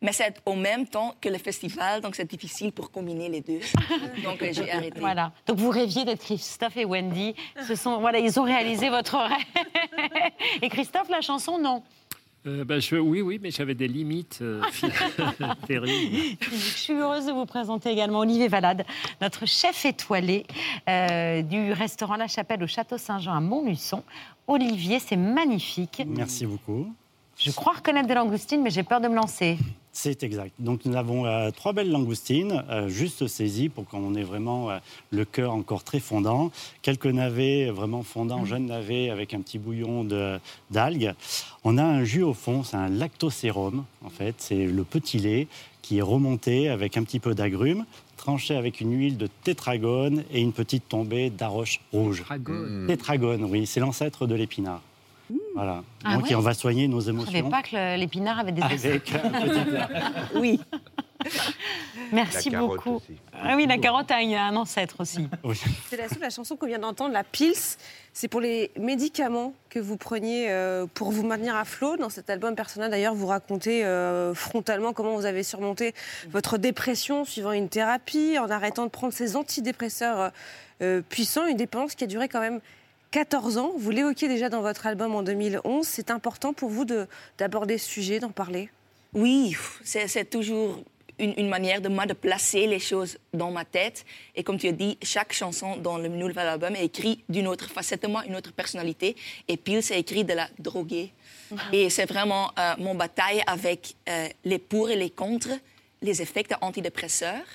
Mais 0.01 0.11
c'est 0.11 0.35
au 0.45 0.53
même 0.53 0.85
temps 0.85 1.15
que 1.19 1.29
le 1.29 1.37
festival, 1.39 2.01
donc 2.01 2.15
c'est 2.15 2.29
difficile 2.29 2.71
pour 2.71 2.91
combiner 2.91 3.27
les 3.29 3.41
deux. 3.41 3.61
Donc 4.23 4.43
j'ai 4.51 4.69
arrêté. 4.69 4.99
Voilà. 4.99 5.31
Donc 5.47 5.57
vous 5.57 5.69
rêviez 5.69 6.03
d'être 6.03 6.21
Christophe 6.21 6.77
et 6.77 6.85
Wendy. 6.85 7.33
Ce 7.65 7.75
sont, 7.75 7.97
voilà, 7.99 8.19
ils 8.19 8.37
ont 8.39 8.43
réalisé 8.43 8.89
votre 8.89 9.17
rêve. 9.17 9.31
Et 10.61 10.69
Christophe, 10.69 11.09
la 11.09 11.21
chanson, 11.21 11.57
non? 11.57 11.81
Euh, 12.47 12.63
bah, 12.63 12.79
je- 12.79 12.95
oui, 12.95 13.21
oui, 13.21 13.39
mais 13.41 13.49
j'avais 13.49 13.73
des 13.73 13.87
limites 13.87 14.39
euh, 14.41 14.61
terribles. 15.67 16.37
Je 16.51 16.55
suis 16.55 16.93
heureuse 16.93 17.25
de 17.25 17.31
vous 17.31 17.45
présenter 17.45 17.89
également 17.89 18.19
Olivier 18.19 18.47
Valade, 18.47 18.85
notre 19.21 19.45
chef 19.47 19.83
étoilé 19.85 20.45
euh, 20.87 21.41
du 21.41 21.71
restaurant 21.73 22.15
La 22.17 22.27
Chapelle 22.27 22.61
au 22.63 22.67
Château 22.67 22.97
Saint-Jean 22.97 23.33
à 23.33 23.39
Montluçon. 23.39 24.03
Olivier, 24.47 24.99
c'est 24.99 25.15
magnifique. 25.17 26.03
Merci 26.05 26.45
beaucoup. 26.45 26.93
Je 27.37 27.49
crois 27.51 27.73
reconnaître 27.73 28.07
des 28.07 28.13
langoustines, 28.13 28.61
mais 28.61 28.69
j'ai 28.69 28.83
peur 28.83 29.01
de 29.01 29.07
me 29.07 29.15
lancer. 29.15 29.57
C'est 29.95 30.23
exact. 30.23 30.51
Donc 30.59 30.83
nous 30.83 30.97
avons 30.97 31.25
euh, 31.25 31.51
trois 31.51 31.71
belles 31.71 31.89
langoustines, 31.89 32.65
euh, 32.69 32.89
juste 32.89 33.27
saisies 33.27 33.69
pour 33.69 33.87
qu'on 33.87 34.13
ait 34.13 34.23
vraiment 34.23 34.69
euh, 34.69 34.77
le 35.09 35.23
cœur 35.23 35.53
encore 35.53 35.85
très 35.85 36.01
fondant. 36.01 36.51
Quelques 36.81 37.05
navets 37.05 37.69
vraiment 37.69 38.03
fondants, 38.03 38.43
jeunes 38.43 38.65
navets 38.65 39.09
avec 39.09 39.33
un 39.33 39.39
petit 39.39 39.57
bouillon 39.57 40.05
d'algues. 40.69 41.13
On 41.63 41.77
a 41.77 41.83
un 41.83 42.03
jus 42.03 42.23
au 42.23 42.33
fond, 42.33 42.61
c'est 42.63 42.75
un 42.75 42.89
lactosérum 42.89 43.85
en 44.03 44.09
fait. 44.09 44.35
C'est 44.39 44.65
le 44.65 44.83
petit 44.83 45.17
lait 45.17 45.47
qui 45.81 45.99
est 45.99 46.03
remonté 46.03 46.67
avec 46.67 46.97
un 46.97 47.03
petit 47.03 47.21
peu 47.21 47.33
d'agrumes, 47.33 47.85
tranché 48.17 48.57
avec 48.57 48.81
une 48.81 48.99
huile 48.99 49.17
de 49.17 49.29
tétragone 49.43 50.25
et 50.29 50.41
une 50.41 50.51
petite 50.51 50.89
tombée 50.89 51.29
d'arroche 51.29 51.79
rouge. 51.93 52.17
Tétragone. 52.17 52.85
Tétragone, 52.87 53.43
oui, 53.45 53.65
c'est 53.65 53.79
l'ancêtre 53.79 54.27
de 54.27 54.35
l'épinard. 54.35 54.81
Voilà. 55.55 55.83
Ah 56.03 56.15
Donc 56.15 56.25
ouais 56.25 56.35
on 56.35 56.41
va 56.41 56.53
soigner 56.53 56.87
nos 56.87 56.99
Je 57.01 57.11
ne 57.11 57.25
savais 57.25 57.39
émotions. 57.39 57.49
pas 57.49 57.63
que 57.63 57.97
l'épinard 57.97 58.39
avait 58.39 58.51
des 58.51 58.61
Avec 58.61 59.11
un 59.15 59.29
petit 59.29 60.35
Oui. 60.35 60.59
Merci 62.11 62.49
beaucoup. 62.49 62.95
aussi. 62.95 63.15
Ah 63.33 63.55
oui, 63.55 63.65
la 63.65 63.77
carotte 63.77 64.11
a 64.11 64.17
un 64.17 64.55
ancêtre 64.55 64.97
aussi. 64.99 65.27
C'est 65.89 65.97
la 65.97 66.07
seule 66.09 66.19
la 66.21 66.29
chanson 66.29 66.55
qu'on 66.55 66.67
vient 66.67 66.79
d'entendre, 66.79 67.13
la 67.13 67.23
Pils. 67.23 67.77
C'est 68.13 68.27
pour 68.27 68.41
les 68.41 68.71
médicaments 68.79 69.53
que 69.69 69.79
vous 69.79 69.97
preniez 69.97 70.49
euh, 70.49 70.85
pour 70.93 71.11
vous 71.11 71.25
maintenir 71.25 71.55
à 71.55 71.65
flot. 71.65 71.97
Dans 71.97 72.09
cet 72.09 72.29
album 72.29 72.55
personnel, 72.55 72.91
d'ailleurs, 72.91 73.15
vous 73.15 73.27
racontez 73.27 73.83
euh, 73.83 74.33
frontalement 74.33 74.93
comment 74.93 75.15
vous 75.15 75.25
avez 75.25 75.43
surmonté 75.43 75.93
votre 76.29 76.57
dépression 76.57 77.25
suivant 77.25 77.51
une 77.51 77.69
thérapie, 77.69 78.37
en 78.39 78.49
arrêtant 78.49 78.85
de 78.85 78.89
prendre 78.91 79.13
ces 79.13 79.35
antidépresseurs 79.35 80.31
euh, 80.81 81.01
puissants, 81.09 81.47
une 81.47 81.57
dépendance 81.57 81.95
qui 81.95 82.03
a 82.03 82.07
duré 82.07 82.27
quand 82.29 82.41
même 82.41 82.59
14 83.11 83.57
ans. 83.57 83.71
Vous 83.77 83.91
l'évoquiez 83.91 84.27
déjà 84.27 84.49
dans 84.49 84.61
votre 84.61 84.85
album 84.87 85.15
en 85.15 85.23
2011. 85.23 85.85
C'est 85.87 86.11
important 86.11 86.53
pour 86.53 86.69
vous 86.69 86.85
de- 86.85 87.07
d'aborder 87.37 87.77
ce 87.77 87.89
sujet, 87.89 88.19
d'en 88.19 88.29
parler? 88.31 88.69
Oui, 89.13 89.55
c'est 89.83 90.29
toujours 90.29 90.83
une, 91.17 91.33
une 91.37 91.47
manière 91.47 91.79
de 91.79 91.87
moi 91.87 92.05
de 92.05 92.11
placer 92.13 92.67
les 92.67 92.79
choses 92.79 93.17
dans 93.33 93.49
ma 93.51 93.63
tête. 93.63 94.03
Et 94.35 94.43
comme 94.43 94.57
tu 94.57 94.67
as 94.67 94.73
dit, 94.73 94.97
chaque 95.01 95.31
chanson 95.31 95.77
dans 95.77 95.97
le 95.97 96.09
nouvel 96.09 96.45
album 96.47 96.75
est 96.75 96.83
écrite 96.83 97.23
d'une 97.29 97.47
autre 97.47 97.69
facette 97.69 98.01
de 98.03 98.07
moi, 98.07 98.25
une 98.25 98.35
autre 98.35 98.51
personnalité. 98.51 99.15
Et 99.47 99.55
puis, 99.55 99.81
c'est 99.81 99.97
écrit 99.97 100.25
de 100.25 100.33
la 100.33 100.49
droguée. 100.59 101.11
Et 101.71 101.89
c'est 101.89 102.05
vraiment 102.05 102.51
euh, 102.59 102.73
mon 102.79 102.95
bataille 102.95 103.41
avec 103.47 103.95
euh, 104.09 104.27
les 104.43 104.57
pour 104.59 104.89
et 104.89 104.97
les 104.97 105.09
contre, 105.11 105.49
les 106.01 106.21
effets 106.21 106.43
antidépresseurs. 106.59 107.45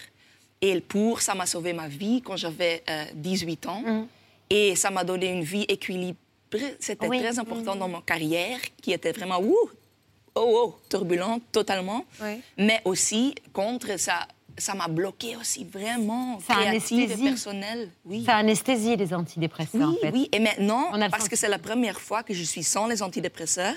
Et 0.63 0.73
le 0.75 0.81
pour, 0.81 1.21
ça 1.21 1.35
m'a 1.35 1.45
sauvé 1.45 1.73
ma 1.75 1.89
vie 1.89 2.23
quand 2.23 2.37
j'avais 2.37 2.83
euh, 2.89 3.05
18 3.15 3.67
ans. 3.67 3.83
Et 4.51 4.75
ça 4.75 4.91
m'a 4.91 5.05
donné 5.05 5.31
une 5.31 5.43
vie 5.45 5.65
équilibrée. 5.69 6.17
C'était 6.81 7.07
Oui. 7.07 7.21
très 7.21 7.39
important 7.39 7.77
dans 7.77 7.89
ma 7.89 8.01
carrière, 8.03 8.59
qui 8.83 8.93
était 8.93 9.13
vraiment 9.13 9.41
ouh, 9.41 9.57
oh, 10.35 10.41
oh, 10.57 10.75
turbulente 10.89 11.43
totalement. 11.53 12.05
Mais 12.59 12.81
aussi, 12.85 13.35
contre, 13.53 13.99
ça 13.99 14.27
ça 14.59 14.75
m'a 14.75 14.89
bloqué 14.89 15.37
aussi 15.37 15.65
vraiment 15.65 16.39
Ça 16.47 16.55
créative 16.55 16.99
et 16.99 17.03
anesthésie. 17.05 17.23
personnelle. 17.31 17.89
Oui. 18.05 18.25
Ça 18.27 18.37
anesthésie 18.37 18.95
les 18.97 19.15
antidépresseurs, 19.15 19.89
en 19.89 19.93
Oui, 19.93 19.99
fait. 20.03 20.11
oui. 20.13 20.29
Et 20.33 20.39
maintenant, 20.41 20.91
parce 21.11 21.29
que 21.31 21.37
c'est 21.37 21.49
la 21.49 21.59
première 21.59 21.99
fois 21.99 22.23
que 22.23 22.35
je 22.35 22.43
suis 22.43 22.63
sans 22.65 22.87
les 22.87 23.01
antidépresseurs, 23.03 23.77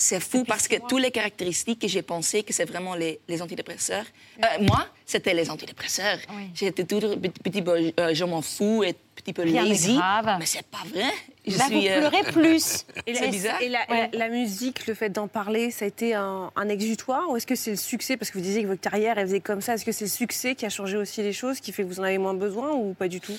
c'est 0.00 0.20
fou 0.20 0.44
parce 0.44 0.68
que 0.68 0.76
toutes 0.88 1.00
les 1.02 1.10
caractéristiques 1.10 1.80
que 1.80 1.88
j'ai 1.88 2.02
pensé 2.02 2.44
que 2.44 2.52
c'est 2.52 2.64
vraiment 2.64 2.94
les, 2.94 3.18
les 3.26 3.42
antidépresseurs, 3.42 4.04
euh, 4.44 4.46
moi, 4.62 4.86
c'était 5.04 5.34
les 5.34 5.50
antidépresseurs. 5.50 6.18
J'étais 6.54 6.84
toujours 6.84 7.18
petit, 7.20 7.40
petit 7.42 7.62
peu, 7.62 7.92
euh, 7.98 8.14
je 8.14 8.24
m'en 8.24 8.40
fous 8.40 8.84
et 8.84 8.94
petit 9.16 9.32
peu 9.32 9.42
Rien 9.42 9.64
lazy. 9.64 9.96
grave. 9.96 10.36
Mais 10.38 10.46
c'est 10.46 10.64
pas 10.66 10.84
vrai. 10.86 11.10
Je 11.44 11.58
Bah, 11.58 11.64
suis, 11.66 11.74
vous 11.80 11.86
euh, 11.88 12.08
pleurez 12.08 12.30
plus. 12.30 12.86
Et 13.08 13.12
la, 13.12 13.18
c'est 13.18 13.28
bizarre. 13.28 13.60
et 13.60 13.68
la- 13.68 13.84
et 13.90 14.10
la- 14.12 14.18
la 14.18 14.28
musique, 14.28 14.86
le 14.86 14.94
fait 14.94 15.08
d'en 15.10 15.26
parler, 15.26 15.72
ça 15.72 15.84
a 15.84 15.88
été 15.88 16.14
un, 16.14 16.52
un 16.54 16.68
exutoire 16.68 17.28
Ou 17.30 17.36
est-ce 17.36 17.46
que 17.46 17.56
c'est 17.56 17.70
le 17.72 17.76
succès? 17.76 18.16
Parce 18.16 18.30
que 18.30 18.38
vous 18.38 18.44
disiez 18.44 18.62
que 18.62 18.68
votre 18.68 18.80
carrière, 18.80 19.18
elle 19.18 19.26
faisait 19.26 19.40
comme 19.40 19.60
ça. 19.62 19.74
Est-ce 19.74 19.84
que 19.84 19.90
c'est 19.92 20.04
le 20.04 20.10
succès 20.10 20.54
qui 20.54 20.64
a 20.64 20.70
changé 20.70 20.96
aussi 20.96 21.22
les 21.22 21.32
choses, 21.32 21.58
qui 21.58 21.72
fait 21.72 21.82
que 21.82 21.88
vous 21.88 21.98
en 21.98 22.04
avez 22.04 22.18
moins 22.18 22.34
besoin 22.34 22.72
ou 22.72 22.94
pas 22.94 23.08
du 23.08 23.20
tout? 23.20 23.36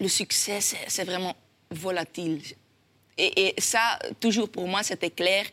Le 0.00 0.08
succès, 0.08 0.60
c'est 0.60 0.76
c'est 0.88 1.04
vraiment 1.04 1.34
volatile. 1.70 2.42
Et, 3.16 3.48
et 3.48 3.60
ça, 3.60 3.98
toujours 4.20 4.48
pour 4.48 4.68
moi, 4.68 4.82
c'était 4.82 5.10
clair, 5.10 5.44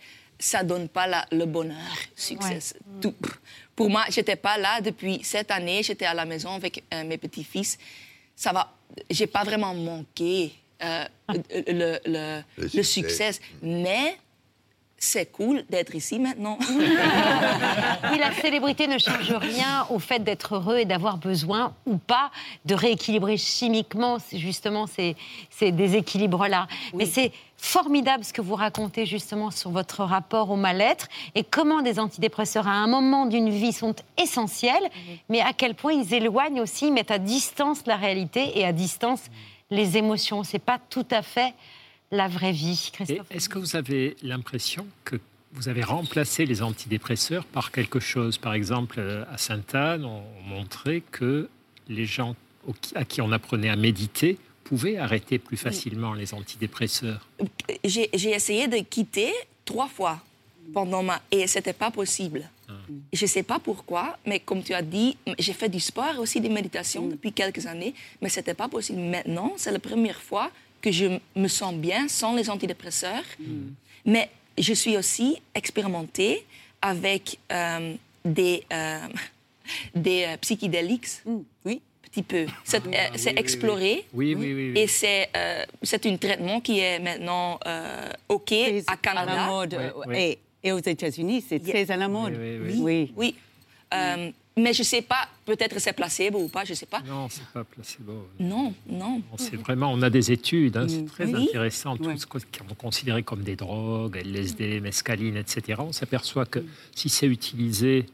ça 0.46 0.64
donne 0.64 0.88
pas 0.88 1.08
la- 1.08 1.26
le 1.32 1.46
bonheur, 1.46 1.96
succès. 2.16 2.54
Ouais. 2.56 3.00
Tout. 3.02 3.16
Pour 3.76 3.89
moi, 3.89 4.06
j'étais 4.10 4.36
pas 4.36 4.58
là 4.58 4.80
depuis 4.82 5.20
cette 5.24 5.52
année, 5.52 5.82
j'étais 5.84 6.06
à 6.06 6.14
la 6.14 6.26
maison 6.26 6.52
avec 6.52 6.84
euh, 6.93 7.04
mes 7.04 7.18
petits-fils. 7.18 7.78
Ça 8.36 8.52
va, 8.54 8.72
j'ai 9.10 9.28
pas 9.28 9.43
vraiment 9.43 9.74
manqué 9.74 10.54
euh, 10.84 11.06
le, 11.30 12.00
le- 12.06 12.43
Le 12.58 12.64
le 12.64 12.68
succès. 12.84 12.84
succès, 13.34 13.39
mais 13.62 14.18
c'est 14.98 15.32
cool 15.32 15.64
d'être 15.70 15.96
ici 15.96 16.20
maintenant. 16.20 16.58
Oui, 18.12 18.20
la 18.20 18.32
célébrité 18.34 18.88
ne 18.88 18.98
change 18.98 19.32
rien 19.34 19.88
au 19.89 20.00
fait 20.00 20.20
d'être 20.20 20.56
heureux 20.56 20.78
et 20.78 20.86
d'avoir 20.86 21.18
besoin 21.18 21.74
ou 21.86 21.98
pas 21.98 22.30
de 22.66 22.76
rééquilibrer 22.76 23.38
chimiquement 23.38 24.18
justement 24.32 24.86
ces, 24.86 25.16
ces 25.50 25.72
déséquilibres-là. 25.72 26.68
Mais 26.93 27.06
c'est 27.06 27.32
formidable 27.58 28.24
ce 28.24 28.32
que 28.32 28.41
vous 28.41 28.56
racontez 28.56 29.06
justement 29.06 29.50
sur 29.50 29.72
votre 29.72 30.04
rapport 30.04 30.52
au 30.52 30.56
mal-être 30.56 31.08
et 31.34 31.43
comment 31.43 31.82
des 31.82 32.00
antidépresseurs 32.00 32.68
à 32.68 32.74
un 32.74 32.88
moment 32.88 33.26
d'une 33.26 33.50
vie 33.50 33.74
sont 33.74 33.96
essentiels, 34.22 34.89
mais 35.30 35.41
à 35.41 35.52
quel 35.54 35.74
point 35.74 35.93
ils 35.93 36.14
éloignent 36.14 36.62
aussi, 36.62 36.91
mettent 36.91 37.12
à 37.12 37.18
distance 37.18 37.80
la 37.88 37.96
réalité 37.96 38.60
et 38.60 38.66
à 38.66 38.72
distance 38.72 39.24
les 39.72 39.98
émotions. 39.98 40.43
C'est 40.43 40.60
pas 40.60 40.80
tout 40.89 41.08
à 41.12 41.22
fait 41.22 41.54
la 42.16 42.28
vraie 42.28 42.51
vie, 42.51 42.89
Christophe. 42.91 43.28
Est-ce 43.30 43.49
que 43.49 43.59
vous 43.59 43.76
avez 43.76 44.16
l'impression 44.24 44.88
que 45.03 45.18
vous 45.53 45.70
avez 45.70 45.84
remplacé 45.84 46.45
les 46.45 46.61
antidépresseurs 46.61 47.45
par 47.45 47.72
quelque 47.72 47.99
chose? 47.99 48.38
Par 48.38 48.53
exemple, 48.53 48.97
euh, 48.99 49.24
à 49.32 49.38
Sainte-Anne, 49.38 50.05
on 50.05 50.24
montrait 50.47 51.01
que 51.11 51.49
les 51.88 52.05
gens 52.05 52.36
à 52.95 53.05
qui 53.05 53.22
on 53.22 53.32
apprenait 53.32 53.70
à 53.70 53.76
méditer 53.76 54.38
pouvaient 54.63 54.97
arrêter 54.97 55.38
plus 55.38 55.57
facilement 55.57 56.13
les 56.13 56.34
antidépresseurs. 56.34 57.28
j'ai 57.84 58.09
j'ai 58.13 58.32
essayé 58.32 58.68
de 58.68 58.78
quitter 58.78 59.32
trois 59.63 59.88
fois 59.88 60.20
pendant 60.74 61.03
ma... 61.03 61.22
Et 61.32 61.45
c'était 61.45 61.74
pas 61.74 61.91
possible. 61.91 62.49
Je 63.13 63.26
sais 63.28 63.43
pas 63.43 63.59
pourquoi, 63.59 64.18
mais 64.26 64.39
comme 64.39 64.63
tu 64.63 64.74
as 64.74 64.82
dit, 64.82 65.18
j'ai 65.38 65.53
fait 65.53 65.70
du 65.70 65.80
sport 65.80 66.20
aussi 66.20 66.41
des 66.41 66.49
méditations 66.49 67.07
depuis 67.07 67.32
quelques 67.32 67.68
années, 67.68 67.93
mais 68.22 68.30
c'était 68.30 68.55
pas 68.55 68.68
possible. 68.68 68.99
Maintenant, 68.99 69.53
c'est 69.57 69.72
la 69.72 69.80
première 69.80 70.20
fois 70.20 70.49
que 70.86 70.92
je 70.92 71.08
me 71.36 71.48
sens 71.48 71.74
bien 71.74 72.08
sans 72.08 72.36
les 72.36 72.48
antidépresseurs. 72.56 73.24
Mais 74.06 74.30
je 74.58 74.74
suis 74.74 74.96
aussi 74.98 75.42
expérimentée 75.56 76.46
avec 76.80 77.40
euh, 77.52 77.96
des, 78.24 78.64
euh, 78.72 79.00
des 79.96 80.26
euh, 80.28 80.38
psychédéliques. 80.42 81.08
Oui. 81.66 81.82
Petit 82.04 82.22
peu. 82.24 82.46
C'est 82.64 82.86
euh, 82.86 82.92
c'est 83.16 83.38
exploré. 83.44 84.06
Oui, 84.14 84.36
oui, 84.36 84.54
oui. 84.54 84.72
oui. 84.74 84.80
Et 84.80 84.88
c'est 84.88 85.28
euh, 85.36 85.66
c'est 85.82 86.06
un 86.06 86.18
traitement 86.18 86.62
qui 86.62 86.80
est 86.80 87.00
maintenant 87.00 87.60
euh, 87.66 88.12
OK 88.30 88.54
à 88.88 88.96
Canada. 88.98 89.32
à 89.32 89.36
la 89.36 89.46
mode. 89.48 89.74
Et, 90.14 90.38
et 90.64 90.72
aux 90.72 90.78
États-Unis, 90.96 91.44
c'est 91.50 91.60
très 91.72 91.90
à 91.92 91.98
la 91.98 92.08
mode. 92.08 92.36
Oui, 92.80 93.12
oui. 93.18 93.36
Euh, 93.94 94.30
mais 94.58 94.74
je 94.74 94.80
ne 94.82 94.86
sais 94.86 95.01
pas, 95.01 95.28
peut-être 95.45 95.80
c'est 95.80 95.93
placebo 95.93 96.39
ou 96.43 96.47
pas, 96.47 96.64
je 96.64 96.72
ne 96.72 96.76
sais 96.76 96.86
pas. 96.86 97.01
Non, 97.01 97.28
c'est 97.30 97.45
pas 97.47 97.64
placebo. 97.64 98.28
Non, 98.39 98.74
non. 98.89 99.22
C'est 99.38 99.58
vraiment, 99.58 99.91
on 99.91 100.01
a 100.01 100.10
des 100.10 100.32
études, 100.32 100.78
hein, 100.78 100.88
c'est 100.88 101.06
très 101.06 101.26
Oui. 101.26 101.43
intéressant, 101.49 101.97
tout 101.97 102.16
ce 102.18 102.26
qu'on 102.26 102.74
considérait 102.78 103.24
comme 103.24 103.43
des 103.43 103.56
drogues, 103.56 104.16
LSD, 104.18 104.80
mescaline, 104.80 105.36
etc. 105.38 105.82
On 105.86 105.91
s'aperçoit 105.91 106.45
que 106.45 106.64
si 106.95 107.10
c'est 107.10 107.28
utilisé 107.28 108.06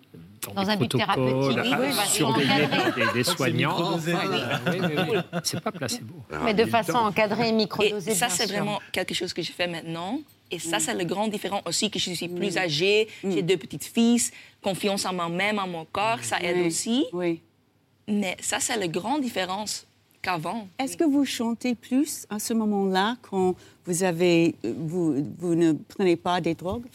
dans, 0.48 0.54
Dans 0.54 0.64
des 0.64 0.70
un 0.70 0.76
but 0.78 0.90
protocoles, 0.90 1.54
thérapeutique, 1.54 1.80
oui, 1.80 1.96
bah, 1.96 2.06
surveillés 2.06 2.68
par 2.68 2.96
des, 2.96 3.14
des 3.14 3.24
c'est 3.24 3.36
soignants, 3.36 3.78
microdosé. 3.78 4.14
oui, 4.14 4.78
oui, 4.82 5.04
oui, 5.12 5.18
c'est 5.44 5.62
pas 5.62 5.72
placebo. 5.72 6.14
Mais 6.44 6.54
de 6.54 6.66
façon 6.66 6.94
encadrée 6.98 7.48
et 7.48 7.50
Et 7.50 7.54
microdosée, 7.54 8.16
ça, 8.16 8.30
c'est 8.30 8.48
vraiment 8.48 8.80
quelque 8.92 9.14
chose 9.14 9.34
que 9.34 9.42
je 9.42 9.52
fais 9.52 9.68
maintenant. 9.68 10.20
Et 10.50 10.60
ça, 10.60 10.80
c'est 10.80 10.94
le 10.96 11.06
grand 11.06 11.28
différent 11.28 11.62
aussi, 11.66 11.90
que 11.90 11.98
je 12.00 12.12
suis 12.12 12.28
plus 12.28 12.58
âgée, 12.58 13.08
j'ai 13.24 13.42
deux 13.42 13.58
petites 13.58 13.86
filles, 13.86 14.22
confiance 14.62 15.06
en 15.06 15.14
moi-même, 15.14 15.60
en 15.60 15.68
mon 15.68 15.86
corps, 15.86 16.20
ça 16.24 16.42
aide 16.42 16.66
aussi. 16.66 17.06
Oui. 17.14 17.42
Mais 18.08 18.36
ça, 18.42 18.60
c'est 18.60 18.76
la 18.78 18.88
grande 18.88 19.22
différence 19.22 19.86
qu'avant. 20.22 20.68
Est-ce 20.78 20.98
que 20.98 21.04
vous 21.06 21.24
chantez 21.24 21.74
plus 21.76 22.26
à 22.30 22.40
ce 22.40 22.54
moment-là 22.54 23.16
quand 23.22 23.56
vous, 23.86 24.04
avez, 24.04 24.56
vous, 24.64 25.26
vous 25.38 25.56
ne 25.56 25.74
prenez 25.74 26.16
pas 26.18 26.42
des 26.42 26.54
drogues? 26.56 26.86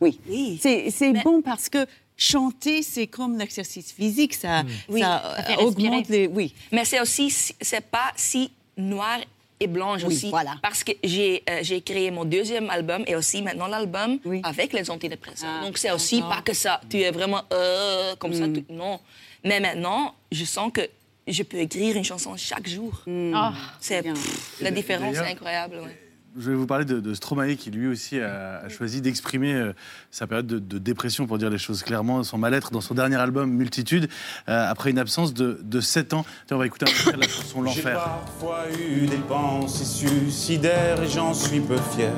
Oui. 0.00 0.18
Oui. 0.28 0.58
C'est 0.60 0.90
c'est 0.90 1.12
bon 1.22 1.42
parce 1.42 1.68
que 1.68 1.86
chanter, 2.20 2.82
c'est 2.82 3.06
comme 3.06 3.38
l'exercice 3.38 3.90
physique, 3.92 4.34
ça, 4.34 4.62
Oui. 4.90 5.00
ça, 5.00 5.36
euh, 5.50 5.64
augmente 5.64 6.08
les... 6.10 6.26
Oui. 6.26 6.54
Mais 6.70 6.84
c'est 6.84 7.00
aussi, 7.00 7.30
c'est 7.60 7.80
pas 7.80 8.12
si 8.14 8.52
noir 8.76 9.18
et 9.58 9.66
blanche 9.66 10.02
Oui, 10.04 10.14
aussi. 10.14 10.28
voilà. 10.30 10.54
Parce 10.62 10.84
que 10.84 10.92
j'ai 11.02 11.42
euh, 11.48 11.60
j'ai 11.62 11.80
créé 11.80 12.10
mon 12.10 12.24
deuxième 12.26 12.68
album 12.70 13.04
et 13.06 13.16
aussi 13.16 13.40
maintenant 13.42 13.66
l'album 13.66 14.18
avec 14.42 14.72
les 14.74 14.90
antidépresseurs. 14.90 15.56
Ah, 15.60 15.64
Donc 15.64 15.78
c'est 15.78 15.90
aussi 15.90 16.20
pas 16.20 16.42
que 16.42 16.52
ça, 16.54 16.80
tu 16.90 16.98
es 17.00 17.10
vraiment 17.10 17.42
euh, 17.52 18.14
comme 18.16 18.34
ça, 18.34 18.46
Mm. 18.46 18.64
non. 18.70 19.00
Mais 19.44 19.58
maintenant, 19.60 20.14
je 20.30 20.44
sens 20.44 20.70
que 20.72 20.82
je 21.26 21.42
peux 21.42 21.58
écrire 21.58 21.96
une 21.96 22.04
chanson 22.04 22.36
chaque 22.36 22.68
jour. 22.68 22.92
Ah, 23.34 23.52
c'est 23.80 24.02
pff, 24.02 24.60
la 24.60 24.70
différence 24.70 25.16
est 25.16 25.30
incroyable. 25.32 25.76
ouais. 25.84 25.96
Je 26.38 26.50
vais 26.50 26.56
vous 26.56 26.66
parler 26.66 26.84
de, 26.84 27.00
de 27.00 27.12
Stromae 27.14 27.56
qui 27.56 27.70
lui 27.72 27.88
aussi 27.88 28.20
a, 28.20 28.58
a 28.64 28.68
choisi 28.68 29.00
d'exprimer 29.00 29.52
euh, 29.52 29.72
sa 30.12 30.26
période 30.28 30.46
de, 30.46 30.58
de 30.60 30.78
dépression, 30.78 31.26
pour 31.26 31.38
dire 31.38 31.50
les 31.50 31.58
choses 31.58 31.82
clairement, 31.82 32.22
son 32.22 32.38
mal-être 32.38 32.70
dans 32.70 32.80
son 32.80 32.94
dernier 32.94 33.16
album 33.16 33.50
Multitude, 33.50 34.08
euh, 34.48 34.70
après 34.70 34.90
une 34.90 34.98
absence 34.98 35.34
de, 35.34 35.58
de 35.62 35.80
7 35.80 36.14
ans. 36.14 36.24
Tiens, 36.46 36.56
on 36.56 36.60
va 36.60 36.66
écouter 36.66 36.86
un 36.86 36.90
extrait 36.90 37.12
de 37.14 37.20
la 37.20 37.28
chanson 37.28 37.64
J'ai 37.66 37.82
L'Enfer. 37.82 37.94
parfois 37.94 38.60
eu 38.78 39.06
des 39.06 39.16
pensées 39.16 39.84
suicidaires 39.84 41.02
et 41.02 41.08
j'en 41.08 41.34
suis 41.34 41.60
peu 41.60 41.76
fier. 41.96 42.12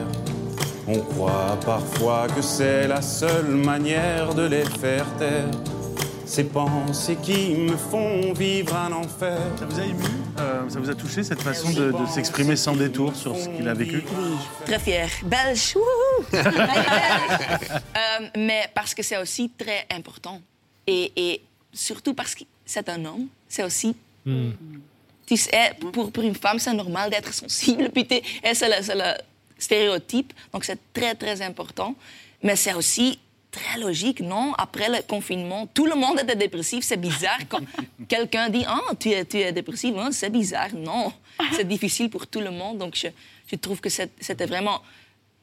On 0.87 0.99
croit 0.99 1.59
parfois 1.65 2.27
que 2.35 2.43
c'est 2.43 2.89
la 2.89 3.01
seule 3.01 3.55
manière 3.57 4.35
de 4.35 4.43
les 4.43 4.65
faire 4.65 5.07
taire. 5.17 5.49
Ces 6.33 6.45
pensées 6.45 7.17
qui 7.23 7.51
me 7.57 7.77
font 7.77 8.33
vivre 8.33 8.75
un 8.75 8.91
enfer. 8.93 9.39
Ça 9.59 9.67
vous 9.67 9.79
a 9.79 9.85
ému 9.85 10.03
Euh, 10.39 10.67
Ça 10.71 10.81
vous 10.81 10.89
a 10.89 10.95
touché 10.95 11.23
cette 11.23 11.43
façon 11.43 11.69
de, 11.73 11.93
de 11.93 12.07
s'exprimer 12.07 12.57
sans 12.57 12.75
détour 12.75 13.15
sur 13.15 13.37
ce 13.37 13.51
qu'il 13.51 13.69
a 13.69 13.75
vécu? 13.75 14.03
Très 14.65 14.79
fière. 14.79 15.11
Belge, 15.25 15.77
wouhou! 15.77 16.25
Euh, 18.03 18.27
mais 18.39 18.63
parce 18.75 18.95
que 18.95 19.03
c'est 19.03 19.19
aussi 19.19 19.51
très 19.59 19.85
important. 19.95 20.41
Et, 20.87 21.13
et 21.17 21.43
surtout 21.71 22.15
parce 22.15 22.35
que 22.35 22.45
c'est 22.65 22.89
un 22.89 23.05
homme, 23.05 23.27
c'est 23.49 23.63
aussi 23.65 23.95
Hmm. 24.25 24.53
tu 25.27 25.37
sais, 25.37 25.73
pour, 25.93 26.11
pour 26.13 26.23
une 26.23 26.37
femme, 26.37 26.59
c'est 26.61 26.73
normal 26.73 27.11
d'être 27.11 27.35
sensible. 27.35 27.91
Puis 27.93 28.07
c'est 28.55 28.69
le, 28.69 28.83
c'est 28.83 28.95
le 28.95 29.13
stéréotype, 29.59 30.33
donc 30.53 30.65
c'est 30.65 30.79
très, 30.95 31.15
très 31.17 31.43
important. 31.43 31.95
Mais 32.43 32.55
c'est 32.57 32.73
aussi 32.73 33.19
très 33.53 33.79
logique, 33.79 34.21
non? 34.21 34.53
Après 34.59 34.89
le 34.89 35.01
confinement, 35.07 35.67
tout 35.77 35.87
le 35.87 35.95
monde 35.95 36.19
était 36.21 36.35
dépressif. 36.37 36.85
C'est 36.85 36.97
bizarre 36.97 37.39
quand 37.49 37.61
quelqu'un 38.09 38.49
dit 38.49 38.65
Ah, 38.67 38.81
tu 38.99 39.11
es, 39.11 39.25
tu 39.25 39.39
es 39.39 39.53
dépressif. 39.53 39.95
Hein, 39.97 40.11
C'est 40.11 40.31
bizarre. 40.31 40.73
Non, 40.75 41.13
c'est 41.53 41.69
difficile 41.69 42.09
pour 42.11 42.27
tout 42.27 42.41
le 42.41 42.51
monde. 42.51 42.79
Donc 42.79 42.97
je, 42.97 43.09
je 43.51 43.57
trouve 43.57 43.81
que 43.81 43.91
c'était 43.91 44.47
vraiment. 44.47 44.81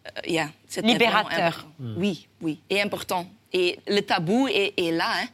euh, 0.07 0.21
yeah, 0.35 0.49
c'était 0.67 0.87
Libérateur. 0.87 1.29
vraiment 1.29 1.47
important. 1.47 1.99
Oui, 2.01 2.27
oui, 2.41 2.59
et 2.69 2.81
important. 2.81 3.25
Et 3.53 3.79
le 3.87 4.01
tabou 4.01 4.47
est, 4.47 4.73
est 4.77 4.91
là. 4.91 5.11
Hein? 5.21 5.27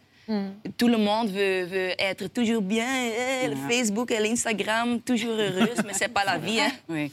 Tout 0.75 0.87
le 0.87 0.97
monde 0.97 1.29
veut, 1.29 1.65
veut 1.65 1.91
être 1.99 2.25
toujours 2.27 2.63
bien, 2.63 2.87
eh, 3.43 3.47
le 3.47 3.55
Facebook 3.69 4.09
et 4.09 4.19
l'Instagram, 4.19 4.99
toujours 5.01 5.35
heureuse, 5.37 5.79
mais 5.85 5.93
c'est 5.93 6.07
pas 6.07 6.23
la 6.25 6.39
vie. 6.39 6.59
Hein? 6.59 7.07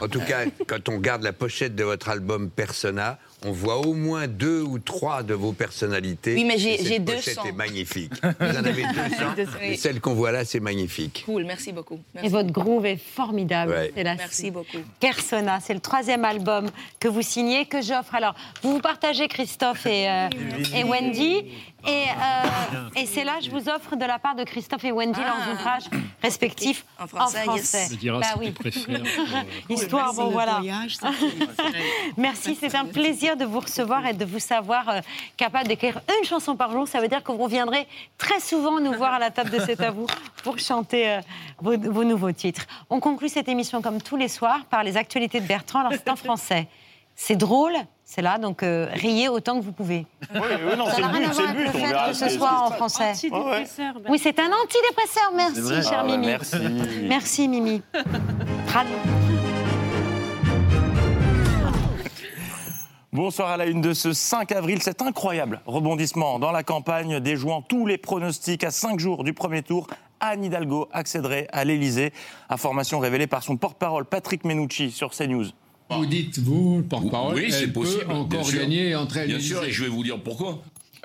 En 0.00 0.08
tout 0.08 0.20
cas, 0.20 0.40
quand 0.66 0.88
on 0.88 0.96
regarde 0.96 1.22
la 1.22 1.32
pochette 1.32 1.76
de 1.76 1.84
votre 1.84 2.08
album 2.08 2.50
Persona, 2.50 3.20
on 3.44 3.52
voit 3.52 3.78
au 3.78 3.92
moins 3.92 4.26
deux 4.26 4.62
ou 4.62 4.78
trois 4.78 5.22
de 5.22 5.34
vos 5.34 5.52
personnalités. 5.52 6.34
Oui, 6.34 6.44
mais 6.44 6.58
j'ai- 6.58 6.74
Et 6.74 6.78
cette 6.78 6.86
j'ai 6.86 7.00
pochette 7.00 7.36
200. 7.36 7.44
est 7.48 7.52
magnifique. 7.52 8.12
Vous 8.22 8.46
en 8.56 8.64
avez 8.64 8.82
200, 8.82 8.94
Oui. 9.60 9.66
et 9.72 9.76
celle 9.76 10.00
qu'on 10.00 10.14
voit 10.14 10.32
là, 10.32 10.44
c'est 10.44 10.60
magnifique. 10.60 11.22
Cool, 11.26 11.44
merci 11.44 11.72
beaucoup. 11.72 12.00
Et 12.22 12.28
votre 12.28 12.50
groove 12.50 12.86
est 12.86 12.96
formidable. 12.96 13.72
Ouais. 13.72 13.92
Merci 14.04 14.50
beaucoup. 14.50 14.78
Persona, 15.00 15.60
c'est 15.60 15.74
le 15.74 15.80
troisième 15.80 16.24
album 16.24 16.70
que 16.98 17.08
vous 17.08 17.22
signez, 17.22 17.66
que 17.66 17.82
j'offre. 17.82 18.14
Alors, 18.14 18.34
vous 18.62 18.72
vous 18.72 18.80
partagez 18.80 19.28
Christophe 19.28 19.86
et, 19.86 20.08
euh, 20.08 20.28
et 20.74 20.84
Wendy. 20.84 21.44
Et, 21.88 21.88
euh, 21.88 22.88
et 23.00 23.06
c'est 23.06 23.22
là, 23.22 23.34
je 23.44 23.48
vous 23.50 23.68
offre 23.68 23.94
de 23.94 24.04
la 24.04 24.18
part 24.18 24.34
de 24.34 24.42
Christophe 24.42 24.84
et 24.84 24.90
Wendy 24.90 25.20
leurs 25.20 25.54
ouvrages 25.54 25.84
respectifs 26.20 26.84
Ah. 26.98 27.04
En 27.04 27.06
français, 27.06 27.44
yes. 27.54 27.92
Dira 28.00 28.18
Bah 28.18 28.26
ce 28.30 28.34
que 28.34 28.38
oui. 28.40 28.46
tu 28.46 28.52
préfères. 28.54 29.02
Histoire, 29.70 30.12
bon 30.14 30.30
voilà. 30.30 30.58
voyage, 30.58 30.96
Merci, 32.16 32.56
c'est 32.58 32.74
un 32.74 32.86
plaisir 32.86 33.25
de 33.34 33.44
vous 33.44 33.58
recevoir 33.60 34.06
et 34.06 34.12
de 34.12 34.24
vous 34.24 34.38
savoir 34.38 34.88
euh, 34.88 35.00
capable 35.36 35.66
d'écrire 35.66 36.00
une 36.20 36.24
chanson 36.24 36.54
par 36.54 36.70
jour. 36.70 36.86
Ça 36.86 37.00
veut 37.00 37.08
dire 37.08 37.24
que 37.24 37.32
vous 37.32 37.42
reviendrez 37.42 37.88
très 38.18 38.38
souvent 38.38 38.78
nous 38.78 38.92
voir 38.92 39.14
à 39.14 39.18
la 39.18 39.30
table 39.32 39.50
de 39.50 39.58
C'est 39.58 39.80
à 39.80 39.90
vous 39.90 40.06
pour 40.44 40.58
chanter 40.60 41.10
euh, 41.10 41.20
vos, 41.58 41.76
vos 41.76 42.04
nouveaux 42.04 42.30
titres. 42.32 42.66
On 42.90 43.00
conclut 43.00 43.28
cette 43.28 43.48
émission 43.48 43.82
comme 43.82 44.00
tous 44.00 44.16
les 44.16 44.28
soirs 44.28 44.60
par 44.70 44.84
les 44.84 44.96
actualités 44.96 45.40
de 45.40 45.46
Bertrand. 45.46 45.80
Alors 45.80 45.92
c'est 45.92 46.08
en 46.10 46.14
français. 46.16 46.68
C'est 47.18 47.36
drôle, 47.36 47.72
c'est 48.04 48.20
là, 48.20 48.36
donc 48.36 48.62
euh, 48.62 48.88
riez 48.92 49.30
autant 49.30 49.58
que 49.58 49.64
vous 49.64 49.72
pouvez. 49.72 50.04
Oui, 50.34 50.40
oui, 50.42 50.76
non, 50.76 50.84
Ça 50.84 50.96
c'est 50.96 51.00
n'a 51.00 51.08
le 51.08 51.14
rien 51.14 51.28
but, 51.28 51.30
à 51.30 51.32
c'est 51.32 51.40
voir 51.42 51.54
le 51.54 51.62
but. 51.64 51.70
fait 51.72 52.10
que 52.10 52.14
ce 52.14 52.28
soit 52.36 52.60
en 52.60 52.70
français. 52.72 53.10
Antidépresseur. 53.12 53.94
ben. 53.94 54.10
Oui, 54.10 54.20
c'est 54.22 54.38
un 54.38 54.50
antidépresseur. 54.62 55.32
Merci, 55.34 55.88
cher 55.88 56.00
Ah, 56.02 56.04
Mimi. 56.04 56.26
merci. 56.26 56.56
Merci, 57.08 57.48
Mimi. 57.48 57.82
Bravo. 58.66 58.90
Bonsoir 63.16 63.48
à 63.48 63.56
la 63.56 63.64
une 63.64 63.80
de 63.80 63.94
ce 63.94 64.12
5 64.12 64.52
avril. 64.52 64.82
Cet 64.82 65.00
incroyable 65.00 65.62
rebondissement 65.64 66.38
dans 66.38 66.52
la 66.52 66.62
campagne, 66.62 67.18
déjouant 67.18 67.62
tous 67.62 67.86
les 67.86 67.96
pronostics 67.96 68.62
à 68.62 68.70
5 68.70 69.00
jours 69.00 69.24
du 69.24 69.32
premier 69.32 69.62
tour. 69.62 69.86
Anne 70.20 70.44
Hidalgo 70.44 70.86
accéderait 70.92 71.48
à 71.50 71.64
l'Élysée. 71.64 72.12
Information 72.50 72.98
révélée 72.98 73.26
par 73.26 73.42
son 73.42 73.56
porte-parole 73.56 74.04
Patrick 74.04 74.44
Menucci 74.44 74.90
sur 74.90 75.12
CNews. 75.12 75.46
Vous 75.88 76.04
dites, 76.04 76.38
vous, 76.40 76.76
le 76.76 76.82
porte-parole, 76.84 77.36
Oui, 77.36 77.50
c'est 77.50 77.62
elle 77.62 77.72
peut 77.72 77.80
possible, 77.80 78.04
bien 78.04 78.16
encore 78.16 78.44
sûr. 78.44 78.60
gagner 78.60 78.90
et 78.90 78.94
entrer 78.96 79.20
à 79.22 79.26
Bien 79.26 79.40
sûr, 79.40 79.64
et 79.64 79.70
je 79.70 79.84
vais 79.84 79.88
vous 79.88 80.02
dire 80.02 80.22
pourquoi. 80.22 80.58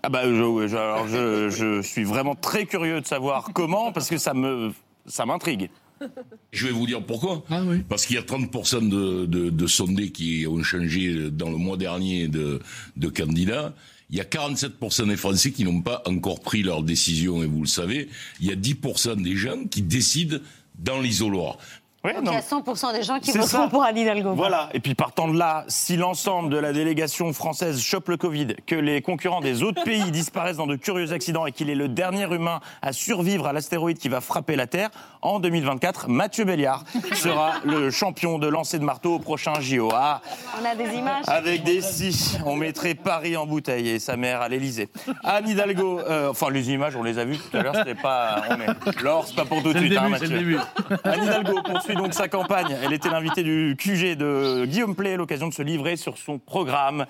Ah 0.03 0.09
bah, 0.09 0.23
je, 0.25 0.33
je- 0.67 0.75
alors 0.75 1.07
je, 1.07 1.47
je 1.47 1.81
suis 1.81 2.03
vraiment 2.03 2.35
très 2.35 2.65
curieux 2.65 2.99
de 2.99 3.07
savoir 3.07 3.51
comment, 3.53 3.93
parce 3.93 4.09
que 4.09 4.17
ça 4.17 4.33
me, 4.33 4.73
ça 5.05 5.25
m'intrigue. 5.25 5.69
Je 6.51 6.67
vais 6.67 6.73
vous 6.73 6.85
dire 6.85 7.03
pourquoi. 7.05 7.43
Ah 7.49 7.63
oui. 7.65 7.83
Parce 7.87 8.05
qu'il 8.05 8.15
y 8.15 8.19
a 8.19 8.23
30% 8.23 8.89
de, 8.89 9.25
de, 9.25 9.49
de 9.49 9.67
sondés 9.67 10.11
qui 10.11 10.45
ont 10.47 10.61
changé 10.63 11.29
dans 11.31 11.49
le 11.49 11.57
mois 11.57 11.77
dernier 11.77 12.27
de, 12.27 12.59
de 12.97 13.07
candidats. 13.09 13.73
Il 14.09 14.17
y 14.17 14.21
a 14.21 14.25
47% 14.25 15.07
des 15.07 15.15
Français 15.15 15.51
qui 15.51 15.63
n'ont 15.63 15.81
pas 15.81 16.03
encore 16.05 16.41
pris 16.41 16.63
leur 16.63 16.83
décision, 16.83 17.43
et 17.43 17.45
vous 17.45 17.61
le 17.61 17.67
savez. 17.67 18.09
Il 18.41 18.47
y 18.47 18.51
a 18.51 18.55
10% 18.55 19.21
des 19.21 19.37
gens 19.37 19.65
qui 19.69 19.81
décident 19.81 20.37
dans 20.77 20.99
l'isoloir. 20.99 21.57
Ouais, 22.03 22.13
Donc 22.15 22.23
il 22.27 22.33
y 22.33 22.35
a 22.35 22.39
100% 22.39 22.93
des 22.93 23.03
gens 23.03 23.19
qui 23.19 23.31
voteront 23.31 23.45
ça. 23.47 23.67
pour 23.67 23.83
Anne 23.83 23.95
Hidalgo. 23.97 24.33
Voilà, 24.33 24.69
et 24.73 24.79
puis 24.79 24.95
partant 24.95 25.27
de 25.27 25.37
là, 25.37 25.65
si 25.67 25.97
l'ensemble 25.97 26.49
de 26.49 26.57
la 26.57 26.73
délégation 26.73 27.31
française 27.31 27.79
chope 27.79 28.09
le 28.09 28.17
Covid, 28.17 28.55
que 28.65 28.73
les 28.73 29.03
concurrents 29.03 29.39
des 29.41 29.61
autres 29.61 29.83
pays 29.83 30.09
disparaissent 30.11 30.57
dans 30.57 30.65
de 30.65 30.75
curieux 30.75 31.13
accidents 31.13 31.45
et 31.45 31.51
qu'il 31.51 31.69
est 31.69 31.75
le 31.75 31.87
dernier 31.87 32.23
humain 32.33 32.59
à 32.81 32.91
survivre 32.91 33.45
à 33.45 33.53
l'astéroïde 33.53 33.99
qui 33.99 34.09
va 34.09 34.19
frapper 34.19 34.55
la 34.55 34.65
Terre, 34.65 34.89
en 35.21 35.39
2024, 35.39 36.09
Mathieu 36.09 36.43
Béliard 36.43 36.83
sera 37.13 37.53
le 37.65 37.91
champion 37.91 38.39
de 38.39 38.47
lancer 38.47 38.79
de 38.79 38.83
marteau 38.83 39.15
au 39.15 39.19
prochain 39.19 39.53
JO. 39.59 39.89
Ah, 39.93 40.21
On 40.59 40.65
a 40.65 40.73
des 40.73 40.95
images. 40.97 41.25
avec 41.27 41.63
des 41.63 41.81
si, 41.81 42.35
on 42.47 42.55
mettrait 42.55 42.95
Paris 42.95 43.37
en 43.37 43.45
bouteille 43.45 43.89
et 43.89 43.99
sa 43.99 44.17
mère 44.17 44.41
à 44.41 44.49
l'Elysée. 44.49 44.89
Anne 45.23 45.47
Hidalgo, 45.47 45.99
euh, 45.99 46.29
enfin 46.31 46.49
les 46.49 46.71
images, 46.71 46.95
on 46.95 47.03
les 47.03 47.19
a 47.19 47.25
vues 47.25 47.37
tout 47.37 47.55
à 47.55 47.61
l'heure, 47.61 47.75
c'était 47.75 47.93
pas. 47.93 48.41
On 48.49 48.59
est... 48.59 49.01
L'or, 49.03 49.25
c'est 49.27 49.35
pas 49.35 49.45
pour 49.45 49.61
tout 49.61 49.71
de 49.73 49.77
suite, 49.77 49.95
hein, 49.95 50.09
début, 50.09 50.11
Mathieu. 50.11 50.27
le 50.29 50.39
début. 50.39 50.57
Anne 51.03 51.23
Hidalgo 51.23 51.61
poursuit 51.61 51.90
donc 51.95 52.13
sa 52.13 52.27
campagne. 52.27 52.75
Elle 52.83 52.93
était 52.93 53.09
l'invitée 53.09 53.43
du 53.43 53.75
QG 53.77 54.15
de 54.15 54.65
Guillaume 54.65 54.95
Play, 54.95 55.13
à 55.13 55.17
l'occasion 55.17 55.47
de 55.47 55.53
se 55.53 55.61
livrer 55.61 55.95
sur 55.95 56.17
son 56.17 56.39
programme. 56.39 57.05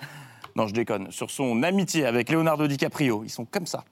Non, 0.56 0.66
je 0.66 0.74
déconne, 0.74 1.10
sur 1.10 1.30
son 1.30 1.62
amitié 1.62 2.04
avec 2.04 2.30
Leonardo 2.30 2.66
DiCaprio. 2.66 3.22
Ils 3.24 3.30
sont 3.30 3.44
comme 3.44 3.66
ça. 3.66 3.84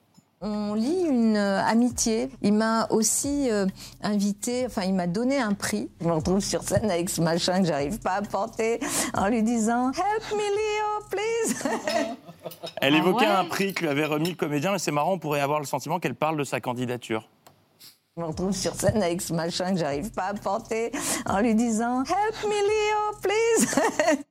On 0.43 0.73
lit 0.73 1.03
une 1.07 1.37
euh, 1.37 1.63
amitié. 1.63 2.29
Il 2.41 2.53
m'a 2.53 2.87
aussi 2.89 3.51
euh, 3.51 3.67
invité, 4.01 4.65
enfin, 4.65 4.81
il 4.83 4.95
m'a 4.95 5.05
donné 5.05 5.37
un 5.37 5.53
prix. 5.53 5.89
Je 6.01 6.07
me 6.07 6.13
retrouve 6.13 6.39
sur 6.39 6.63
scène 6.63 6.89
avec 6.89 7.11
ce 7.11 7.21
machin 7.21 7.61
que 7.61 7.67
j'arrive 7.67 7.99
pas 7.99 8.15
à 8.15 8.21
porter 8.23 8.79
en 9.13 9.27
lui 9.27 9.43
disant 9.43 9.91
Help 9.91 10.31
me, 10.31 10.39
Leo, 10.39 11.05
please. 11.11 11.69
Elle 12.81 12.95
Ah 12.95 12.97
évoquait 12.97 13.27
ouais 13.27 13.31
un 13.31 13.45
prix 13.45 13.75
que 13.75 13.81
lui 13.81 13.89
avait 13.89 14.05
remis 14.05 14.29
le 14.29 14.35
comédien, 14.35 14.73
et 14.73 14.79
c'est 14.79 14.91
marrant, 14.91 15.13
on 15.13 15.19
pourrait 15.19 15.41
avoir 15.41 15.59
le 15.59 15.65
sentiment 15.67 15.99
qu'elle 15.99 16.15
parle 16.15 16.37
de 16.37 16.43
sa 16.43 16.59
candidature. 16.59 17.29
Je 18.17 18.21
me 18.21 18.27
retrouve 18.27 18.51
sur 18.51 18.75
scène 18.75 19.01
avec 19.01 19.21
ce 19.21 19.31
machin 19.31 19.73
que 19.73 19.79
j'arrive 19.79 20.11
pas 20.11 20.25
à 20.25 20.33
porter 20.33 20.91
en 21.25 21.39
lui 21.39 21.55
disant 21.55 22.03
Help 22.03 22.43
me, 22.43 22.49
Leo, 22.49 23.15
please. 23.21 23.79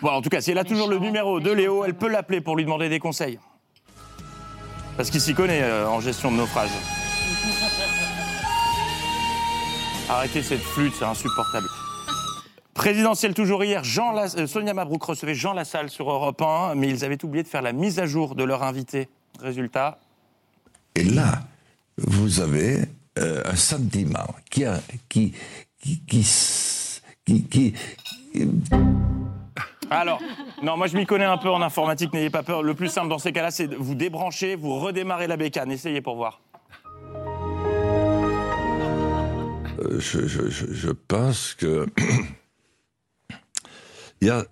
Bon, 0.00 0.10
en 0.10 0.22
tout 0.22 0.28
cas, 0.30 0.40
si 0.40 0.52
elle 0.52 0.58
a 0.58 0.64
toujours 0.64 0.88
le 0.88 0.98
numéro 0.98 1.40
de 1.40 1.50
Léo, 1.50 1.84
elle 1.84 1.94
peut 1.94 2.08
l'appeler 2.08 2.40
pour 2.40 2.54
lui 2.56 2.64
demander 2.64 2.88
des 2.88 3.00
conseils. 3.00 3.40
Parce 4.96 5.10
qu'il 5.10 5.20
s'y 5.20 5.34
connaît 5.34 5.62
euh, 5.62 5.88
en 5.88 5.98
gestion 6.00 6.30
de 6.30 6.36
naufrage. 6.36 6.70
Arrêtez 10.08 10.44
cette 10.44 10.62
flûte, 10.62 10.94
c'est 10.96 11.04
insupportable. 11.04 11.66
Présidentielle 12.74 13.34
toujours 13.34 13.64
hier, 13.64 13.82
Jean 13.82 14.16
euh, 14.16 14.46
Sonia 14.46 14.72
Mabrouk 14.72 15.02
recevait 15.02 15.34
Jean 15.34 15.52
Lassalle 15.52 15.90
sur 15.90 16.08
Europe 16.10 16.40
1, 16.40 16.76
mais 16.76 16.88
ils 16.88 17.04
avaient 17.04 17.22
oublié 17.24 17.42
de 17.42 17.48
faire 17.48 17.62
la 17.62 17.72
mise 17.72 17.98
à 17.98 18.06
jour 18.06 18.36
de 18.36 18.44
leur 18.44 18.62
invité. 18.62 19.08
Résultat, 19.40 19.98
Et 20.94 21.02
là, 21.04 21.40
vous 21.98 22.40
avez 22.40 22.88
euh, 23.18 23.42
un 23.44 23.56
sentiment 23.56 24.34
qui, 24.50 24.64
a- 24.64 24.80
qui, 25.08 25.34
qui, 25.82 26.00
qui, 26.06 26.24
qui- 27.24 27.44
qui- 27.44 27.74
Alors, 29.90 30.20
non, 30.62 30.76
moi 30.76 30.86
je 30.86 30.96
m'y 30.96 31.04
connais 31.06 31.24
un 31.24 31.38
peu 31.38 31.50
en 31.50 31.60
informatique, 31.62 32.12
n'ayez 32.12 32.30
pas 32.30 32.44
peur. 32.44 32.62
Le 32.62 32.74
plus 32.74 32.88
simple 32.88 33.08
dans 33.08 33.18
ces 33.18 33.32
cas-là, 33.32 33.50
c'est 33.50 33.66
de 33.66 33.74
vous 33.76 33.96
débrancher, 33.96 34.54
vous 34.54 34.78
redémarrer 34.78 35.26
la 35.26 35.36
bécane. 35.36 35.72
Essayez 35.72 36.00
pour 36.00 36.14
voir. 36.16 36.40
euh, 39.80 39.98
je, 39.98 40.26
je- 40.26 40.48
je- 40.50 40.72
je 40.72 40.90
pense 40.90 41.54
que 41.54 41.86
il 44.20 44.28
y 44.28 44.30
a 44.30 44.44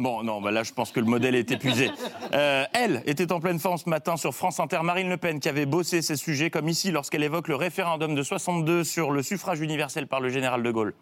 Bon, 0.00 0.22
non, 0.22 0.40
bah 0.40 0.50
là, 0.50 0.62
je 0.62 0.72
pense 0.72 0.92
que 0.92 1.00
le 1.00 1.04
modèle 1.04 1.34
est 1.34 1.50
épuisé. 1.50 1.90
Euh, 2.32 2.64
elle 2.74 3.02
était 3.06 3.32
en 3.32 3.40
pleine 3.40 3.58
forme 3.58 3.76
ce 3.76 3.88
matin 3.88 4.16
sur 4.16 4.32
France 4.32 4.60
Inter. 4.60 4.78
Marine 4.84 5.08
Le 5.08 5.16
Pen, 5.16 5.40
qui 5.40 5.48
avait 5.48 5.66
bossé 5.66 6.00
ces 6.00 6.14
sujets, 6.14 6.48
comme 6.48 6.68
ici, 6.68 6.92
lorsqu'elle 6.92 7.24
évoque 7.24 7.48
le 7.48 7.56
référendum 7.56 8.14
de 8.14 8.22
62 8.22 8.84
sur 8.84 9.10
le 9.10 9.24
suffrage 9.24 9.60
universel 9.60 10.06
par 10.06 10.20
le 10.20 10.28
général 10.28 10.62
de 10.62 10.70
Gaulle. 10.70 10.94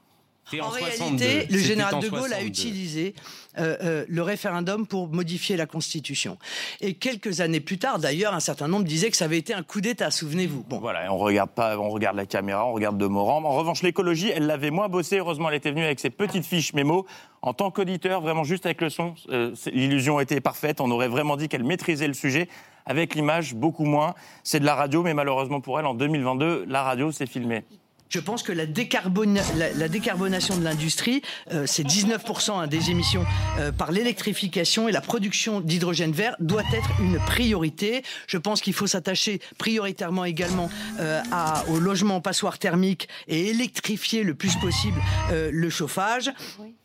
En 0.61 0.69
réalité, 0.69 1.47
le 1.51 1.59
général 1.59 2.01
de 2.01 2.09
Gaulle 2.09 2.33
a 2.33 2.43
utilisé 2.43 3.15
euh, 3.59 3.77
euh, 3.83 4.05
le 4.09 4.23
référendum 4.23 4.87
pour 4.87 5.09
modifier 5.09 5.57
la 5.57 5.67
Constitution. 5.67 6.39
Et 6.81 6.95
quelques 6.95 7.41
années 7.41 7.61
plus 7.61 7.79
tard, 7.79 7.99
d'ailleurs, 7.99 8.35
un 8.35 8.41
certain 8.41 8.69
nombre 8.69 8.85
disaient 8.85 9.11
que 9.11 9.17
ça 9.17 9.27
avait 9.27 9.39
été 9.39 9.53
un 9.53 9.63
coup 9.63 9.81
d'État, 9.81 10.11
souvenez-vous. 10.11 10.65
Bon, 10.69 10.79
voilà, 10.79 11.13
on 11.13 11.19
regarde 11.19 11.51
pas, 11.51 11.79
on 11.79 11.91
regarde 11.91 12.17
la 12.17 12.27
caméra, 12.27 12.67
on 12.67 12.73
regarde 12.73 12.99
de 12.99 13.07
Morand. 13.07 13.45
En 13.45 13.57
revanche, 13.57 13.83
l'écologie, 13.83 14.31
elle 14.35 14.47
l'avait 14.47 14.71
moins 14.71 14.89
bossé. 14.89 15.19
Heureusement, 15.19 15.49
elle 15.49 15.57
était 15.57 15.71
venue 15.71 15.85
avec 15.85 16.01
ses 16.01 16.11
petites 16.11 16.47
fiches 16.47 16.73
mémo. 16.73 17.07
En 17.43 17.53
tant 17.53 17.71
qu'auditeur, 17.71 18.21
vraiment 18.21 18.45
juste 18.45 18.67
avec 18.67 18.81
le 18.81 18.91
son, 18.91 19.15
euh, 19.31 19.55
l'illusion 19.73 20.21
était 20.21 20.41
parfaite. 20.41 20.81
On 20.81 20.91
aurait 20.91 21.09
vraiment 21.09 21.37
dit 21.37 21.49
qu'elle 21.49 21.65
maîtrisait 21.65 22.09
le 22.09 22.15
sujet. 22.15 22.49
Avec 22.87 23.15
l'image, 23.15 23.55
beaucoup 23.55 23.85
moins. 23.85 24.15
C'est 24.45 24.61
de 24.61 24.65
la 24.65 24.75
radio, 24.75 25.03
mais 25.03 25.15
malheureusement 25.15 25.61
pour 25.61 25.79
elle, 25.79 25.87
en 25.87 25.95
2022, 25.95 26.65
la 26.67 26.83
radio 26.83 27.13
s'est 27.13 27.27
filmée. 27.27 27.65
Je 28.09 28.21
pense 28.21 28.43
que 28.43 28.53
la, 28.53 28.65
la, 28.65 29.89
décarbonation 29.89 30.57
de 30.57 30.65
l'industrie, 30.65 31.23
euh, 31.53 31.65
c'est 31.67 31.87
19% 31.87 32.53
hein, 32.53 32.67
des 32.67 32.91
émissions 32.91 33.25
euh, 33.59 33.73
par 33.73 33.93
l'électrification 33.93 34.89
et 34.89 34.93
la 34.93 35.01
production 35.01 35.61
d'hydrogène 35.61 36.13
vert 36.13 36.35
doit 36.41 36.63
être 36.73 36.91
une 37.01 37.19
priorité. 37.19 38.03
Je 38.27 38.39
pense 38.39 38.61
qu'il 38.61 38.73
faut 38.73 38.87
s'attacher 38.87 39.41
prioritairement 39.59 40.25
également 40.25 40.71
euh, 41.01 41.23
à, 41.33 41.65
au 41.69 41.79
logement 41.79 42.21
passoire 42.21 42.59
thermique 42.59 43.09
et 43.27 43.49
électrifier 43.49 44.23
le 44.23 44.35
plus 44.35 44.57
possible 44.57 45.01
le 45.31 45.71
chauffage. 45.71 46.31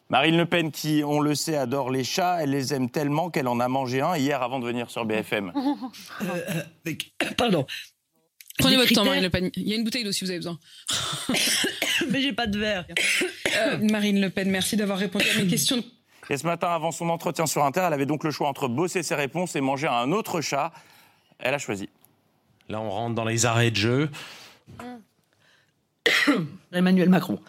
Marine 0.10 0.38
Le 0.38 0.46
Pen, 0.46 0.72
qui, 0.72 1.02
on 1.04 1.22
le 1.22 1.34
sait, 1.34 1.56
adore 1.56 1.90
les 1.90 2.04
chats, 2.04 2.38
elle 2.42 2.52
les 2.52 2.74
aime 2.74 2.90
tellement 2.90 3.30
qu'elle 3.30 3.48
en 3.48 3.60
a 3.60 3.68
mangé 3.68 4.02
un 4.02 4.16
hier 4.16 4.44
avant 4.44 4.60
de 4.60 4.66
venir 4.66 4.92
sur 4.92 5.06
BFM. 5.06 5.52
pardon. 7.38 7.66
Prenez 8.60 8.78
votre 8.78 8.94
temps, 8.94 9.06
Marine 9.06 9.24
Le 9.24 9.30
Pen. 9.30 9.50
Il 9.56 9.68
y 9.68 9.74
a 9.74 9.76
une 9.76 9.84
bouteille 9.84 10.04
d'eau 10.04 10.12
si 10.12 10.24
vous 10.24 10.30
avez 10.30 10.40
besoin. 10.40 10.60
Mais 12.10 12.22
j'ai 12.22 12.34
pas 12.34 12.48
de 12.48 12.60
verre. 12.60 12.86
Euh, 13.56 13.78
Marine 13.82 14.22
Le 14.22 14.30
Pen, 14.30 14.50
merci 14.50 14.78
d'avoir 14.78 14.98
répondu 14.98 15.26
à 15.36 15.40
mes 15.42 15.48
questions. 15.48 15.84
Et 16.30 16.38
ce 16.38 16.46
matin, 16.46 16.70
avant 16.70 16.92
son 16.92 17.10
entretien 17.10 17.46
sur 17.46 17.64
Inter, 17.64 17.84
elle 17.88 17.94
avait 17.94 18.06
donc 18.06 18.24
le 18.24 18.32
choix 18.32 18.48
entre 18.48 18.68
bosser 18.68 19.04
ses 19.04 19.16
réponses 19.16 19.56
et 19.56 19.62
manger 19.62 19.88
un 19.88 20.12
autre 20.12 20.42
chat. 20.42 20.72
Elle 21.40 21.54
a 21.54 21.58
choisi. 21.58 21.90
Là, 22.70 22.80
on 22.80 22.90
rentre 22.90 23.16
dans 23.16 23.26
les 23.26 23.46
arrêts 23.46 23.72
de 23.72 23.76
jeu. 23.76 24.10
Emmanuel 26.72 27.10
Macron. 27.10 27.40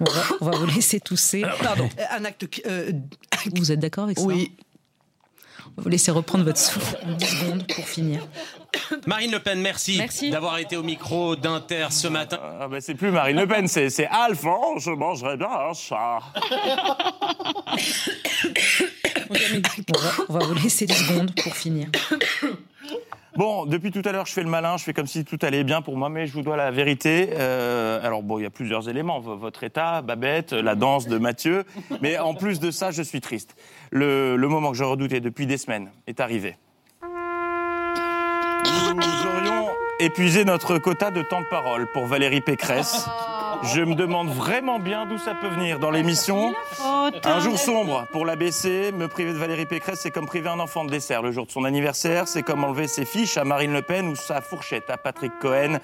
On 0.00 0.04
va, 0.44 0.56
vous 0.56 0.66
laisser 0.66 1.00
tousser. 1.00 1.42
pardon, 1.62 1.88
un 2.10 2.24
acte. 2.24 2.46
Euh, 2.66 2.92
vous 3.56 3.72
êtes 3.72 3.80
d'accord 3.80 4.04
avec 4.04 4.18
ça? 4.18 4.24
Oui. 4.24 4.52
On 5.78 5.80
va 5.80 5.84
vous 5.84 5.90
laisser 5.90 6.10
reprendre 6.10 6.42
votre 6.44 6.58
souffle 6.58 6.98
en 7.06 7.12
10 7.12 7.24
secondes 7.24 7.64
pour 7.72 7.86
finir. 7.86 8.26
Marine 9.06 9.30
Le 9.30 9.38
Pen, 9.38 9.60
merci, 9.60 10.02
d'avoir 10.28 10.58
été 10.58 10.76
au 10.76 10.82
micro 10.82 11.36
d'Inter 11.36 11.86
ce 11.90 12.08
matin. 12.08 12.40
Ah 12.60 12.66
bah 12.66 12.78
c'est 12.80 12.96
plus 12.96 13.12
Marine 13.12 13.36
Le 13.36 13.46
Pen, 13.46 13.68
c'est 13.68 14.08
Alphonse, 14.08 14.82
je 14.82 14.90
mangerai 14.90 15.36
bien 15.36 15.46
un 15.48 15.72
chat. 15.74 16.18
on, 20.28 20.32
va, 20.32 20.40
vous 20.46 20.54
laisser 20.54 20.86
10 20.86 20.94
secondes 20.94 21.30
pour 21.40 21.54
finir. 21.54 21.86
Bon, 23.38 23.66
depuis 23.66 23.92
tout 23.92 24.02
à 24.04 24.10
l'heure, 24.10 24.26
je 24.26 24.32
fais 24.32 24.42
le 24.42 24.48
malin, 24.50 24.76
je 24.78 24.82
fais 24.82 24.92
comme 24.92 25.06
si 25.06 25.24
tout 25.24 25.38
allait 25.42 25.62
bien 25.62 25.80
pour 25.80 25.96
moi, 25.96 26.08
mais 26.08 26.26
je 26.26 26.32
vous 26.32 26.42
dois 26.42 26.56
la 26.56 26.72
vérité. 26.72 27.30
Euh, 27.34 28.04
alors 28.04 28.24
bon, 28.24 28.40
il 28.40 28.42
y 28.42 28.46
a 28.46 28.50
plusieurs 28.50 28.88
éléments. 28.88 29.20
Votre 29.20 29.62
état, 29.62 30.02
Babette, 30.02 30.52
la 30.52 30.74
danse 30.74 31.06
de 31.06 31.18
Mathieu. 31.18 31.62
Mais 32.02 32.18
en 32.18 32.34
plus 32.34 32.58
de 32.58 32.72
ça, 32.72 32.90
je 32.90 33.00
suis 33.00 33.20
triste. 33.20 33.54
Le, 33.92 34.34
le 34.34 34.48
moment 34.48 34.72
que 34.72 34.76
je 34.76 34.82
redoutais 34.82 35.20
depuis 35.20 35.46
des 35.46 35.56
semaines 35.56 35.92
est 36.08 36.18
arrivé. 36.18 36.56
Nous 38.96 39.28
aurions 39.28 39.68
épuisé 40.00 40.44
notre 40.44 40.78
quota 40.78 41.12
de 41.12 41.22
temps 41.22 41.40
de 41.40 41.48
parole 41.48 41.86
pour 41.92 42.06
Valérie 42.06 42.40
Pécresse. 42.40 43.08
Je 43.62 43.82
me 43.82 43.94
demande 43.94 44.28
vraiment 44.28 44.78
bien 44.78 45.06
d'où 45.06 45.18
ça 45.18 45.34
peut 45.34 45.48
venir 45.48 45.78
dans 45.78 45.90
l'émission. 45.90 46.54
Un 47.24 47.40
jour 47.40 47.58
sombre 47.58 48.06
pour 48.12 48.24
l'ABC, 48.24 48.92
me 48.92 49.08
priver 49.08 49.32
de 49.32 49.38
Valérie 49.38 49.66
Pécresse, 49.66 50.00
c'est 50.02 50.10
comme 50.10 50.26
priver 50.26 50.48
un 50.48 50.60
enfant 50.60 50.84
de 50.84 50.90
dessert 50.90 51.22
le 51.22 51.32
jour 51.32 51.46
de 51.46 51.50
son 51.50 51.64
anniversaire, 51.64 52.28
c'est 52.28 52.42
comme 52.42 52.64
enlever 52.64 52.86
ses 52.86 53.04
fiches 53.04 53.36
à 53.36 53.44
Marine 53.44 53.72
Le 53.72 53.82
Pen 53.82 54.08
ou 54.08 54.16
sa 54.16 54.40
fourchette 54.40 54.88
à 54.90 54.96
Patrick 54.96 55.32
Cohen. 55.40 55.78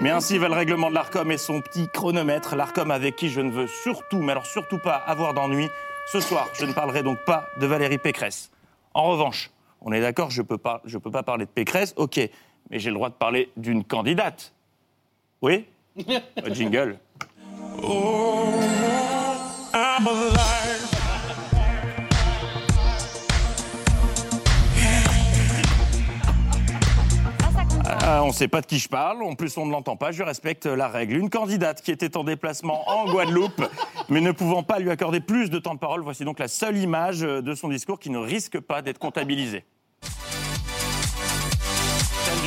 Mais 0.00 0.10
ainsi 0.10 0.38
va 0.38 0.48
le 0.48 0.54
règlement 0.54 0.88
de 0.88 0.94
l'ARCOM 0.94 1.30
et 1.30 1.36
son 1.36 1.60
petit 1.60 1.88
chronomètre. 1.92 2.56
L'ARCOM 2.56 2.90
avec 2.90 3.16
qui 3.16 3.28
je 3.28 3.40
ne 3.40 3.50
veux 3.50 3.66
surtout, 3.66 4.18
mais 4.18 4.32
alors 4.32 4.46
surtout 4.46 4.78
pas 4.78 4.94
avoir 4.94 5.34
d'ennui. 5.34 5.68
Ce 6.12 6.20
soir, 6.20 6.48
je 6.54 6.64
ne 6.64 6.72
parlerai 6.72 7.02
donc 7.02 7.18
pas 7.26 7.46
de 7.60 7.66
Valérie 7.66 7.98
Pécresse. 7.98 8.50
En 8.94 9.04
revanche, 9.04 9.50
on 9.80 9.92
est 9.92 10.00
d'accord, 10.00 10.30
je 10.30 10.42
ne 10.42 10.46
peux, 10.46 10.58
pas, 10.58 10.82
peux 11.02 11.10
pas 11.10 11.22
parler 11.22 11.44
de 11.44 11.50
Pécresse, 11.50 11.92
ok, 11.96 12.20
mais 12.70 12.78
j'ai 12.78 12.90
le 12.90 12.94
droit 12.94 13.08
de 13.08 13.14
parler 13.14 13.50
d'une 13.56 13.84
candidate. 13.84 14.54
Oui? 15.42 15.66
Jingle. 16.52 16.98
Oh, 17.82 18.40
on 28.22 28.28
ne 28.28 28.32
sait 28.32 28.48
pas 28.48 28.60
de 28.60 28.66
qui 28.66 28.78
je 28.78 28.88
parle, 28.88 29.22
en 29.22 29.34
plus 29.34 29.56
on 29.56 29.66
ne 29.66 29.72
l'entend 29.72 29.96
pas, 29.96 30.12
je 30.12 30.22
respecte 30.22 30.66
la 30.66 30.88
règle. 30.88 31.16
Une 31.16 31.30
candidate 31.30 31.82
qui 31.82 31.90
était 31.90 32.16
en 32.16 32.24
déplacement 32.24 32.88
en 32.88 33.10
Guadeloupe, 33.10 33.62
mais 34.08 34.20
ne 34.20 34.32
pouvant 34.32 34.62
pas 34.62 34.78
lui 34.78 34.90
accorder 34.90 35.20
plus 35.20 35.50
de 35.50 35.58
temps 35.58 35.74
de 35.74 35.80
parole, 35.80 36.02
voici 36.02 36.24
donc 36.24 36.38
la 36.38 36.48
seule 36.48 36.76
image 36.76 37.20
de 37.20 37.54
son 37.54 37.68
discours 37.68 37.98
qui 37.98 38.10
ne 38.10 38.18
risque 38.18 38.60
pas 38.60 38.82
d'être 38.82 38.98
comptabilisée 38.98 39.64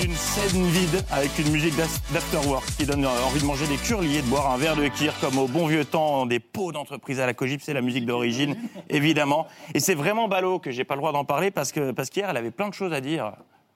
d'une 0.04 0.16
scène 0.16 0.66
vide 0.66 1.06
avec 1.12 1.32
une 1.40 1.50
musique 1.50 1.76
d'afterwork 2.12 2.66
qui 2.78 2.86
donne 2.86 3.06
envie 3.06 3.40
de 3.40 3.46
manger 3.46 3.66
des 3.68 3.78
curliers, 3.78 4.22
de 4.22 4.28
boire 4.28 4.52
un 4.52 4.58
verre 4.58 4.76
de 4.76 4.86
kir 4.90 5.14
comme 5.22 5.38
au 5.38 5.48
bon 5.48 5.66
vieux 5.66 5.86
temps 5.86 6.26
des 6.26 6.42
pots 6.42 6.74
d'entreprise 6.74 7.22
à 7.22 7.26
la 7.26 7.34
Cogip, 7.34 7.62
c'est 7.64 7.74
la 7.74 7.82
musique 7.82 8.06
d'origine, 8.06 8.58
évidemment. 8.90 9.48
Et 9.74 9.80
c'est 9.80 9.94
vraiment 9.94 10.28
ballot 10.28 10.60
que 10.60 10.72
j'ai 10.72 10.84
pas 10.84 10.96
le 10.96 11.00
droit 11.00 11.14
d'en 11.14 11.24
parler 11.24 11.52
parce 11.52 11.72
que 11.72 11.92
parce 11.92 12.10
qu'hier 12.10 12.30
elle 12.30 12.36
avait 12.36 12.52
plein 12.52 12.68
de 12.68 12.74
choses 12.74 12.92
à 12.92 13.00
dire. 13.00 13.32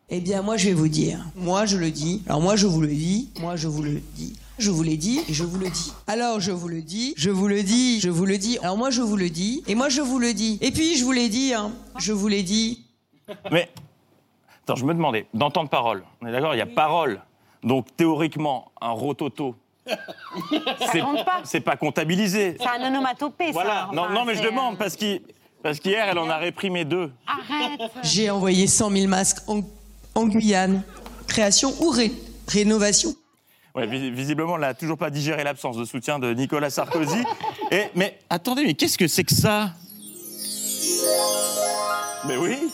Eh 0.09 0.19
bien 0.19 0.41
moi 0.41 0.57
je 0.57 0.67
vais 0.67 0.73
vous 0.73 0.89
dire, 0.89 1.25
moi 1.37 1.65
je 1.65 1.77
le 1.77 1.91
dis, 1.91 2.23
alors 2.27 2.41
moi 2.41 2.57
je 2.57 2.67
vous 2.67 2.81
le 2.81 2.87
dis, 2.87 3.29
moi 3.39 3.55
je 3.55 3.69
vous 3.69 3.83
le 3.83 4.01
dis. 4.15 4.33
Je 4.57 4.69
vous 4.69 4.83
l'ai 4.83 4.97
dit 4.97 5.21
et 5.29 5.33
je 5.33 5.45
vous 5.45 5.57
le 5.57 5.69
dis. 5.69 5.93
Alors 6.07 6.41
je 6.41 6.51
vous 6.51 6.67
le 6.67 6.81
dis, 6.81 7.13
je 7.15 7.29
vous 7.29 7.47
le 7.47 7.63
dis, 7.63 8.01
je 8.01 8.09
vous 8.09 8.25
le 8.25 8.37
dis. 8.37 8.57
Alors 8.57 8.77
moi 8.77 8.89
je 8.89 9.01
vous 9.01 9.15
le 9.15 9.29
dis 9.29 9.63
et 9.67 9.75
moi 9.75 9.87
je 9.87 10.01
vous 10.01 10.19
le 10.19 10.33
dis. 10.33 10.57
Et 10.59 10.71
puis 10.71 10.97
je 10.97 11.05
vous 11.05 11.13
l'ai 11.13 11.29
dit, 11.29 11.53
hein, 11.53 11.71
je 11.99 12.11
vous 12.11 12.27
l'ai 12.27 12.43
dit. 12.43 12.83
Mais 13.49 13.69
Attends, 14.67 14.75
je 14.75 14.83
me 14.83 14.93
demandais, 14.93 15.27
dans 15.33 15.49
temps 15.49 15.63
de 15.63 15.69
parole, 15.69 16.03
on 16.19 16.27
est 16.27 16.31
d'accord, 16.33 16.53
il 16.53 16.57
y 16.57 16.61
a 16.61 16.65
parole. 16.65 17.21
Donc 17.63 17.87
théoriquement, 17.95 18.69
un 18.81 18.89
rototo. 18.89 19.55
C'est 21.45 21.61
pas 21.61 21.77
comptabilisé. 21.77 22.57
C'est 22.59 22.67
un 22.67 22.85
onomatopée, 22.85 23.51
voilà. 23.53 23.87
non, 23.93 24.09
non, 24.09 24.25
mais 24.25 24.35
je 24.35 24.43
demande 24.43 24.77
parce 24.77 24.97
qu'hier, 24.97 25.21
parce 25.63 25.79
qu'hier, 25.79 26.05
elle 26.09 26.19
en 26.19 26.29
a 26.29 26.35
réprimé 26.35 26.83
deux. 26.83 27.13
Arrête. 27.25 27.79
J'ai 28.03 28.29
envoyé 28.29 28.67
100 28.67 28.91
000 28.91 29.07
masques 29.07 29.41
en, 29.47 30.25
Guyane. 30.27 30.83
Création 31.29 31.73
ou 31.79 31.93
rénovation. 32.49 33.15
Ouais, 33.73 33.87
visiblement, 33.87 34.55
elle 34.55 34.61
n'a 34.63 34.73
toujours 34.73 34.97
pas 34.97 35.11
digéré 35.11 35.45
l'absence 35.45 35.77
de 35.77 35.85
soutien 35.85 36.19
de 36.19 36.33
Nicolas 36.33 36.71
Sarkozy. 36.71 37.23
Et, 37.71 37.83
mais 37.95 38.19
attendez, 38.29 38.65
mais 38.65 38.73
qu'est-ce 38.73 38.97
que 38.97 39.07
c'est 39.07 39.23
que 39.23 39.33
ça? 39.33 39.71
Mais 42.27 42.35
oui 42.35 42.69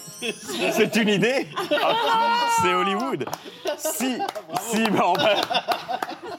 c'est 0.72 0.96
une 0.96 1.10
idée 1.10 1.48
C'est 2.62 2.74
Hollywood 2.74 3.26
si, 3.78 4.18
si, 4.70 4.84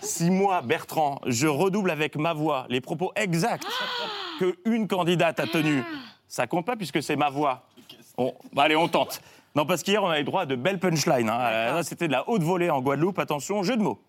si 0.00 0.30
moi, 0.30 0.62
Bertrand, 0.62 1.20
je 1.26 1.46
redouble 1.46 1.90
avec 1.90 2.16
ma 2.16 2.32
voix 2.32 2.66
les 2.68 2.80
propos 2.80 3.12
exacts 3.16 3.66
que 4.40 4.56
une 4.64 4.88
candidate 4.88 5.40
a 5.40 5.46
tenus, 5.46 5.84
ça 6.28 6.46
compte 6.46 6.66
pas 6.66 6.76
puisque 6.76 7.02
c'est 7.02 7.16
ma 7.16 7.30
voix. 7.30 7.66
Bah, 8.52 8.62
allez, 8.64 8.76
on 8.76 8.88
tente. 8.88 9.20
Non, 9.54 9.66
parce 9.66 9.82
qu'hier, 9.82 10.02
on 10.02 10.08
avait 10.08 10.24
droit 10.24 10.42
à 10.42 10.46
de 10.46 10.56
belles 10.56 10.80
punchlines. 10.80 11.28
Hein. 11.28 11.82
C'était 11.82 12.08
de 12.08 12.12
la 12.12 12.28
haute 12.28 12.42
volée 12.42 12.70
en 12.70 12.80
Guadeloupe. 12.80 13.18
Attention, 13.18 13.62
jeu 13.62 13.76
de 13.76 13.82
mots. 13.82 14.00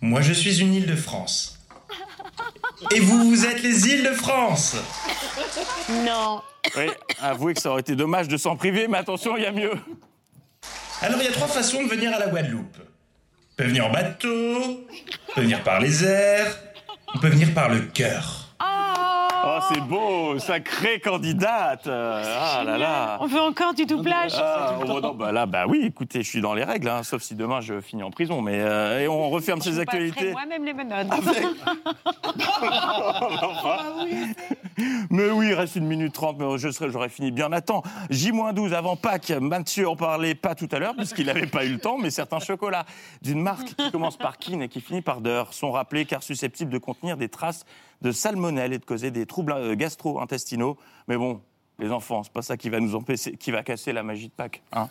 Moi, 0.00 0.20
je 0.20 0.32
suis 0.32 0.60
une 0.60 0.74
île 0.74 0.86
de 0.86 0.96
France. 0.96 1.61
Et 2.90 3.00
vous, 3.00 3.30
vous 3.30 3.46
êtes 3.46 3.62
les 3.62 3.88
îles 3.88 4.04
de 4.04 4.12
France 4.12 4.76
Non. 5.88 6.42
Oui, 6.76 6.86
avouez 7.20 7.54
que 7.54 7.60
ça 7.60 7.70
aurait 7.70 7.80
été 7.80 7.94
dommage 7.94 8.28
de 8.28 8.36
s'en 8.36 8.56
priver, 8.56 8.88
mais 8.88 8.98
attention, 8.98 9.36
il 9.36 9.42
y 9.42 9.46
a 9.46 9.52
mieux. 9.52 9.72
Alors, 11.00 11.20
il 11.20 11.24
y 11.24 11.28
a 11.28 11.32
trois 11.32 11.48
façons 11.48 11.82
de 11.82 11.88
venir 11.88 12.14
à 12.14 12.18
la 12.18 12.28
Guadeloupe. 12.28 12.76
On 12.78 13.56
peut 13.56 13.64
venir 13.64 13.86
en 13.86 13.90
bateau, 13.92 14.86
on 15.28 15.34
peut 15.34 15.42
venir 15.42 15.62
par 15.62 15.80
les 15.80 16.04
airs, 16.04 16.58
on 17.14 17.18
peut 17.18 17.28
venir 17.28 17.52
par 17.52 17.68
le 17.68 17.80
cœur. 17.80 18.41
Oh, 19.44 19.58
c'est 19.72 19.80
beau, 19.80 20.38
sacrée 20.38 21.00
candidate. 21.00 21.88
Ah 21.88 22.62
là 22.64 22.78
là. 22.78 23.18
On 23.20 23.26
veut 23.26 23.40
encore 23.40 23.74
du 23.74 23.86
doublage. 23.86 24.32
Ah, 24.36 24.78
oh, 24.86 25.14
bah 25.14 25.32
là, 25.32 25.46
bah 25.46 25.64
oui, 25.68 25.82
écoutez, 25.84 26.22
je 26.22 26.28
suis 26.28 26.40
dans 26.40 26.54
les 26.54 26.64
règles, 26.64 26.88
hein, 26.88 27.02
sauf 27.02 27.22
si 27.22 27.34
demain 27.34 27.60
je 27.60 27.80
finis 27.80 28.02
en 28.02 28.10
prison. 28.10 28.40
Mais 28.40 28.60
euh, 28.60 29.00
et 29.00 29.08
on 29.08 29.30
referme 29.30 29.60
ces 29.60 29.80
actualités. 29.80 30.32
Moi-même 30.32 30.64
les 30.64 30.74
menottes. 30.74 31.08
mais 35.10 35.30
oui, 35.30 35.48
il 35.48 35.54
reste 35.54 35.76
une 35.76 35.86
minute 35.86 36.12
trente, 36.12 36.36
mais 36.38 36.58
je 36.58 36.70
serai, 36.70 36.90
j'aurais 36.90 37.08
fini 37.08 37.30
bien 37.30 37.52
à 37.52 37.60
temps. 37.60 37.82
J-12 38.10 38.72
avant 38.72 38.96
Pâques, 38.96 39.32
Mathieu 39.40 39.88
en 39.88 39.96
parlait 39.96 40.34
pas 40.34 40.54
tout 40.54 40.68
à 40.70 40.78
l'heure, 40.78 40.94
puisqu'il 40.94 41.26
n'avait 41.26 41.46
pas 41.46 41.64
eu 41.64 41.72
le 41.72 41.78
temps, 41.78 41.98
mais 41.98 42.10
certains 42.10 42.40
chocolats 42.40 42.84
d'une 43.22 43.40
marque 43.40 43.74
qui 43.74 43.90
commence 43.90 44.16
par 44.16 44.38
kin 44.38 44.60
et 44.60 44.68
qui 44.68 44.80
finit 44.80 45.02
par 45.02 45.20
d'heure 45.20 45.52
sont 45.52 45.72
rappelés 45.72 46.04
car 46.04 46.22
susceptibles 46.22 46.70
de 46.70 46.78
contenir 46.78 47.16
des 47.16 47.28
traces 47.28 47.64
de 48.02 48.12
salmonelle 48.12 48.72
et 48.72 48.78
de 48.78 48.84
causer 48.84 49.10
des 49.10 49.26
troubles 49.26 49.52
euh, 49.52 49.74
gastro-intestinaux. 49.74 50.76
Mais 51.08 51.16
bon, 51.16 51.40
les 51.78 51.90
enfants, 51.90 52.22
c'est 52.22 52.32
pas 52.32 52.42
ça 52.42 52.56
qui 52.56 52.68
va 52.68 52.80
nous 52.80 52.94
empêcher, 52.94 53.36
qui 53.36 53.50
va 53.50 53.62
casser 53.62 53.92
la 53.92 54.02
magie 54.02 54.28
de 54.28 54.32
Pâques. 54.32 54.62
Hein. 54.72 54.88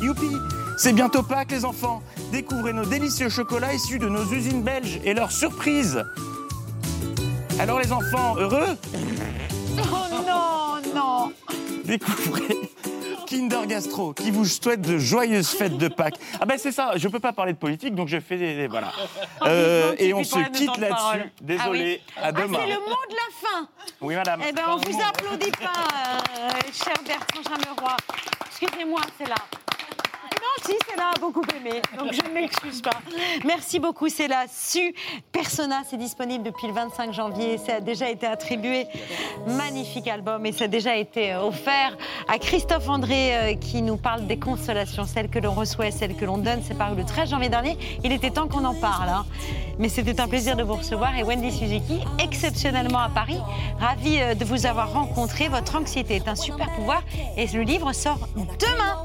Youpi. 0.00 0.30
C'est 0.76 0.92
bientôt 0.92 1.22
Pâques, 1.22 1.52
les 1.52 1.64
enfants. 1.64 2.02
Découvrez 2.32 2.72
nos 2.72 2.84
délicieux 2.84 3.28
chocolats 3.28 3.74
issus 3.74 3.98
de 3.98 4.08
nos 4.08 4.24
usines 4.24 4.62
belges 4.62 5.00
et 5.04 5.14
leurs 5.14 5.30
surprises. 5.30 6.02
Alors, 7.60 7.78
les 7.78 7.92
enfants, 7.92 8.36
heureux? 8.36 8.76
Oh 9.78 10.22
non, 10.26 10.94
non. 10.94 11.32
Découvrez 11.84 12.73
Kinder 13.34 13.66
Gastro 13.66 14.12
qui 14.12 14.30
vous 14.30 14.44
souhaite 14.44 14.80
de 14.80 14.98
joyeuses 14.98 15.48
fêtes 15.48 15.76
de 15.76 15.88
Pâques. 15.88 16.18
Ah 16.40 16.46
ben 16.46 16.56
c'est 16.56 16.72
ça, 16.72 16.92
je 16.96 17.08
peux 17.08 17.18
pas 17.18 17.32
parler 17.32 17.52
de 17.52 17.58
politique, 17.58 17.94
donc 17.94 18.08
je 18.08 18.20
fais 18.20 18.36
des... 18.36 18.68
Voilà. 18.68 18.92
Euh, 19.42 19.94
et 19.98 20.14
on 20.14 20.22
se 20.22 20.38
quitte 20.50 20.76
là-dessus. 20.78 21.30
Désolé, 21.40 22.00
ah 22.16 22.26
à 22.26 22.32
demain. 22.32 22.58
Ah, 22.60 22.64
c'est 22.64 22.72
le 22.72 22.80
mot 22.80 23.04
de 23.10 23.14
la 23.14 23.48
fin. 23.48 23.68
Oui, 24.00 24.14
madame. 24.14 24.40
Eh 24.48 24.52
ben, 24.52 24.62
on 24.68 24.76
vous 24.76 24.98
applaudit 25.00 25.50
pas, 25.50 25.88
euh, 26.38 26.50
cher 26.72 26.94
Bertrand 27.06 27.42
Chameroy. 27.42 27.96
Excusez-moi, 28.46 29.00
c'est 29.18 29.28
là. 29.28 29.34
Si, 30.64 30.72
là, 30.96 31.10
a 31.14 31.18
beaucoup 31.18 31.42
aimé, 31.56 31.82
donc 31.98 32.12
je 32.12 32.22
ne 32.22 32.32
m'excuse 32.32 32.80
pas. 32.80 32.98
Merci 33.44 33.78
beaucoup, 33.78 34.06
là. 34.28 34.44
Su 34.48 34.94
Persona, 35.30 35.82
c'est 35.88 35.96
disponible 35.96 36.44
depuis 36.44 36.66
le 36.66 36.72
25 36.72 37.12
janvier. 37.12 37.58
Ça 37.58 37.76
a 37.76 37.80
déjà 37.80 38.08
été 38.08 38.26
attribué. 38.26 38.86
Magnifique 39.46 40.08
album 40.08 40.46
et 40.46 40.52
ça 40.52 40.64
a 40.64 40.68
déjà 40.68 40.96
été 40.96 41.32
euh, 41.32 41.42
offert 41.42 41.96
à 42.28 42.38
Christophe 42.38 42.88
André 42.88 43.36
euh, 43.36 43.54
qui 43.56 43.82
nous 43.82 43.96
parle 43.96 44.26
des 44.26 44.38
consolations, 44.38 45.04
celles 45.04 45.28
que 45.28 45.38
l'on 45.38 45.52
reçoit 45.52 45.90
celles 45.90 46.16
que 46.16 46.24
l'on 46.24 46.38
donne. 46.38 46.62
C'est 46.66 46.78
paru 46.78 46.96
le 46.96 47.04
13 47.04 47.30
janvier 47.30 47.48
dernier. 47.48 47.76
Il 48.02 48.12
était 48.12 48.30
temps 48.30 48.48
qu'on 48.48 48.64
en 48.64 48.74
parle. 48.74 49.08
Hein. 49.08 49.26
Mais 49.78 49.88
c'était 49.88 50.20
un 50.20 50.28
plaisir 50.28 50.56
de 50.56 50.62
vous 50.62 50.74
recevoir 50.74 51.16
et 51.16 51.22
Wendy 51.22 51.50
Suzuki, 51.50 52.00
exceptionnellement 52.22 53.00
à 53.00 53.08
Paris. 53.08 53.40
Ravi 53.80 54.18
euh, 54.20 54.34
de 54.34 54.44
vous 54.44 54.66
avoir 54.66 54.92
rencontré. 54.92 55.48
Votre 55.48 55.76
anxiété 55.76 56.16
est 56.16 56.28
un 56.28 56.36
super 56.36 56.70
pouvoir 56.72 57.02
et 57.36 57.46
le 57.46 57.62
livre 57.62 57.92
sort 57.92 58.28
demain. 58.36 58.96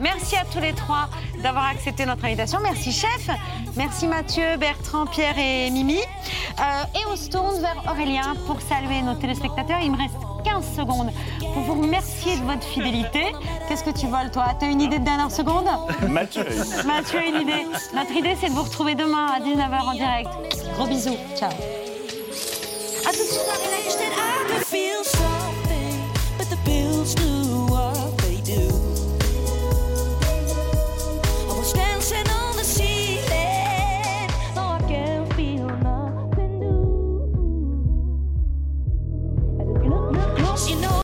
Merci 0.00 0.36
à 0.36 0.44
tous 0.44 0.60
les 0.60 0.72
trois 0.72 1.08
d'avoir 1.42 1.66
accepté 1.66 2.06
notre 2.06 2.24
invitation. 2.24 2.58
Merci 2.62 2.92
chef. 2.92 3.30
Merci 3.76 4.06
Mathieu, 4.06 4.56
Bertrand, 4.58 5.06
Pierre 5.06 5.38
et 5.38 5.70
Mimi. 5.70 5.98
Euh, 5.98 6.62
et 6.94 7.06
on 7.10 7.16
se 7.16 7.28
tourne 7.28 7.60
vers 7.60 7.82
Aurélien 7.90 8.34
pour 8.46 8.60
saluer 8.60 9.02
nos 9.02 9.14
téléspectateurs. 9.14 9.80
Il 9.82 9.92
me 9.92 9.96
reste 9.96 10.14
15 10.50 10.64
secondes 10.76 11.10
pour 11.52 11.62
vous 11.62 11.82
remercier 11.82 12.38
de 12.38 12.44
votre 12.44 12.64
fidélité. 12.64 13.34
Qu'est-ce 13.68 13.84
que 13.84 13.90
tu 13.90 14.06
voles, 14.06 14.30
toi? 14.30 14.46
T'as 14.58 14.70
une 14.70 14.80
idée 14.80 14.98
de 14.98 15.04
dernière 15.04 15.30
seconde? 15.30 15.68
Mathieu. 16.08 16.46
Mathieu 16.86 17.18
a 17.18 17.26
une 17.26 17.42
idée. 17.42 17.66
Notre 17.94 18.12
idée, 18.12 18.34
c'est 18.40 18.48
de 18.48 18.54
vous 18.54 18.62
retrouver 18.62 18.94
demain 18.94 19.26
à 19.26 19.40
19h 19.40 19.82
en 19.82 19.92
direct. 19.92 20.30
Gros 20.74 20.86
bisous. 20.86 21.18
Ciao. 21.36 21.50
À 21.50 23.10
tout 23.10 23.18
de 23.18 23.24
suite. 23.24 23.42